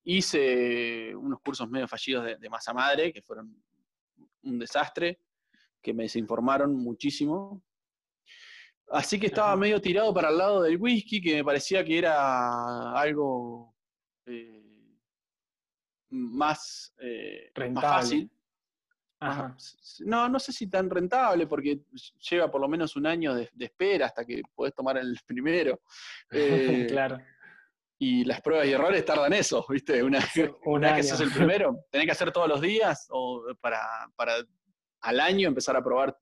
Hice 0.05 1.15
unos 1.17 1.41
cursos 1.41 1.69
medio 1.69 1.89
fallidos 1.89 2.39
de, 2.39 2.51
masa 2.51 2.73
madre, 2.73 3.13
que 3.13 3.23
fueron 3.23 3.57
un 4.43 4.59
desastre, 4.59 5.21
que 5.81 5.95
me 5.95 6.05
desinformaron 6.05 6.75
muchísimo. 6.75 7.63
Así 8.91 9.19
que 9.19 9.27
estaba 9.27 9.57
medio 9.57 9.81
tirado 9.81 10.13
para 10.13 10.29
el 10.29 10.39
lado 10.39 10.63
del 10.63 10.77
whisky, 10.77 11.21
que 11.21 11.37
me 11.37 11.45
parecía 11.45 11.83
que 11.85 11.99
era 11.99 12.93
algo 12.93 13.75
eh, 14.27 14.99
más, 16.11 16.95
eh, 16.99 17.51
más 17.73 17.83
fácil. 17.83 18.31
No, 20.01 20.29
no 20.29 20.39
sé 20.39 20.53
si 20.53 20.69
tan 20.69 20.91
rentable, 20.91 21.47
porque 21.47 21.81
lleva 22.31 22.51
por 22.51 22.61
lo 22.61 22.69
menos 22.69 22.95
un 22.97 23.07
año 23.07 23.35
de, 23.35 23.51
espera 23.59 24.07
hasta 24.07 24.25
que 24.25 24.43
puedes 24.55 24.75
tomar 24.75 24.99
el 24.99 25.19
primero. 25.27 25.81
Eh, 26.31 26.87
claro. 26.89 27.19
Y 27.99 28.25
las 28.25 28.41
pruebas 28.41 28.67
y 28.67 28.73
errores 28.73 29.05
tardan 29.05 29.33
eso, 29.33 29.65
¿viste? 29.69 30.03
Una, 30.03 30.19
vez 30.19 30.33
que 30.65 31.01
haces 31.01 31.21
el 31.21 31.33
primero, 31.33 31.87
tenés 31.91 32.07
que 32.07 32.13
hacer 32.13 32.33
todos 32.33 32.49
los 32.49 32.61
días 32.61 33.07
o 33.11 33.45
para, 33.61 33.79
al 35.01 35.21
año 35.21 35.49
empezar 35.49 35.77
a 35.77 35.85
probar 35.85 36.17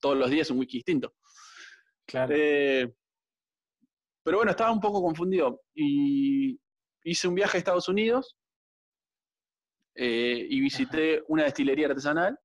todos 0.00 0.16
los 0.16 0.30
días 0.30 0.50
un 0.50 0.58
whisky 0.58 0.78
distinto. 0.78 1.14
Claro. 2.06 2.34
Eh, 2.36 2.92
pero 4.22 4.38
bueno, 4.38 4.50
estaba 4.50 4.72
un 4.72 4.80
poco 4.80 5.02
confundido. 5.02 5.62
Y 5.74 6.60
hice 7.04 7.28
un 7.28 7.34
viaje 7.34 7.56
a 7.56 7.58
Estados 7.58 7.88
Unidos 7.88 8.36
eh, 9.94 10.46
y 10.48 10.60
visité 10.60 11.22
una 11.28 11.44
destilería 11.44 11.88
artesanal 11.88 12.38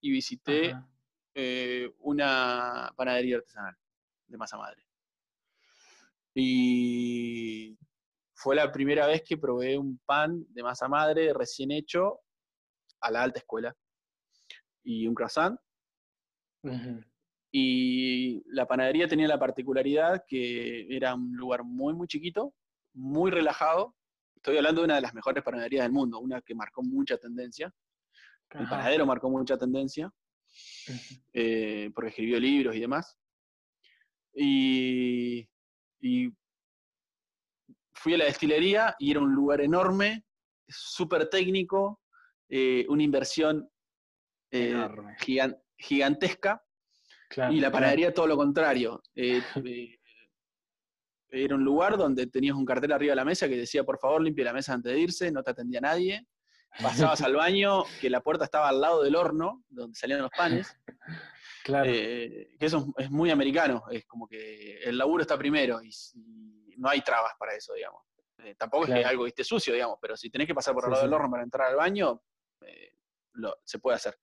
y 0.00 0.10
visité 0.10 0.76
eh, 1.34 1.90
una 2.00 2.92
panadería 2.96 3.36
artesanal 3.36 3.74
de 4.26 4.36
masa 4.36 4.56
madre. 4.56 4.82
Y 6.34 7.78
fue 8.34 8.56
la 8.56 8.70
primera 8.70 9.06
vez 9.06 9.22
que 9.22 9.38
probé 9.38 9.78
un 9.78 9.98
pan 10.04 10.44
de 10.48 10.62
masa 10.62 10.88
madre 10.88 11.32
recién 11.32 11.70
hecho 11.70 12.20
a 13.00 13.10
la 13.10 13.22
alta 13.22 13.38
escuela. 13.38 13.74
Y 14.82 15.06
un 15.06 15.14
croissant. 15.14 15.58
Y 17.50 18.42
la 18.46 18.66
panadería 18.66 19.06
tenía 19.06 19.28
la 19.28 19.38
particularidad 19.38 20.24
que 20.26 20.86
era 20.94 21.14
un 21.14 21.36
lugar 21.36 21.62
muy, 21.62 21.94
muy 21.94 22.08
chiquito, 22.08 22.54
muy 22.94 23.30
relajado. 23.30 23.94
Estoy 24.36 24.56
hablando 24.56 24.80
de 24.80 24.86
una 24.86 24.96
de 24.96 25.00
las 25.00 25.14
mejores 25.14 25.44
panaderías 25.44 25.84
del 25.84 25.92
mundo, 25.92 26.18
una 26.18 26.40
que 26.42 26.54
marcó 26.54 26.82
mucha 26.82 27.16
tendencia. 27.16 27.72
El 28.50 28.68
panadero 28.68 29.06
marcó 29.06 29.30
mucha 29.30 29.56
tendencia, 29.56 30.12
eh, 31.32 31.90
porque 31.94 32.10
escribió 32.10 32.38
libros 32.38 32.76
y 32.76 32.80
demás. 32.80 33.16
Y, 34.34 35.48
fui 38.04 38.12
a 38.14 38.18
la 38.18 38.26
destilería 38.26 38.94
y 38.98 39.10
era 39.12 39.20
un 39.20 39.34
lugar 39.34 39.62
enorme, 39.62 40.26
súper 40.68 41.30
técnico, 41.30 42.02
eh, 42.50 42.84
una 42.90 43.02
inversión 43.02 43.66
eh, 44.50 44.86
gigantesca. 45.78 46.62
y 47.50 47.60
la 47.60 47.72
panadería 47.72 48.12
todo 48.12 48.26
lo 48.26 48.36
contrario. 48.36 49.02
era 51.30 51.54
un 51.54 51.64
lugar 51.64 51.96
donde 51.96 52.26
tenías 52.26 52.54
un 52.54 52.66
cartel 52.66 52.92
arriba 52.92 53.12
de 53.12 53.16
la 53.16 53.24
mesa 53.24 53.48
que 53.48 53.56
decía, 53.56 53.84
por 53.84 53.98
favor, 53.98 54.22
limpie 54.22 54.44
la 54.44 54.52
mesa 54.52 54.74
antes 54.74 54.92
de 54.92 55.00
irse, 55.00 55.32
no 55.32 55.42
te 55.42 55.52
atendía 55.52 55.80
nadie 55.80 56.26
pasabas 56.82 57.22
al 57.22 57.34
baño, 57.34 57.84
que 58.00 58.10
la 58.10 58.20
puerta 58.20 58.44
estaba 58.44 58.68
al 58.68 58.80
lado 58.80 59.02
del 59.02 59.16
horno, 59.16 59.62
donde 59.68 59.96
salían 59.96 60.22
los 60.22 60.30
panes. 60.30 60.76
Claro. 61.62 61.90
Eh, 61.90 62.50
que 62.58 62.66
eso 62.66 62.92
es 62.98 63.10
muy 63.10 63.30
americano, 63.30 63.84
es 63.90 64.04
como 64.04 64.28
que 64.28 64.82
el 64.82 64.98
laburo 64.98 65.22
está 65.22 65.38
primero 65.38 65.82
y, 65.82 65.88
no 66.76 66.88
hay 66.88 67.02
trabas 67.02 67.32
para 67.38 67.54
eso, 67.54 67.74
digamos. 67.74 68.02
Eh, 68.38 68.54
tampoco 68.56 68.84
es 68.84 68.94
que 68.94 69.04
algo 69.04 69.26
esté 69.26 69.44
sucio, 69.44 69.72
digamos, 69.72 69.98
pero 70.00 70.16
si 70.16 70.30
tenés 70.30 70.46
que 70.46 70.54
pasar 70.54 70.74
por 70.74 70.84
al 70.84 70.90
lado 70.90 71.04
del 71.04 71.12
horno 71.14 71.30
para 71.30 71.42
entrar 71.42 71.70
al 71.70 71.76
baño, 71.76 72.22
eh, 72.60 72.92
se 73.64 73.78
puede 73.78 73.96
hacer. 73.96 74.18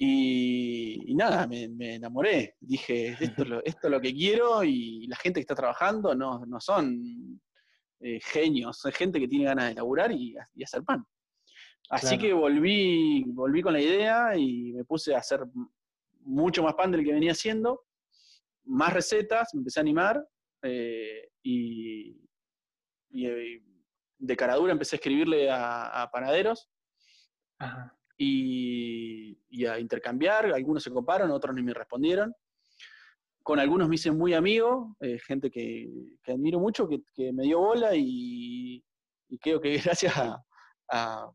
Y, 0.00 1.12
nada, 1.16 1.48
me, 1.48 1.94
enamoré. 1.94 2.56
Dije, 2.60 3.16
esto 3.20 3.42
es, 3.42 3.48
lo, 3.48 3.64
esto 3.64 3.88
es 3.88 3.90
lo 3.90 4.00
que 4.00 4.14
quiero 4.14 4.62
y 4.62 5.06
la 5.08 5.16
gente 5.16 5.40
que 5.40 5.42
está 5.42 5.56
trabajando 5.56 6.14
no, 6.14 6.46
no 6.46 6.60
son 6.60 7.40
eh, 8.00 8.20
genios, 8.20 8.80
gente 8.94 9.18
que 9.18 9.26
tiene 9.26 9.46
ganas 9.46 9.68
de 9.68 9.74
laburar 9.74 10.12
y, 10.12 10.36
hacer 10.62 10.84
pan. 10.84 11.04
Así 11.90 12.18
que 12.18 12.32
volví, 12.32 13.24
volví 13.28 13.62
con 13.62 13.72
la 13.72 13.80
idea 13.80 14.36
y 14.36 14.72
me 14.72 14.84
puse 14.84 15.14
a 15.14 15.18
hacer 15.18 15.40
mucho 16.20 16.62
más 16.62 16.74
pan 16.74 16.92
del 16.92 17.02
que 17.02 17.14
venía 17.14 17.32
haciendo, 17.32 17.86
más 18.68 18.92
recetas, 18.92 19.54
me 19.54 19.58
empecé 19.58 19.80
a 19.80 19.82
animar 19.82 20.24
eh, 20.62 21.30
y, 21.42 22.16
eh, 23.14 23.62
de 24.18 24.36
caradura 24.36 24.72
empecé 24.72 24.96
a 24.96 24.98
escribirle 24.98 25.48
a, 25.50 26.08
panaderos. 26.12 26.68
Y, 28.16 29.38
y, 29.48 29.66
a 29.66 29.78
intercambiar, 29.78 30.46
algunos 30.46 30.82
se 30.82 30.90
coparon, 30.90 31.30
otros 31.30 31.54
ni 31.54 31.62
me 31.62 31.72
respondieron. 31.72 32.34
Con 33.42 33.58
algunos 33.60 33.88
me 33.88 33.94
hice 33.94 34.10
muy 34.10 34.34
amigo, 34.34 34.96
eh, 35.00 35.18
gente 35.20 35.50
que, 35.50 35.88
admiro 36.26 36.58
mucho, 36.58 36.88
que, 36.88 37.32
me 37.32 37.44
dio 37.44 37.60
bola 37.60 37.92
y, 37.94 38.84
creo 39.40 39.60
que 39.60 39.76
gracias 39.84 40.12
a, 40.16 41.32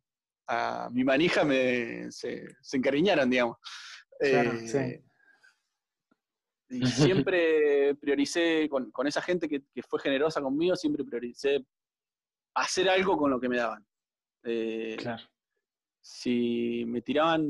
mi 0.91 1.03
manija 1.03 1.43
me, 1.43 2.11
se, 2.11 2.45
encariñaron, 2.73 3.29
digamos. 3.29 3.57
Eh, 4.19 5.01
y 6.73 6.85
siempre 6.87 7.95
prioricé, 7.95 8.67
con, 8.69 9.07
esa 9.07 9.21
gente 9.21 9.47
que, 9.47 9.63
fue 9.87 9.99
generosa 9.99 10.41
conmigo, 10.41 10.75
siempre 10.75 11.03
prioricé 11.03 11.65
hacer 12.55 12.89
algo 12.89 13.17
con 13.17 13.31
lo 13.31 13.39
que 13.39 13.49
me 13.49 13.57
daban. 13.57 13.85
Eh, 14.43 14.95
claro. 14.97 15.23
Si 16.01 16.83
me 16.85 17.01
tiraban 17.01 17.43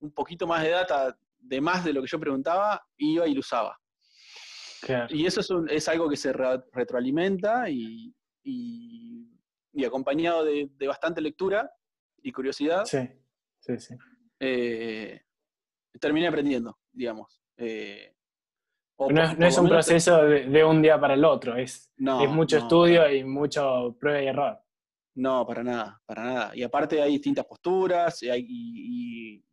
un 0.00 0.12
poquito 0.14 0.46
más 0.46 0.62
de 0.62 0.70
data 0.70 1.16
de 1.42 1.60
más 1.60 1.84
de 1.84 1.92
lo 1.92 2.00
que 2.02 2.08
yo 2.08 2.20
preguntaba, 2.20 2.80
iba 2.96 3.26
y 3.26 3.34
lo 3.34 3.40
usaba. 3.40 3.78
Y 5.10 5.26
eso 5.26 5.64
es, 5.68 5.88
algo 5.88 6.08
que 6.08 6.16
se 6.16 6.32
retroalimenta 6.32 7.68
y, 7.68 8.14
acompañado 9.86 10.44
de, 10.44 10.68
bastante 10.86 11.20
lectura 11.20 11.70
y 12.22 12.32
curiosidad. 12.32 12.84
Sí, 12.84 12.98
sí, 13.60 13.78
sí. 13.78 13.94
Eh, 14.40 15.20
terminé 16.00 16.26
aprendiendo, 16.26 16.78
digamos. 16.92 17.42
Eh, 17.56 18.14
no, 19.10 19.46
es 19.46 19.58
un 19.58 19.68
proceso 19.68 20.24
de, 20.24 20.64
un 20.64 20.80
día 20.80 21.00
para 21.00 21.14
el 21.14 21.24
otro, 21.24 21.56
es, 21.56 21.90
es 21.96 22.28
mucho 22.30 22.58
estudio 22.58 23.10
y 23.12 23.24
mucho 23.24 23.96
prueba 23.98 24.22
y 24.22 24.26
error. 24.26 24.58
No, 25.14 25.46
para 25.46 25.62
nada, 25.62 26.00
para 26.06 26.24
nada. 26.24 26.50
Y 26.54 26.62
aparte 26.62 27.02
hay 27.02 27.12
distintas 27.12 27.44
posturas 27.44 28.22
y, 28.22 28.30
hay, 28.30 28.46
y, 28.48 29.44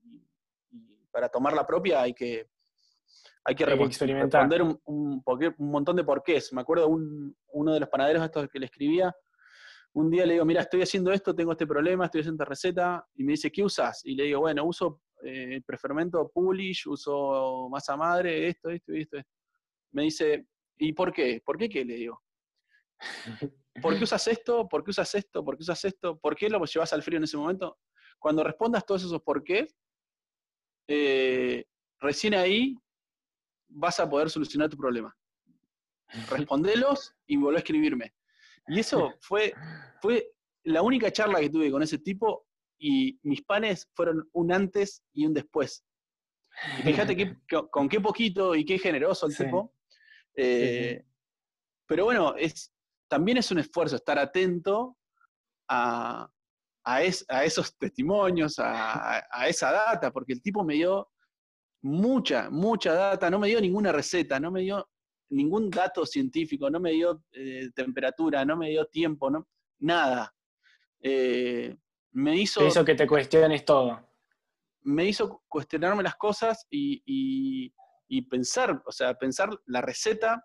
para 1.11 1.27
tomar 1.29 1.53
la 1.53 1.65
propia 1.65 2.01
hay 2.01 2.13
que, 2.13 2.47
hay 3.43 3.55
que, 3.55 3.65
responder 3.65 4.61
un, 4.61 4.79
un, 4.85 5.23
montón 5.57 5.95
de 5.95 6.03
porqués. 6.03 6.53
Me 6.53 6.61
acuerdo 6.61 6.87
un, 6.87 7.35
uno 7.53 7.73
de 7.73 7.79
los 7.79 7.89
panaderos 7.89 8.23
estos 8.23 8.47
que 8.49 8.59
le 8.59 8.67
escribía, 8.67 9.13
un 9.93 10.09
día 10.09 10.25
le 10.25 10.33
digo, 10.33 10.45
mira, 10.45 10.61
estoy 10.61 10.81
haciendo 10.81 11.11
esto, 11.11 11.35
tengo 11.35 11.51
este 11.51 11.65
problema, 11.65 12.05
estoy 12.05 12.21
haciendo 12.21 12.43
esta 12.43 12.49
receta, 12.49 13.07
y 13.15 13.23
me 13.23 13.31
dice, 13.31 13.51
¿qué 13.51 13.63
usas? 13.63 14.01
Y 14.05 14.15
le 14.15 14.25
digo, 14.25 14.41
bueno, 14.41 14.63
uso 14.63 15.01
eh, 15.23 15.55
el 15.55 15.63
prefermento 15.63 16.29
Pulish, 16.29 16.87
uso 16.87 17.67
masa 17.69 17.95
madre, 17.97 18.47
esto, 18.47 18.69
esto 18.69 18.93
y 18.93 19.01
esto, 19.01 19.17
esto. 19.17 19.31
Me 19.91 20.03
dice, 20.03 20.45
¿y 20.77 20.93
por 20.93 21.11
qué? 21.11 21.41
¿Por 21.43 21.57
qué 21.57 21.69
qué? 21.69 21.83
Le 21.83 21.95
digo. 21.95 22.21
¿Por 23.81 23.97
qué 23.97 24.03
usas 24.03 24.27
esto? 24.27 24.67
¿Por 24.67 24.83
qué 24.83 24.91
usas 24.91 25.13
esto? 25.15 25.43
¿Por 25.43 25.57
qué 25.57 25.63
usas 25.63 25.85
esto? 25.85 26.17
¿Por 26.19 26.35
qué 26.35 26.49
lo 26.49 26.63
llevas 26.65 26.93
al 26.93 27.03
frío 27.03 27.17
en 27.17 27.23
ese 27.23 27.37
momento? 27.37 27.77
Cuando 28.17 28.43
respondas 28.43 28.85
todos 28.85 29.03
esos 29.03 29.21
por 29.21 29.43
qué, 29.43 29.67
eh, 30.87 31.65
recién 31.99 32.33
ahí 32.33 32.75
vas 33.69 33.99
a 33.99 34.09
poder 34.09 34.29
solucionar 34.29 34.69
tu 34.69 34.77
problema. 34.77 35.15
Respondelos 36.29 37.15
y 37.27 37.37
volvé 37.37 37.57
a 37.57 37.59
escribirme. 37.59 38.13
Y 38.67 38.79
eso 38.79 39.13
fue, 39.21 39.53
fue 40.01 40.31
la 40.63 40.81
única 40.81 41.11
charla 41.11 41.39
que 41.39 41.49
tuve 41.49 41.71
con 41.71 41.81
ese 41.81 41.99
tipo 41.99 42.48
y 42.79 43.19
mis 43.23 43.43
panes 43.43 43.87
fueron 43.93 44.27
un 44.31 44.51
antes 44.51 45.03
y 45.13 45.25
un 45.25 45.33
después. 45.33 45.83
fíjate 46.83 47.37
con 47.71 47.89
qué 47.89 47.99
poquito 47.99 48.55
y 48.55 48.65
qué 48.65 48.79
generoso 48.79 49.27
el 49.27 49.35
tipo. 49.35 49.75
Eh, 50.35 51.03
pero 51.85 52.05
bueno, 52.05 52.35
es, 52.35 52.73
también 53.09 53.37
es 53.37 53.51
un 53.51 53.59
esfuerzo 53.59 53.97
estar 53.97 54.17
atento 54.17 54.97
a, 55.67 56.29
a, 56.85 57.03
esos 57.03 57.77
testimonios, 57.77 58.55
a, 58.59 59.47
esa 59.47 59.71
data, 59.71 60.11
porque 60.11 60.33
el 60.33 60.41
tipo 60.41 60.63
me 60.63 60.75
dio 60.75 61.09
mucha, 61.81 62.49
mucha 62.49 62.93
data, 62.93 63.29
no 63.29 63.39
me 63.39 63.49
dio 63.49 63.59
ninguna 63.59 63.91
receta, 63.91 64.39
no 64.39 64.51
me 64.51 64.61
dio 64.61 64.89
ningún 65.29 65.69
dato 65.69 66.05
científico, 66.05 66.69
no 66.69 66.79
me 66.79 66.91
dio 66.91 67.23
eh, 67.31 67.69
temperatura, 67.75 68.45
no 68.45 68.55
me 68.57 68.69
dio 68.69 68.85
tiempo, 68.85 69.29
no, 69.29 69.47
nada. 69.79 70.33
Eh, 71.01 71.75
me 72.11 72.35
hizo... 72.35 72.65
Eso 72.65 72.85
que 72.85 72.95
te 72.95 73.07
cuestiones 73.07 73.65
todo. 73.65 74.07
Me 74.81 75.05
hizo 75.05 75.43
cuestionarme 75.47 76.03
las 76.03 76.15
cosas 76.15 76.65
y, 76.69 77.73
y 78.09 78.21
pensar, 78.23 78.81
o 78.85 78.91
sea, 78.91 79.13
pensar 79.13 79.49
la 79.67 79.81
receta, 79.81 80.43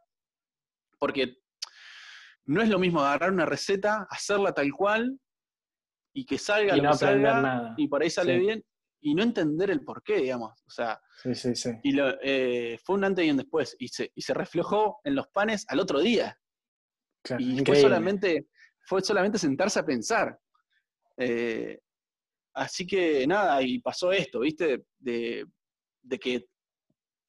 porque 0.99 1.39
no 2.47 2.63
es 2.63 2.69
lo 2.69 2.79
mismo 2.79 3.01
agarrar 3.01 3.33
una 3.33 3.47
receta, 3.47 4.07
hacerla 4.11 4.53
tal 4.53 4.71
cual, 4.73 5.19
y 6.15 6.27
que 6.27 6.39
salga 6.39 6.77
y 6.77 6.81
no 6.81 6.91
aprender 6.91 7.35
nada. 7.35 7.75
y 7.77 7.89
por 7.89 8.03
ahí 8.03 8.11
sale 8.11 8.39
bien, 8.39 8.65
y 9.01 9.15
no 9.15 9.23
entender 9.23 9.71
el 9.71 9.83
por 9.85 10.03
qué, 10.03 10.17
digamos. 10.17 10.53
O 10.67 10.71
sea, 10.71 11.01
sí, 11.23 11.35
sí, 11.35 11.55
sí. 11.55 11.71
Y 11.83 11.99
eh, 12.23 12.79
fue 12.85 12.97
un 12.97 13.05
antes 13.05 13.25
y 13.25 13.31
un 13.31 13.39
después, 13.39 13.75
y 13.79 13.89
se, 13.89 14.13
y 14.15 14.23
se 14.23 14.35
reflejó 14.35 15.01
en 15.05 15.15
los 15.15 15.29
panes 15.29 15.65
al 15.69 15.81
otro 15.81 16.01
día. 16.01 16.39
y 17.39 17.65
fue 17.65 17.77
solamente, 17.77 18.49
fue 18.87 19.03
solamente 19.03 19.39
sentarse 19.39 19.81
a 19.81 19.87
pensar. 19.87 20.39
Eh, 21.17 21.79
así 22.55 22.87
que 22.87 23.27
nada, 23.27 23.63
y 23.63 23.79
pasó 23.81 24.13
esto, 24.13 24.41
¿viste? 24.41 24.85
De, 24.99 25.47
de, 26.03 26.19
que 26.19 26.47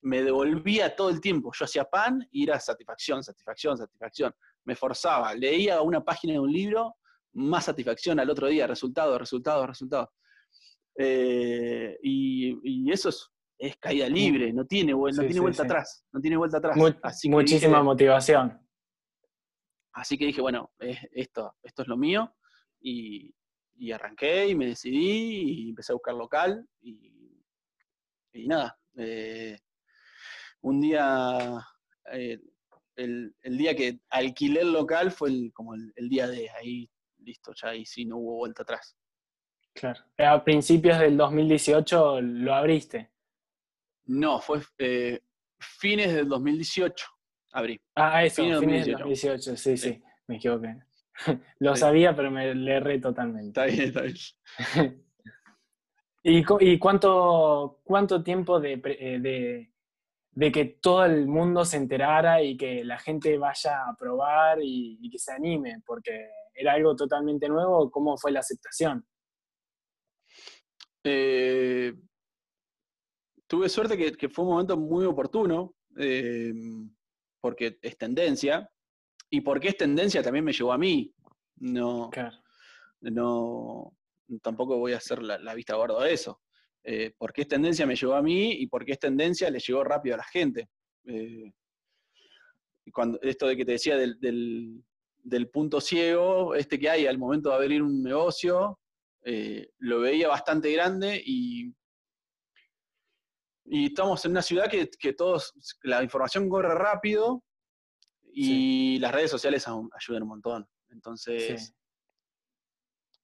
me 0.01 0.21
devolvía 0.21 0.95
todo 0.95 1.09
el 1.09 1.21
tiempo. 1.21 1.51
Yo 1.57 1.65
hacía 1.65 1.85
pan 1.85 2.27
y 2.31 2.43
era 2.43 2.59
satisfacción, 2.59 3.23
satisfacción, 3.23 3.77
satisfacción. 3.77 4.33
Me 4.65 4.75
forzaba. 4.75 5.33
Leía 5.33 5.81
una 5.81 6.03
página 6.03 6.33
de 6.33 6.39
un 6.39 6.51
libro 6.51 6.95
más 7.33 7.65
satisfacción 7.65 8.19
al 8.19 8.29
otro 8.29 8.47
día, 8.47 8.67
resultado, 8.67 9.17
resultado, 9.17 9.67
resultado. 9.67 10.11
Eh, 10.97 11.97
y, 12.01 12.91
eso 12.91 13.09
es, 13.09 13.77
caída 13.77 14.07
libre, 14.07 14.53
no 14.53 14.65
tiene, 14.65 14.93
no 14.93 15.09
tiene 15.11 15.39
vuelta 15.39 15.63
atrás, 15.63 16.05
no 16.11 16.21
tiene 16.21 16.37
vuelta 16.37 16.57
atrás. 16.57 16.77
muchísima 17.25 17.83
motivación. 17.83 18.59
Así 19.93 20.17
que 20.17 20.25
dije, 20.25 20.41
bueno, 20.41 20.71
esto, 20.79 21.55
esto 21.63 21.81
es 21.81 21.87
lo 21.87 21.97
mío, 21.97 22.35
y, 22.81 23.33
arranqué 23.91 24.47
y 24.47 24.55
me 24.55 24.67
decidí 24.67 25.65
y 25.65 25.69
empecé 25.69 25.91
a 25.91 25.95
buscar 25.95 26.15
local 26.15 26.67
y, 26.81 27.11
nada. 28.47 28.77
Eh, 28.97 29.57
un 30.61 30.81
día, 30.81 31.65
eh, 32.11 32.39
el, 32.95 33.33
día 33.43 33.75
que 33.75 33.99
alquilé 34.09 34.61
el 34.61 34.73
local 34.73 35.11
fue 35.11 35.29
el, 35.29 35.51
como 35.53 35.73
el, 35.73 35.93
el, 35.95 36.09
día 36.09 36.27
de 36.27 36.49
ahí 36.49 36.89
listo, 37.25 37.53
ya 37.53 37.69
ahí 37.69 37.85
sí 37.85 38.05
no 38.05 38.17
hubo 38.17 38.37
vuelta 38.37 38.63
atrás. 38.63 38.95
Claro. 39.73 40.01
A 40.17 40.43
principios 40.43 40.99
del 40.99 41.17
2018 41.17 42.21
lo 42.21 42.53
abriste. 42.53 43.11
No, 44.05 44.39
fue 44.39 44.61
eh, 44.77 45.21
fines 45.59 46.13
del 46.13 46.29
2018. 46.29 47.05
Abrí. 47.51 47.79
Ah, 47.95 48.23
eso, 48.23 48.43
fines, 48.59 48.87
2018. 48.87 49.57
sí, 49.57 49.77
sí, 49.77 50.01
me 50.27 50.37
equivoqué. 50.37 50.77
Lo 51.59 51.75
sabía, 51.75 52.15
pero 52.15 52.31
me 52.31 52.53
le 52.53 52.75
erré 52.75 52.99
totalmente. 52.99 53.47
Está 53.47 53.65
bien, 53.65 53.87
está 53.87 54.01
bien. 54.01 55.05
¿Y, 56.27 56.79
cuánto, 56.79 57.81
cuánto 57.83 58.23
tiempo 58.23 58.61
eh, 58.63 58.79
de, 59.21 59.71
de, 60.31 60.51
que 60.51 60.65
todo 60.81 61.05
el 61.05 61.27
mundo 61.27 61.63
se 61.63 61.77
enterara 61.77 62.41
y 62.41 62.57
que 62.57 62.83
la 62.83 62.97
gente 62.97 63.37
vaya 63.37 63.87
a 63.87 63.95
probar 63.95 64.57
y, 64.59 65.07
que 65.11 65.19
se 65.19 65.33
anime? 65.33 65.83
Porque 65.85 66.29
era 66.53 66.73
algo 66.73 66.95
totalmente 66.95 67.47
nuevo. 67.47 67.91
¿Cómo 67.91 68.17
fue 68.17 68.31
la 68.31 68.39
aceptación? 68.39 69.05
Eh, 71.03 71.93
tuve 73.45 73.69
suerte 73.69 74.15
que, 74.17 74.29
fue 74.29 74.45
un 74.45 74.51
momento 74.51 74.77
muy 74.77 75.05
oportuno, 75.05 75.75
eh, 75.95 76.51
porque 77.39 77.77
es 77.83 77.97
tendencia, 77.99 78.67
y 79.35 79.41
porque 79.41 79.67
es 79.67 79.75
tendencia 79.75 80.23
también 80.23 80.45
me 80.45 80.53
llevó 80.53 80.71
a 80.71 80.77
mí. 80.77 81.13
No, 81.57 82.09
no 83.01 83.93
tampoco 84.41 84.77
voy 84.77 84.93
a 84.93 84.97
hacer 84.97 85.21
la, 85.21 85.53
vista 85.53 85.75
gorda 85.75 86.01
a 86.01 86.09
eso. 86.09 86.41
Eh, 86.85 87.13
porque 87.17 87.41
es 87.41 87.47
tendencia 87.49 87.85
me 87.85 87.97
llevó 87.97 88.13
a 88.13 88.21
mí 88.21 88.53
y 88.53 88.67
porque 88.67 88.93
es 88.93 88.99
tendencia 88.99 89.49
le 89.49 89.59
llegó 89.59 89.83
rápido 89.83 90.15
a 90.15 90.19
la 90.19 90.23
gente. 90.23 90.69
Eh, 91.05 91.51
cuando, 92.93 93.19
esto 93.23 93.47
de 93.47 93.57
que 93.57 93.65
te 93.65 93.73
decía 93.73 93.97
del, 93.97 94.17
del, 94.21 95.49
punto 95.49 95.81
ciego, 95.81 96.55
este 96.55 96.79
que 96.79 96.89
hay 96.89 97.05
al 97.05 97.17
momento 97.17 97.49
de 97.49 97.55
abrir 97.55 97.83
un 97.83 98.01
negocio, 98.01 98.79
eh, 99.23 99.69
lo 99.79 99.99
veía 99.99 100.29
bastante 100.29 100.71
grande 100.71 101.21
y, 101.25 101.73
y 103.65 103.87
estamos 103.87 104.23
en 104.23 104.31
una 104.31 104.41
ciudad 104.41 104.69
que, 104.69 104.89
que 104.97 105.11
todos, 105.11 105.53
la 105.83 106.01
información 106.03 106.47
corre 106.47 106.73
rápido 106.73 107.43
y 108.37 108.99
las 108.99 109.13
redes 109.13 109.31
sociales 109.31 109.65
ayudan 109.67 110.23
un 110.23 110.29
montón. 110.29 110.67
Entonces, 110.89 111.73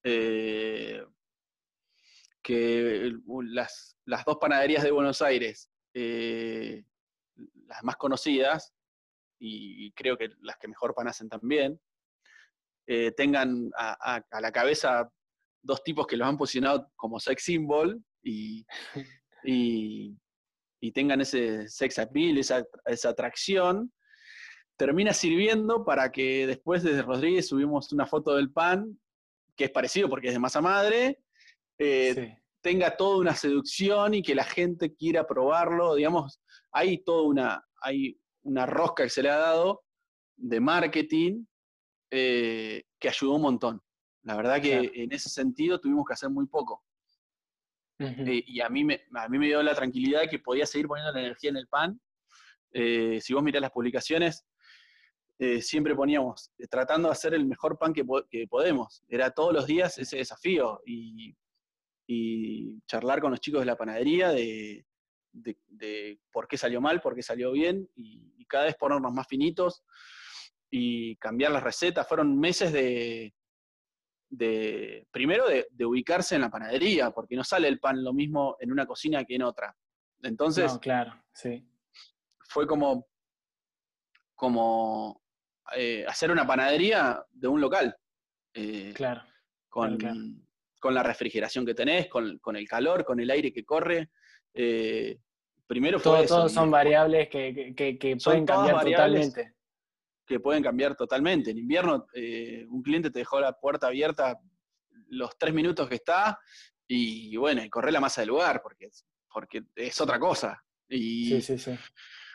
eh, 0.03 1.03
que 2.41 3.13
las, 3.45 3.97
dos 4.25 4.37
panaderías 4.39 4.83
de 4.83 4.91
Buenos 4.91 5.21
Aires, 5.21 5.69
eh, 5.93 6.83
las 7.67 7.83
más 7.83 7.97
conocidas, 7.97 8.73
y 9.43 9.91
creo 9.93 10.17
que 10.17 10.29
las 10.41 10.57
que 10.57 10.67
mejor 10.67 10.93
pan 10.93 11.07
hacen 11.07 11.27
también, 11.27 11.79
eh, 12.87 13.11
tengan 13.11 13.71
a, 13.77 14.21
la 14.41 14.51
cabeza 14.51 15.09
dos 15.63 15.83
tipos 15.83 16.07
que 16.07 16.17
los 16.17 16.27
han 16.27 16.37
posicionado 16.37 16.91
como 16.95 17.19
sex 17.19 17.43
symbol 17.43 18.03
y, 18.23 18.65
y, 19.43 20.91
tengan 20.93 21.21
ese 21.21 21.69
sex 21.69 21.99
appeal, 21.99 22.37
esa, 22.37 22.65
esa 22.85 23.09
atracción, 23.09 23.93
termina 24.81 25.13
sirviendo 25.13 25.85
para 25.85 26.11
que 26.11 26.47
después 26.47 26.81
desde 26.81 27.03
Rodríguez 27.03 27.47
subimos 27.47 27.93
una 27.93 28.07
foto 28.07 28.35
del 28.35 28.51
pan, 28.51 28.99
que 29.55 29.65
es 29.65 29.69
parecido 29.69 30.09
porque 30.09 30.29
es 30.29 30.33
de 30.33 30.39
masa 30.39 30.59
madre, 30.59 31.21
eh, 31.77 32.39
tenga 32.61 32.97
toda 32.97 33.19
una 33.19 33.35
seducción 33.35 34.15
y 34.15 34.23
que 34.23 34.33
la 34.33 34.43
gente 34.43 34.95
quiera 34.95 35.27
probarlo. 35.27 35.93
Digamos, 35.93 36.41
hay 36.71 36.97
toda 37.03 37.27
una, 37.27 37.63
hay 37.79 38.19
una 38.41 38.65
rosca 38.65 39.03
que 39.03 39.11
se 39.11 39.21
le 39.21 39.29
ha 39.29 39.37
dado 39.37 39.83
de 40.35 40.59
marketing 40.59 41.45
eh, 42.09 42.81
que 42.97 43.09
ayudó 43.09 43.35
un 43.35 43.43
montón. 43.43 43.83
La 44.23 44.35
verdad 44.35 44.59
que 44.59 44.91
en 44.95 45.11
ese 45.11 45.29
sentido 45.29 45.79
tuvimos 45.79 46.07
que 46.07 46.13
hacer 46.13 46.31
muy 46.31 46.47
poco. 46.47 46.83
Eh, 47.99 48.43
y 48.47 48.61
a 48.61 48.69
mí, 48.69 48.83
me, 48.83 49.03
a 49.13 49.29
mí 49.29 49.37
me 49.37 49.45
dio 49.45 49.61
la 49.61 49.75
tranquilidad 49.75 50.21
de 50.21 50.27
que 50.27 50.39
podía 50.39 50.65
seguir 50.65 50.87
poniendo 50.87 51.13
la 51.13 51.19
energía 51.19 51.51
en 51.51 51.57
el 51.57 51.67
pan. 51.67 52.01
si 52.73 53.31
vos 53.31 53.43
mirás 53.43 53.61
las 53.61 53.69
publicaciones, 53.69 54.43
eh, 55.43 55.59
siempre 55.59 55.95
poníamos, 55.95 56.51
eh, 56.59 56.67
tratando 56.67 57.07
de 57.07 57.13
hacer 57.13 57.33
el 57.33 57.47
mejor 57.47 57.75
pan 57.79 57.93
que, 57.93 58.05
podemos. 58.47 59.01
Era 59.09 59.31
todos 59.31 59.51
los 59.51 59.65
días 59.65 59.97
ese 59.97 60.17
desafío 60.17 60.83
y, 60.85 61.35
charlar 62.85 63.21
con 63.21 63.31
los 63.31 63.39
chicos 63.39 63.61
de 63.61 63.65
la 63.65 63.75
panadería 63.75 64.29
de, 64.29 64.85
por 66.31 66.47
qué 66.47 66.57
salió 66.57 66.79
mal, 66.79 67.01
por 67.01 67.15
qué 67.15 67.23
salió 67.23 67.53
bien 67.53 67.89
y, 67.95 68.45
cada 68.45 68.65
vez 68.65 68.75
ponernos 68.75 69.13
más 69.13 69.25
finitos 69.27 69.81
y 70.69 71.15
cambiar 71.15 71.53
las 71.53 71.63
recetas. 71.63 72.07
Fueron 72.07 72.37
meses 72.37 72.71
de, 72.71 73.33
primero 75.09 75.45
de, 75.47 75.85
ubicarse 75.85 76.35
en 76.35 76.41
la 76.41 76.51
panadería, 76.51 77.09
porque 77.09 77.35
no 77.35 77.43
sale 77.43 77.67
el 77.67 77.79
pan 77.79 78.03
lo 78.03 78.13
mismo 78.13 78.57
en 78.59 78.71
una 78.71 78.85
cocina 78.85 79.25
que 79.25 79.35
en 79.35 79.43
otra. 79.43 79.75
Entonces, 80.21 80.77
claro, 80.77 81.13
sí. 81.33 81.65
Fue 82.47 82.67
como, 82.67 83.07
como 84.35 85.20
eh, 85.75 86.05
hacer 86.07 86.31
una 86.31 86.45
panadería 86.45 87.23
de 87.31 87.47
un 87.47 87.61
local. 87.61 87.95
Eh, 88.53 88.91
claro. 88.93 89.23
Con, 89.69 89.97
con, 90.79 90.93
la 90.93 91.03
refrigeración 91.03 91.65
que 91.65 91.73
tenés, 91.73 92.07
con, 92.07 92.55
el 92.55 92.67
calor, 92.67 93.05
con 93.05 93.19
el 93.19 93.29
aire 93.29 93.53
que 93.53 93.63
corre. 93.63 94.09
Eh, 94.53 95.17
primero 95.65 95.99
fue 95.99 96.27
Todos 96.27 96.51
son 96.51 96.69
variables 96.69 97.29
que, 97.29 98.17
pueden 98.21 98.45
cambiar 98.45 98.83
totalmente. 98.83 99.53
Que 100.25 100.39
pueden 100.39 100.61
cambiar 100.61 100.95
totalmente. 100.95 101.51
En 101.51 101.57
invierno, 101.57 102.07
un 102.69 102.81
cliente 102.83 103.11
te 103.11 103.19
dejó 103.19 103.39
la 103.39 103.53
puerta 103.53 103.87
abierta 103.87 104.39
los 105.07 105.37
tres 105.37 105.53
minutos 105.53 105.87
que 105.87 105.95
está 105.95 106.39
y, 106.87 107.35
bueno, 107.37 107.63
y 107.63 107.69
corre 107.69 107.91
la 107.91 108.01
masa 108.01 108.21
del 108.21 108.29
lugar 108.29 108.61
porque, 108.61 108.89
porque 109.31 109.63
es 109.75 110.01
otra 110.01 110.19
cosa. 110.19 110.61
Y, 110.89 111.29
sí, 111.29 111.41
sí, 111.41 111.57
sí. 111.57 111.77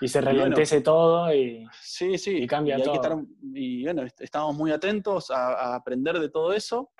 Y 0.00 0.08
se 0.08 0.20
ralentece 0.20 0.80
todo 0.80 1.32
y, 1.34 1.66
sí, 1.80 2.18
sí. 2.18 2.38
y 2.38 2.46
cambia 2.46 2.78
todo. 2.78 3.24
y 3.54 3.84
bueno, 3.84 4.02
estamos 4.18 4.54
muy 4.54 4.70
atentos 4.70 5.30
a, 5.30 5.74
aprender 5.74 6.18
de 6.18 6.28
todo 6.28 6.52
eso. 6.52 6.90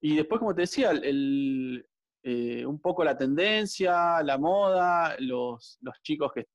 Y 0.00 0.16
después, 0.16 0.38
como 0.38 0.54
te 0.54 0.62
decía, 0.62 0.90
el, 0.90 1.86
eh, 2.22 2.64
un 2.64 2.80
poco 2.80 3.04
la 3.04 3.16
tendencia, 3.16 4.22
la 4.22 4.38
moda, 4.38 5.16
los, 5.18 5.78
chicos 6.02 6.32
que, 6.34 6.46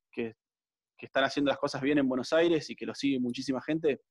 están 0.97 1.25
haciendo 1.25 1.49
las 1.49 1.59
cosas 1.59 1.81
bien 1.81 1.97
en 1.97 2.07
Buenos 2.07 2.31
Aires 2.31 2.69
y 2.69 2.77
que 2.77 2.85
lo 2.85 2.95
sigue 2.95 3.19
muchísima 3.19 3.61
gente, 3.61 4.03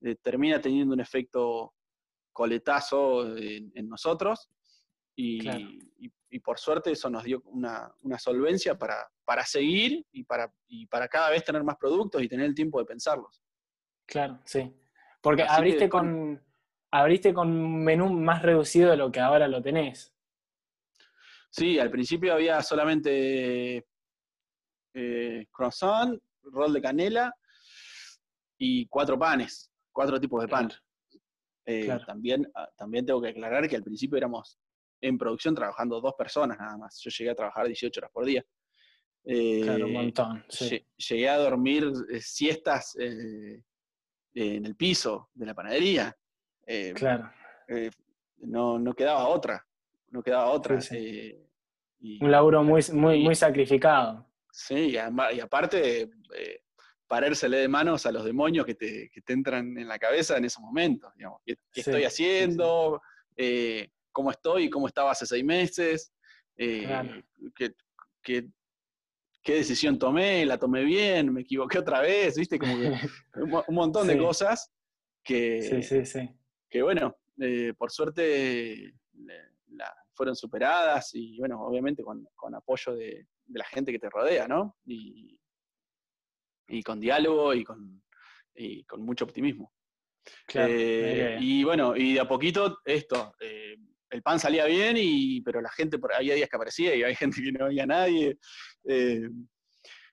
eh, 0.00 0.16
termina 0.20 0.60
teniendo 0.60 0.92
un 0.92 0.98
efecto 0.98 1.74
coletazo 2.32 3.36
en, 3.36 3.88
nosotros. 3.88 4.50
Y, 5.14 5.48
y 5.96 6.12
por 6.40 6.58
suerte 6.58 6.90
eso 6.90 7.08
nos 7.10 7.24
dio 7.24 7.42
una, 7.46 7.92
solvencia 8.18 8.76
para, 8.76 9.08
para, 9.24 9.44
seguir 9.44 10.04
y 10.12 10.24
para, 10.24 10.52
y 10.66 10.86
para 10.86 11.08
cada 11.08 11.30
vez 11.30 11.44
tener 11.44 11.62
más 11.62 11.76
productos 11.76 12.22
y 12.22 12.28
tener 12.28 12.46
el 12.46 12.54
tiempo 12.54 12.78
de 12.78 12.86
pensarlos. 12.86 13.42
Claro, 14.06 14.40
sí. 14.44 14.74
Porque 15.20 15.42
abriste, 15.42 15.88
con, 15.88 16.42
abriste 16.90 17.32
con 17.32 17.48
un 17.48 17.84
menú 17.84 18.10
más 18.10 18.42
reducido 18.42 18.90
de 18.90 18.96
lo 18.96 19.10
que 19.10 19.20
ahora 19.20 19.48
lo 19.48 19.62
tenés. 19.62 20.14
Sí, 21.50 21.78
al 21.78 21.90
principio 21.90 22.34
había 22.34 22.60
solamente 22.62 23.86
eh, 24.92 25.46
croissant, 25.52 26.20
rol 26.42 26.72
de 26.72 26.82
canela 26.82 27.34
y 28.58 28.86
cuatro 28.86 29.18
panes, 29.18 29.70
cuatro 29.92 30.20
tipos 30.20 30.42
de 30.42 30.48
pan. 30.48 30.70
Eh, 31.66 31.88
también, 32.06 32.50
ah, 32.54 32.68
también 32.76 33.06
tengo 33.06 33.22
que 33.22 33.28
aclarar 33.28 33.68
que 33.68 33.76
al 33.76 33.82
principio 33.82 34.18
éramos 34.18 34.58
en 35.04 35.18
producción 35.18 35.54
trabajando 35.54 36.00
dos 36.00 36.14
personas 36.16 36.58
nada 36.58 36.76
más. 36.78 36.98
Yo 37.00 37.10
llegué 37.10 37.30
a 37.30 37.34
trabajar 37.34 37.66
18 37.66 38.00
horas 38.00 38.10
por 38.10 38.24
día. 38.24 38.44
claro, 39.22 39.84
un 39.84 39.90
eh, 39.90 39.94
montón. 39.94 40.44
Llegué 40.96 41.28
a 41.28 41.36
dormir 41.36 41.92
eh, 42.10 42.20
siestas 42.20 42.96
eh, 42.98 43.62
en 44.34 44.64
el 44.64 44.74
piso 44.76 45.30
de 45.34 45.46
la 45.46 45.54
panadería. 45.54 46.16
claro. 46.94 47.30
no, 48.38 48.78
no 48.78 48.94
quedaba 48.94 49.28
otra. 49.28 49.66
No 50.08 50.22
quedaba 50.22 50.46
otra. 50.46 50.78
un 50.78 52.30
laburo 52.30 52.64
muy, 52.64 52.80
muy, 52.92 53.22
muy 53.22 53.34
sacrificado. 53.34 54.26
Sí, 54.50 54.94
y, 54.94 55.40
aparte, 55.40 56.08
parársele 57.06 57.58
de 57.58 57.68
manos 57.68 58.06
a 58.06 58.12
los 58.12 58.24
demonios 58.24 58.64
que 58.64 58.74
te, 58.74 59.10
que 59.10 59.20
te, 59.20 59.32
entran 59.34 59.76
en 59.76 59.88
la 59.88 59.98
cabeza 59.98 60.38
en 60.38 60.46
esos 60.46 60.62
momentos. 60.62 61.12
Digamos. 61.14 61.42
¿Qué, 61.44 61.56
estoy 61.74 62.04
haciendo? 62.04 63.02
Cómo 64.14 64.30
estoy 64.30 64.64
y 64.64 64.70
cómo 64.70 64.86
estaba 64.86 65.10
hace 65.10 65.26
seis 65.26 65.44
meses, 65.44 66.14
eh, 66.56 67.22
qué, 68.22 68.48
decisión 69.44 69.98
tomé, 69.98 70.46
la 70.46 70.56
tomé 70.56 70.84
bien, 70.84 71.32
me 71.32 71.42
equivoqué 71.42 71.80
otra 71.80 72.00
vez, 72.00 72.38
viste, 72.38 72.58
como 72.58 72.74
que 72.78 72.92
un, 73.68 73.74
montón 73.74 74.06
de 74.06 74.16
cosas 74.16 74.72
que, 75.22 75.82
que 76.70 76.82
bueno, 76.82 77.16
eh, 77.40 77.74
por 77.76 77.90
suerte 77.90 78.94
fueron 80.14 80.36
superadas 80.36 81.10
y 81.14 81.36
bueno, 81.40 81.60
obviamente 81.60 82.04
con, 82.04 82.54
apoyo 82.54 82.94
de, 82.94 83.26
la 83.48 83.64
gente 83.64 83.90
que 83.90 83.98
te 83.98 84.08
rodea, 84.08 84.46
¿no? 84.46 84.76
Y, 84.86 85.36
con 86.84 87.00
diálogo 87.00 87.52
y 87.52 87.64
con, 87.64 88.02
con 88.86 89.02
mucho 89.02 89.24
optimismo. 89.24 89.72
Eh, 90.54 91.36
y 91.40 91.64
bueno, 91.64 91.96
y 91.96 92.14
de 92.14 92.20
a 92.20 92.28
poquito 92.28 92.78
esto, 92.84 93.34
el 94.14 94.22
pan 94.22 94.38
salía 94.38 94.64
bien, 94.66 94.96
y, 94.96 95.40
pero 95.40 95.60
la 95.60 95.70
gente, 95.70 95.98
por 95.98 96.14
había 96.14 96.36
días 96.36 96.48
que 96.48 96.56
aparecía 96.56 96.94
y 96.94 97.02
había 97.02 97.16
gente 97.16 97.42
que 97.42 97.52
no 97.52 97.66
había 97.66 97.84
nadie. 97.84 98.38
Eh, 98.88 99.28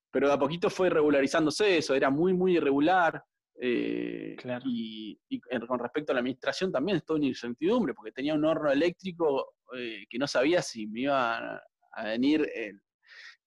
pero 0.10 0.28
de 0.28 0.34
a 0.34 0.40
poquito 0.40 0.70
fue 0.70 0.90
regularizándose 0.90 1.78
eso, 1.78 1.94
era 1.94 2.10
muy, 2.10 2.34
muy 2.34 2.58
irregular. 2.58 3.24
Eh, 3.64 4.36
y, 4.66 5.20
con 5.68 5.78
respecto 5.78 6.12
a 6.12 6.16
la 6.16 6.22
administración 6.22 6.72
también 6.72 6.98
estoy 6.98 7.18
en 7.18 7.26
incertidumbre, 7.26 7.94
porque 7.94 8.12
tenía 8.12 8.34
un 8.34 8.44
horno 8.44 8.72
eléctrico 8.72 9.54
eh, 9.78 10.06
que 10.10 10.18
no 10.18 10.26
sabía 10.26 10.64
si 10.64 10.88
me 10.88 11.02
iba 11.02 11.62
a, 11.94 12.04
venir, 12.04 12.50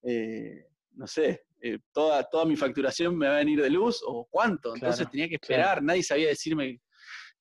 eh, 0.02 0.66
no 0.92 1.06
sé, 1.08 1.46
toda, 1.92 2.22
toda 2.24 2.44
mi 2.44 2.54
facturación 2.54 3.18
me 3.18 3.26
va 3.26 3.34
a 3.34 3.38
venir 3.38 3.60
de 3.60 3.70
luz 3.70 4.02
o 4.06 4.28
cuánto. 4.30 4.74
Entonces 4.74 5.10
tenía 5.10 5.28
que 5.28 5.34
esperar, 5.34 5.82
nadie 5.82 6.04
sabía 6.04 6.28
decirme, 6.28 6.80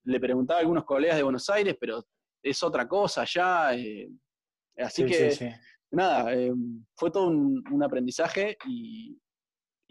le 0.05 0.19
preguntaba 0.19 0.57
a 0.57 0.61
algunos 0.61 0.83
colegas 0.83 1.17
de 1.17 1.23
Buenos 1.23 1.47
Aires, 1.49 1.77
pero 1.79 2.03
es 2.43 2.61
otra 2.61 2.87
cosa 2.87 3.25
ya. 3.25 3.69
así 4.77 5.05
que, 5.05 5.55
nada, 5.91 6.31
fue 6.95 7.09
todo 7.09 7.27
un 7.27 7.83
aprendizaje 7.83 8.57
y, 8.67 9.17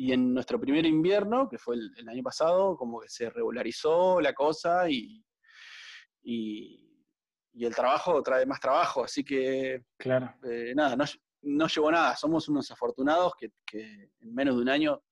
y 0.03 0.13
en 0.13 0.35
nuestro 0.35 0.59
primer 0.59 0.85
invierno, 0.87 1.49
que 1.49 1.59
fue 1.59 1.77
el, 1.77 2.09
año 2.09 2.25
pasado, 2.25 2.77
como 2.77 3.01
que 3.01 3.09
se 3.09 3.31
regularizó 3.31 4.21
la 4.21 4.33
cosa 4.33 4.91
y, 4.91 5.25
y, 6.23 6.79
el 7.55 7.75
trabajo 7.75 8.21
trae 8.21 8.45
más 8.45 8.59
trabajo. 8.59 9.05
Así 9.05 9.23
que, 9.23 9.85
claro. 9.97 10.35
Eh, 10.43 10.73
nada, 10.75 10.97
no, 10.97 11.05
no, 11.43 11.69
llevó 11.69 11.93
nada. 11.93 12.17
Somos 12.17 12.49
unos 12.49 12.69
afortunados 12.73 13.35
que, 13.37 13.53
en 14.21 14.35
menos 14.35 14.57
de 14.57 14.63
un 14.63 14.69
año 14.71 15.03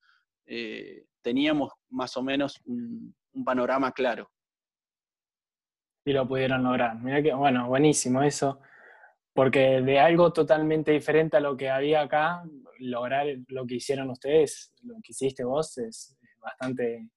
eh, 0.47 1.05
teníamos 1.22 1.72
más 1.91 2.16
o 2.16 2.22
menos 2.24 2.61
un, 2.64 3.14
panorama 3.45 3.93
claro. 3.93 4.28
Y 6.11 6.13
lo 6.13 6.27
pudieron 6.27 6.65
lograr. 6.65 6.99
Mira 6.99 7.23
que, 7.23 7.33
bueno, 7.33 7.69
buenísimo 7.69 8.23
eso 8.23 8.61
porque 9.33 9.81
de 9.81 9.99
algo 9.99 10.33
totalmente 10.33 10.93
diferente 10.93 11.37
a 11.37 11.41
lo 11.41 11.57
que 11.57 11.71
había 11.71 12.03
acá, 12.03 12.43
lograr 12.79 13.27
lo 13.49 13.67
que 13.67 13.77
hicieron 13.77 14.11
ustedes, 14.11 14.75
lo 14.83 14.95
que 14.97 15.13
hiciste 15.13 15.45
vos, 15.45 15.79
es 15.79 16.17
bastante 16.41 17.09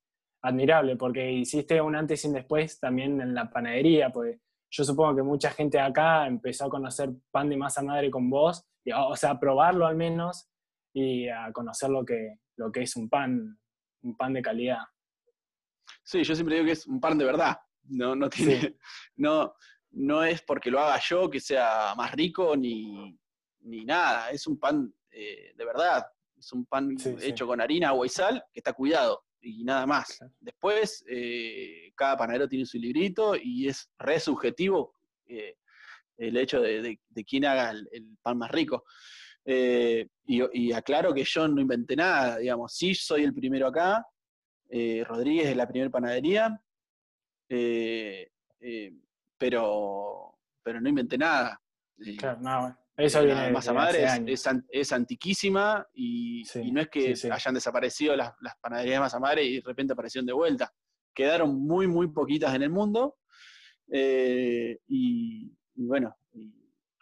admirable, 0.41 0.95
porque 0.95 1.31
hiciste 1.31 1.81
un 1.81 1.95
antes 1.95 2.23
y 2.23 2.27
un 2.27 2.33
después 2.35 2.79
también 2.79 3.19
en 3.21 3.33
la 3.33 3.49
panadería, 3.49 4.11
pues 4.11 4.39
yo 4.69 4.83
supongo 4.83 5.15
que 5.15 5.23
mucha 5.23 5.51
gente 5.51 5.79
acá 5.79 6.27
empezó 6.27 6.65
a 6.65 6.69
conocer 6.69 7.09
pan 7.31 7.49
de 7.49 7.57
masa 7.57 7.81
madre 7.81 8.11
con 8.11 8.29
vos, 8.29 8.65
o 8.95 9.15
sea, 9.15 9.31
a 9.31 9.39
probarlo 9.39 9.85
al 9.85 9.95
menos, 9.95 10.49
y 10.93 11.27
a 11.27 11.51
conocer 11.51 11.89
lo 11.89 12.05
que, 12.05 12.37
lo 12.57 12.71
que 12.71 12.83
es 12.83 12.95
un 12.95 13.09
pan, 13.09 13.57
un 14.03 14.15
pan 14.15 14.33
de 14.33 14.41
calidad. 14.41 14.83
Sí, 16.03 16.23
yo 16.23 16.35
siempre 16.35 16.55
digo 16.55 16.67
que 16.67 16.73
es 16.73 16.85
un 16.85 16.99
pan 16.99 17.17
de 17.17 17.25
verdad. 17.25 17.57
No, 17.85 18.15
no 18.15 18.29
tiene, 18.29 18.77
no, 19.17 19.53
no 19.91 20.23
es 20.23 20.41
porque 20.41 20.71
lo 20.71 20.79
haga 20.79 20.99
yo 20.99 21.29
que 21.29 21.39
sea 21.39 21.93
más 21.95 22.11
rico 22.13 22.55
ni, 22.55 23.17
nada, 23.61 24.31
es 24.31 24.47
un 24.47 24.59
pan 24.59 24.93
eh, 25.11 25.53
de 25.55 25.65
verdad, 25.65 26.03
es 26.37 26.51
un 26.53 26.65
pan 26.65 26.95
hecho 27.21 27.45
con 27.45 27.61
harina, 27.61 27.89
agua 27.89 28.05
y 28.05 28.09
sal 28.09 28.43
que 28.51 28.59
está 28.59 28.73
cuidado 28.73 29.23
y 29.41 29.63
nada 29.63 29.85
más. 29.85 30.19
Después, 30.39 31.03
eh, 31.07 31.91
cada 31.95 32.17
panadero 32.17 32.47
tiene 32.47 32.65
su 32.65 32.79
librito 32.79 33.35
y 33.35 33.67
es 33.67 33.89
re 33.99 34.19
subjetivo 34.19 34.95
eh, 35.27 35.57
el 36.17 36.37
hecho 36.37 36.61
de, 36.61 36.99
quién 37.27 37.45
haga 37.45 37.71
el, 37.71 38.17
pan 38.21 38.37
más 38.37 38.51
rico. 38.51 38.85
y, 39.45 40.07
y, 40.25 40.71
aclaro 40.71 41.13
que 41.13 41.23
yo 41.25 41.47
no 41.47 41.61
inventé 41.61 41.95
nada, 41.95 42.37
digamos, 42.37 42.73
sí 42.73 42.95
soy 42.95 43.23
el 43.23 43.33
primero 43.33 43.67
acá, 43.67 44.05
Rodríguez 45.05 45.49
es 45.49 45.57
la 45.57 45.67
primera 45.67 45.91
panadería, 45.91 46.59
pero, 49.37 50.39
pero 50.63 50.81
no 50.81 50.89
inventé 50.89 51.17
nada. 51.17 51.59
Claro, 52.17 52.39
no, 52.41 52.77
eso 52.95 53.23
viene 53.23 53.49
masa 53.51 53.73
madre 53.73 54.05
es, 54.27 54.47
es, 54.69 54.91
antiquísima 54.91 55.87
y, 55.95 56.43
no 56.71 56.79
es 56.81 56.89
que 56.89 57.15
hayan 57.31 57.53
desaparecido 57.55 58.15
las, 58.15 58.33
panaderías 58.61 58.97
de 58.97 58.99
masa 58.99 59.19
madre 59.19 59.43
y 59.43 59.55
de 59.55 59.61
repente 59.65 59.93
aparecieron 59.93 60.27
de 60.27 60.33
vuelta. 60.33 60.71
Quedaron 61.13 61.59
muy, 61.59 61.87
muy 61.87 62.09
poquitas 62.09 62.53
en 62.53 62.61
el 62.61 62.69
mundo 62.69 63.17
eh, 63.91 64.77
y, 64.87 65.51
bueno, 65.75 66.15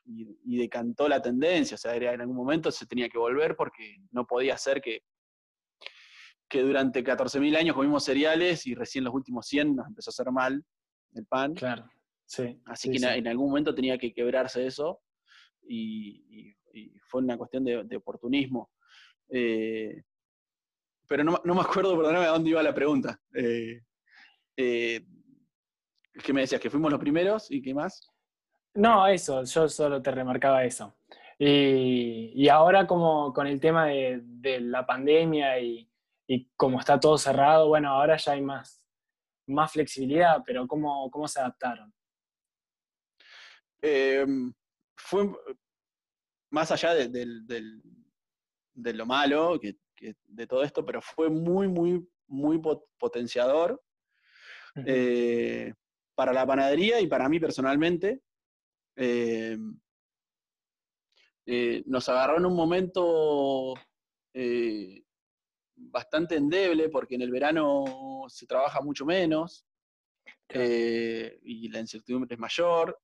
y, 0.05 0.57
decantó 0.57 1.09
la 1.09 1.21
tendencia. 1.21 1.75
O 1.75 1.77
sea, 1.77 1.93
en 1.95 2.21
algún 2.21 2.37
momento 2.37 2.71
se 2.71 2.85
tenía 2.85 3.09
que 3.09 3.17
volver 3.17 3.55
porque 3.57 3.97
no 4.11 4.25
podía 4.25 4.57
ser 4.57 4.81
que, 4.81 5.03
que 6.51 6.61
durante 6.61 7.01
14.000 7.01 7.55
años 7.55 7.75
comimos 7.75 8.03
cereales 8.03 8.67
y 8.67 8.75
recién 8.75 9.05
los 9.05 9.13
últimos 9.13 9.47
100 9.47 9.73
nos 9.73 9.87
empezó 9.87 10.09
a 10.09 10.11
hacer 10.11 10.31
mal 10.31 10.63
el 11.13 11.25
pan. 11.25 11.55
Claro. 11.55 11.89
Así 12.65 12.91
que 12.91 12.97
en, 12.97 13.27
algún 13.27 13.47
momento 13.47 13.73
tenía 13.73 13.97
que 13.97 14.13
quebrarse 14.13 14.65
eso 14.65 15.01
y, 15.67 16.53
fue 17.07 17.21
una 17.21 17.37
cuestión 17.37 17.63
de, 17.63 17.95
oportunismo. 17.95 18.69
Eh, 19.29 20.03
pero 21.07 21.23
no, 21.23 21.41
me 21.43 21.61
acuerdo, 21.61 21.95
perdóname, 21.97 22.25
a 22.25 22.29
dónde 22.29 22.49
iba 22.49 22.63
la 22.63 22.73
pregunta. 22.73 23.19
Eh, 23.33 23.81
eh, 24.57 25.05
¿Qué 26.23 26.33
me 26.33 26.41
decías? 26.41 26.61
¿Que 26.61 26.69
fuimos 26.69 26.91
los 26.91 26.99
primeros 26.99 27.49
y 27.49 27.61
qué 27.61 27.73
más? 27.73 28.09
No, 28.73 29.07
eso, 29.07 29.43
yo 29.43 29.67
solo 29.67 30.01
te 30.01 30.11
remarcaba 30.11 30.63
eso. 30.63 30.95
Y, 31.43 32.47
ahora 32.49 32.85
como 32.85 33.33
con 33.33 33.47
el 33.47 33.59
tema 33.59 33.87
de, 33.87 34.59
la 34.61 34.85
pandemia 34.85 35.59
y, 35.59 35.90
y, 36.31 36.49
como 36.55 36.79
está 36.79 36.97
todo 36.97 37.17
cerrado, 37.17 37.67
bueno, 37.67 37.89
ahora 37.89 38.15
ya 38.15 38.31
hay 38.31 38.41
más, 38.41 38.81
más 39.47 39.69
flexibilidad, 39.73 40.41
pero 40.45 40.65
¿cómo, 40.65 41.11
cómo 41.11 41.27
se 41.27 41.41
adaptaron? 41.41 41.93
Em, 43.81 44.53
fue 44.95 45.29
más 46.51 46.71
allá 46.71 46.93
de, 46.93 47.73
lo 48.93 49.05
malo 49.05 49.59
que, 49.59 49.75
de 49.99 50.47
todo 50.47 50.63
esto, 50.63 50.85
pero 50.85 51.01
fue 51.01 51.29
muy, 51.29 51.67
muy, 51.67 52.07
muy 52.27 52.61
potenciador 52.97 53.83
eh, 54.85 55.73
para 56.15 56.31
la 56.31 56.45
panadería 56.45 57.01
y 57.01 57.07
para 57.07 57.27
mí 57.27 57.41
personalmente. 57.41 58.21
Em, 58.95 59.77
eh, 61.45 61.83
nos 61.87 62.07
agarró 62.07 62.37
en 62.37 62.45
un 62.45 62.55
momento 62.55 63.73
eh, 64.33 65.03
bastante 65.89 66.35
endeble 66.35 66.89
porque 66.89 67.15
en 67.15 67.21
el 67.21 67.31
verano 67.31 68.25
se 68.27 68.45
trabaja 68.45 68.81
mucho 68.81 69.05
menos 69.05 69.65
y 70.53 71.69
la 71.69 71.79
incertidumbre 71.79 72.33
es 72.33 72.39
mayor 72.39 72.99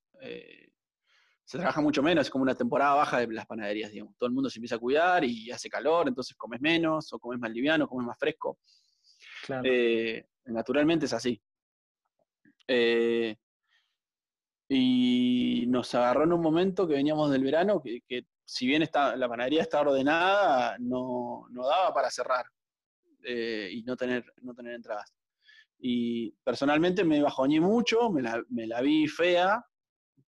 se 1.47 1.57
trabaja 1.57 1.79
mucho 1.79 2.03
menos, 2.03 2.27
es 2.27 2.29
como 2.29 2.43
una 2.43 2.55
temporada 2.55 2.95
baja 2.95 3.19
de 3.19 3.27
las 3.27 3.45
panaderías, 3.45 3.89
digamos. 3.89 4.17
Todo 4.17 4.27
el 4.27 4.33
mundo 4.33 4.49
se 4.49 4.59
empieza 4.59 4.75
a 4.75 4.79
cuidar 4.79 5.23
y 5.23 5.49
hace 5.49 5.69
calor, 5.69 6.09
entonces 6.09 6.35
comes 6.35 6.59
menos, 6.59 7.13
o 7.13 7.19
comes 7.19 7.39
más 7.39 7.49
liviano, 7.51 7.87
comes 7.87 8.05
más 8.05 8.19
fresco. 8.19 8.59
Eh, 9.63 10.25
naturalmente 10.43 11.05
es 11.05 11.13
así. 11.13 11.41
Eh, 12.67 13.37
y 14.67 15.63
nos 15.69 15.95
agarró 15.95 16.25
en 16.25 16.33
un 16.33 16.41
momento 16.41 16.85
que 16.85 16.95
veníamos 16.95 17.31
del 17.31 17.45
verano, 17.45 17.81
que, 17.81 18.25
si 18.43 18.67
bien 18.67 18.81
está, 18.81 19.15
la 19.15 19.29
panadería 19.29 19.61
está 19.61 19.79
ordenada, 19.79 20.75
no, 20.79 21.47
daba 21.49 21.93
para 21.93 22.11
cerrar 22.11 22.45
eh, 23.29 23.69
y 23.73 23.83
no 23.83 23.97
tener, 23.97 24.23
no 24.41 24.53
tener 24.53 24.73
entradas. 24.73 25.13
Y 25.79 26.31
personalmente 26.45 27.03
me 27.03 27.21
bajoñé 27.21 27.59
mucho, 27.59 28.09
me 28.09 28.21
la, 28.21 28.41
me 28.49 28.65
la 28.65 28.79
vi 28.79 29.05
fea, 29.05 29.61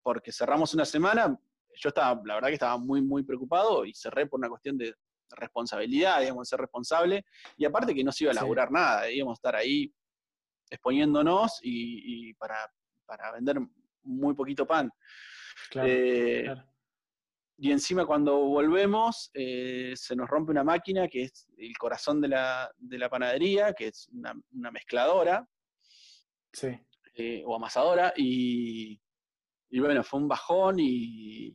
porque 0.02 0.32
cerramos 0.32 0.74
una 0.74 0.84
semana, 0.84 1.38
yo 1.76 1.88
estaba, 1.90 2.20
la 2.24 2.34
verdad 2.34 2.48
que 2.48 2.54
estaba 2.54 2.76
muy, 2.76 3.00
muy 3.00 3.22
preocupado 3.22 3.84
y 3.84 3.94
cerré 3.94 4.26
por 4.26 4.40
una 4.40 4.48
cuestión 4.48 4.76
de 4.76 4.92
responsabilidad, 5.30 6.20
digamos, 6.20 6.48
ser 6.48 6.58
responsable, 6.58 7.24
y 7.56 7.64
aparte 7.64 7.94
que 7.94 8.02
no 8.02 8.10
se 8.10 8.24
iba 8.24 8.32
a 8.32 8.34
laburar 8.34 8.72
nada, 8.72 9.08
íbamos 9.08 9.38
a 9.38 9.38
estar 9.38 9.54
ahí 9.54 9.94
exponiéndonos 10.68 11.60
y, 11.62 12.34
para, 12.34 12.68
vender 13.32 13.60
muy 14.02 14.34
poquito 14.34 14.66
pan. 14.66 14.90
Eh, 15.76 16.52
y 17.60 17.72
encima 17.72 18.06
cuando 18.06 18.36
volvemos 18.38 19.30
eh, 19.34 19.92
se 19.96 20.14
nos 20.14 20.30
rompe 20.30 20.52
una 20.52 20.62
máquina 20.62 21.08
que 21.08 21.24
es 21.24 21.48
el 21.58 21.76
corazón 21.76 22.20
de 22.20 22.28
la, 22.28 22.70
panadería, 23.10 23.72
que 23.72 23.88
es 23.88 24.08
una, 24.12 24.70
mezcladora 24.70 25.44
eh, 27.14 27.42
o 27.44 27.56
amasadora, 27.56 28.12
y, 28.16 29.00
y 29.70 29.80
bueno, 29.80 30.04
fue 30.04 30.20
un 30.20 30.28
bajón 30.28 30.76
y 30.78 31.48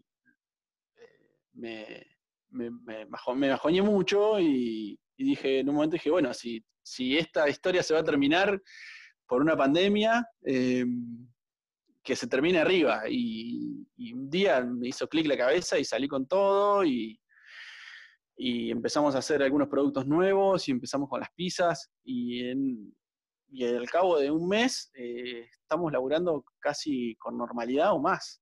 eh, 0.98 1.22
me, 1.54 2.06
me, 2.50 2.70
me, 2.70 3.06
bajoñé 3.50 3.82
mucho 3.82 4.42
y, 4.42 5.00
dije, 5.18 5.60
en 5.60 5.70
un 5.70 5.76
momento 5.76 5.94
dije, 5.94 6.12
bueno, 6.12 6.34
si, 6.34 6.62
si 6.82 7.18
esta 7.18 7.48
historia 7.48 7.82
se 7.82 7.94
va 7.94 8.02
a 8.02 8.04
terminar 8.04 8.62
por 9.26 9.42
una 9.42 9.56
pandemia, 9.56 10.28
em, 10.42 11.30
que 12.04 12.18
se 12.18 12.28
termine 12.28 12.60
arriba. 12.60 13.04
Y, 13.10 13.83
un 14.12 14.30
día 14.30 14.62
me 14.62 14.90
hizo 14.90 15.08
clic 15.08 15.28
la 15.28 15.38
cabeza 15.38 15.80
y 15.80 15.86
salí 15.86 16.08
con 16.08 16.28
todo 16.28 16.84
y, 16.84 17.18
y, 18.36 18.72
empezamos 18.72 19.16
a 19.16 19.20
hacer 19.20 19.42
algunos 19.44 19.70
productos 19.70 20.06
nuevos 20.06 20.68
y 20.68 20.72
empezamos 20.72 21.08
con 21.08 21.22
las 21.22 21.32
pizzas 21.34 21.92
y 22.04 22.50
en, 22.50 22.94
y 23.54 23.66
al 23.66 23.90
cabo 23.90 24.18
de 24.18 24.32
un 24.32 24.48
mes 24.48 24.92
eh, 24.96 25.48
estamos 25.62 25.92
laburando 25.92 26.44
casi 26.60 27.16
con 27.18 27.38
normalidad 27.38 27.94
o 27.94 28.00
más. 28.00 28.42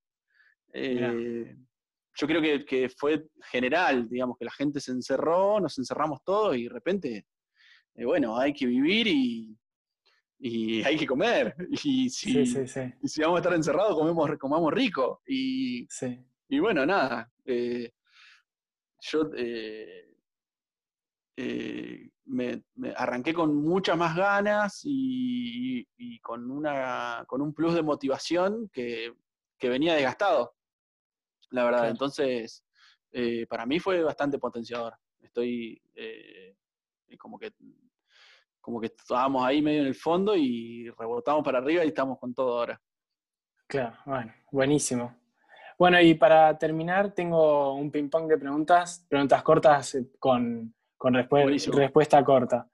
Eh, 0.73 1.53
yo 2.15 2.27
creo 2.27 2.65
que, 2.65 2.89
fue 2.97 3.25
general, 3.51 4.07
digamos, 4.09 4.37
que 4.37 4.45
la 4.45 4.51
gente 4.51 4.79
se 4.79 4.91
encerró, 4.91 5.59
nos 5.59 5.77
encerramos 5.77 6.23
todos 6.23 6.55
y 6.55 6.63
de 6.63 6.69
repente, 6.69 7.25
eh, 7.95 8.05
bueno, 8.05 8.37
hay 8.37 8.53
que 8.53 8.65
vivir 8.65 9.07
y, 9.07 9.57
hay 10.83 10.97
que 10.97 11.07
comer. 11.07 11.55
Y 11.83 12.09
si, 12.09 12.45
si 12.45 13.21
vamos 13.21 13.37
a 13.37 13.39
estar 13.39 13.53
encerrados, 13.53 13.95
comemos, 13.95 14.29
comamos 14.37 14.73
rico. 14.73 15.21
Y, 15.27 15.87
y 16.49 16.59
bueno, 16.59 16.85
nada. 16.85 17.31
Eh, 17.45 17.91
yo 19.01 19.29
eh, 19.35 20.15
me, 22.25 22.63
arranqué 22.95 23.33
con 23.33 23.55
muchas 23.55 23.97
más 23.97 24.15
ganas 24.15 24.81
y, 24.83 25.85
con, 26.21 26.49
una, 26.49 27.23
con 27.27 27.41
un 27.41 27.53
plus 27.53 27.73
de 27.73 27.83
motivación 27.83 28.69
que, 28.69 29.13
que 29.57 29.69
venía 29.69 29.95
desgastado 29.95 30.55
la 31.51 31.65
verdad. 31.65 31.89
Entonces, 31.89 32.63
eh, 33.11 33.45
para 33.47 33.65
mí 33.65 33.79
fue 33.79 34.01
bastante 34.03 34.39
potenciador. 34.39 34.95
Estoy 35.19 35.81
eh, 35.95 36.55
como 37.19 37.37
que 37.37 37.53
como 38.61 38.79
que 38.79 38.87
estábamos 38.87 39.43
ahí 39.43 39.61
medio 39.61 39.81
en 39.81 39.87
el 39.87 39.95
fondo 39.95 40.35
y 40.35 40.89
rebotamos 40.91 41.43
para 41.43 41.57
arriba 41.57 41.83
y 41.83 41.89
estamos 41.89 42.19
con 42.19 42.33
todo 42.33 42.59
ahora. 42.59 42.81
Claro, 43.67 43.97
bueno, 44.05 44.33
buenísimo. 44.51 45.15
Bueno, 45.77 45.99
y 45.99 46.13
para 46.13 46.57
terminar, 46.57 47.13
tengo 47.13 47.73
un 47.73 47.89
ping-pong 47.89 48.27
de 48.27 48.37
preguntas, 48.37 49.05
preguntas 49.09 49.41
cortas 49.41 49.95
eh, 49.95 50.11
con, 50.19 50.75
con 50.95 51.13
respuesta 51.13 52.23
corta. 52.23 52.69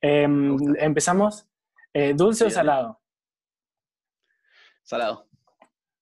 Em, 0.00 0.56
empezamos. 0.78 1.48
¿Dulce 2.14 2.44
o 2.46 2.50
salado? 2.50 3.00
Salado. 4.82 5.28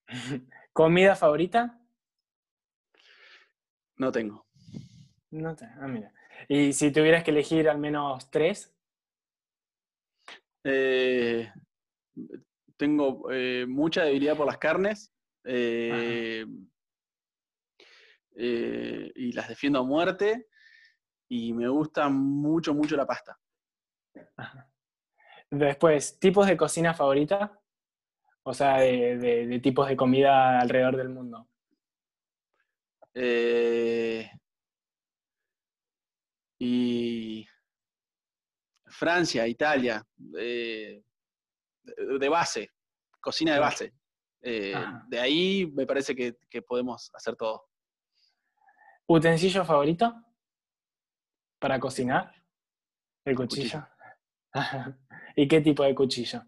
¿Comida 0.72 1.14
favorita? 1.14 1.78
No 3.96 4.10
tengo. 4.10 4.46
No 5.30 5.54
tengo. 5.54 5.72
Ah, 5.80 5.86
mira. 5.86 6.12
¿Y 6.48 6.72
si 6.72 6.90
tuvieras 6.90 7.22
que 7.22 7.30
elegir 7.30 7.68
al 7.68 7.78
menos 7.78 8.30
tres? 8.30 8.74
Eh, 10.64 11.50
tengo 12.76 13.30
eh, 13.30 13.66
mucha 13.68 14.04
debilidad 14.04 14.36
por 14.36 14.46
las 14.46 14.58
carnes. 14.58 15.12
Eh, 15.44 16.46
y 18.34 19.32
las 19.32 19.48
defiendo 19.48 19.80
a 19.80 19.84
muerte. 19.84 20.48
Y 21.28 21.52
me 21.52 21.68
gusta 21.68 22.08
mucho, 22.08 22.74
mucho 22.74 22.96
la 22.96 23.06
pasta. 23.06 23.38
Después, 25.50 26.18
¿tipos 26.18 26.46
de 26.46 26.56
cocina 26.56 26.94
favorita? 26.94 27.58
O 28.44 28.54
sea, 28.54 28.78
de 28.78 29.60
tipos 29.62 29.88
de 29.88 29.96
comida 29.96 30.58
alrededor 30.60 30.96
del 30.96 31.08
mundo. 31.10 31.48
Y 36.64 37.01
Francia, 39.02 39.48
Italia, 39.48 40.00
eh, 40.38 41.02
de 42.20 42.28
base, 42.28 42.70
cocina 43.20 43.54
de 43.54 43.58
base. 43.58 43.94
Eh, 44.40 44.76
de 45.08 45.18
ahí 45.18 45.66
me 45.74 45.86
parece 45.86 46.14
que, 46.14 46.62
podemos 46.62 47.10
hacer 47.12 47.34
todo. 47.34 47.64
¿Utensilio 49.08 49.64
favorito 49.64 50.14
para 51.58 51.80
cocinar? 51.80 52.32
¿El 53.24 53.34
cuchillo? 53.34 53.84
¿Y 55.34 55.48
qué 55.48 55.60
tipo 55.60 55.82
de 55.82 55.96
cuchillo? 55.96 56.40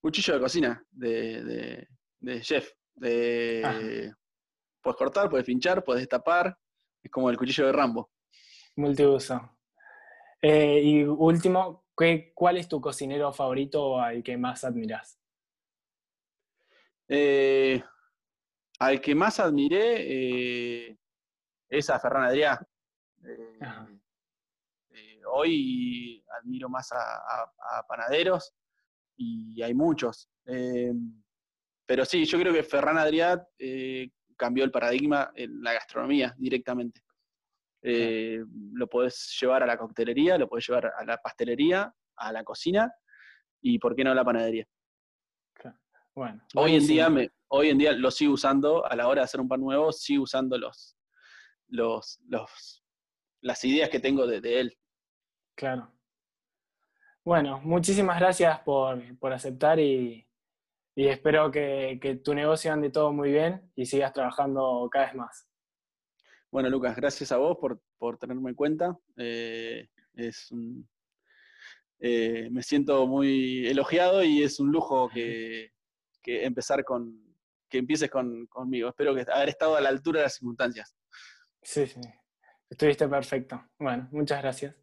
Cuchillo 0.00 0.34
de 0.34 0.40
cocina, 0.40 0.84
de, 0.90 1.86
de 2.18 2.40
chef, 2.40 2.72
de, 2.92 4.12
Puedes 4.82 4.96
cortar, 4.98 5.30
puedes 5.30 5.46
pinchar, 5.46 5.84
puedes 5.84 6.02
destapar. 6.02 6.58
Es 7.00 7.10
como 7.12 7.30
el 7.30 7.36
cuchillo 7.36 7.66
de 7.66 7.72
Rambo. 7.72 8.10
Multiuso. 8.74 9.55
Eh, 10.48 10.80
y 10.80 11.02
último, 11.02 11.86
¿cuál 12.32 12.56
es 12.56 12.68
tu 12.68 12.80
cocinero 12.80 13.32
favorito 13.32 14.00
al 14.00 14.22
que 14.22 14.36
más 14.36 14.62
admiras? 14.62 15.18
Eh, 17.08 17.82
al 18.78 19.00
que 19.00 19.12
más 19.16 19.40
admiré 19.40 20.04
eh, 20.06 20.98
es 21.68 21.90
a 21.90 21.98
Ferran 21.98 22.30
Adrià. 22.30 22.64
hoy 25.32 26.24
admiro 26.40 26.68
más 26.68 26.92
a, 26.92 27.84
panaderos 27.88 28.54
y 29.16 29.60
hay 29.62 29.74
muchos. 29.74 30.30
pero 30.44 32.04
sí, 32.04 32.24
yo 32.24 32.38
creo 32.38 32.52
que 32.52 32.62
Ferran 32.62 32.98
Adrià 32.98 33.44
cambió 34.36 34.62
el 34.62 34.70
paradigma 34.70 35.32
en 35.34 35.60
la 35.60 35.72
gastronomía 35.72 36.36
directamente. 36.38 37.05
Eh, 37.88 38.42
lo 38.72 38.88
podés 38.88 39.36
llevar 39.40 39.62
a 39.62 39.66
la 39.66 39.78
coctelería, 39.78 40.36
lo 40.36 40.48
podés 40.48 40.66
llevar 40.66 40.92
a 40.98 41.04
la 41.04 41.18
pastelería, 41.18 41.94
a 42.16 42.32
la 42.32 42.42
cocina 42.42 42.92
y, 43.60 43.78
¿por 43.78 43.94
qué 43.94 44.02
no, 44.02 44.10
a 44.10 44.14
la 44.14 44.24
panadería? 44.24 44.66
Bueno, 46.14 46.42
hoy 46.54 46.76
en, 46.76 46.86
día 46.86 47.10
me, 47.10 47.30
hoy 47.48 47.68
en 47.68 47.76
día 47.76 47.92
lo 47.92 48.10
sigo 48.10 48.32
usando, 48.32 48.86
a 48.86 48.96
la 48.96 49.06
hora 49.06 49.20
de 49.20 49.24
hacer 49.26 49.38
un 49.38 49.48
pan 49.48 49.60
nuevo, 49.60 49.92
sigo 49.92 50.22
usando 50.24 50.56
los, 50.56 50.96
los, 51.68 52.18
las 53.42 53.64
ideas 53.64 53.90
que 53.90 54.00
tengo 54.00 54.26
de, 54.26 54.60
él. 54.60 54.78
Claro. 55.54 55.92
Bueno, 57.22 57.60
muchísimas 57.60 58.18
gracias 58.18 58.60
por, 58.60 59.18
por 59.18 59.32
aceptar 59.32 59.78
y, 59.78 60.26
y 60.96 61.08
espero 61.08 61.50
que, 61.50 62.20
tu 62.24 62.34
negocio 62.34 62.72
ande 62.72 62.90
todo 62.90 63.12
muy 63.12 63.30
bien 63.30 63.70
y 63.76 63.84
sigas 63.84 64.14
trabajando 64.14 64.88
cada 64.90 65.04
vez 65.04 65.14
más. 65.14 65.48
Bueno, 66.56 66.70
Lucas, 66.70 66.96
gracias 66.96 67.32
a 67.32 67.36
vos 67.36 67.58
por, 67.98 68.16
tenerme 68.16 68.48
en 68.48 68.56
cuenta. 68.56 68.96
Eh, 69.18 69.90
es 70.14 70.48
eh, 71.98 72.48
me 72.50 72.62
siento 72.62 73.06
muy 73.06 73.66
elogiado 73.66 74.24
y 74.24 74.42
es 74.42 74.58
un 74.58 74.72
lujo 74.72 75.10
que, 75.10 75.70
empezar 76.24 76.82
con, 76.82 77.36
que 77.68 77.76
empieces 77.76 78.08
conmigo. 78.08 78.88
Espero 78.88 79.14
que 79.14 79.26
haber 79.30 79.50
estado 79.50 79.76
a 79.76 79.82
la 79.82 79.90
altura 79.90 80.20
de 80.20 80.24
las 80.24 80.36
circunstancias. 80.36 80.96
Sí, 81.60 81.86
sí. 81.86 82.00
Estuviste 82.70 83.06
perfecto. 83.06 83.62
Bueno, 83.78 84.08
muchas 84.10 84.40
gracias. 84.40 84.74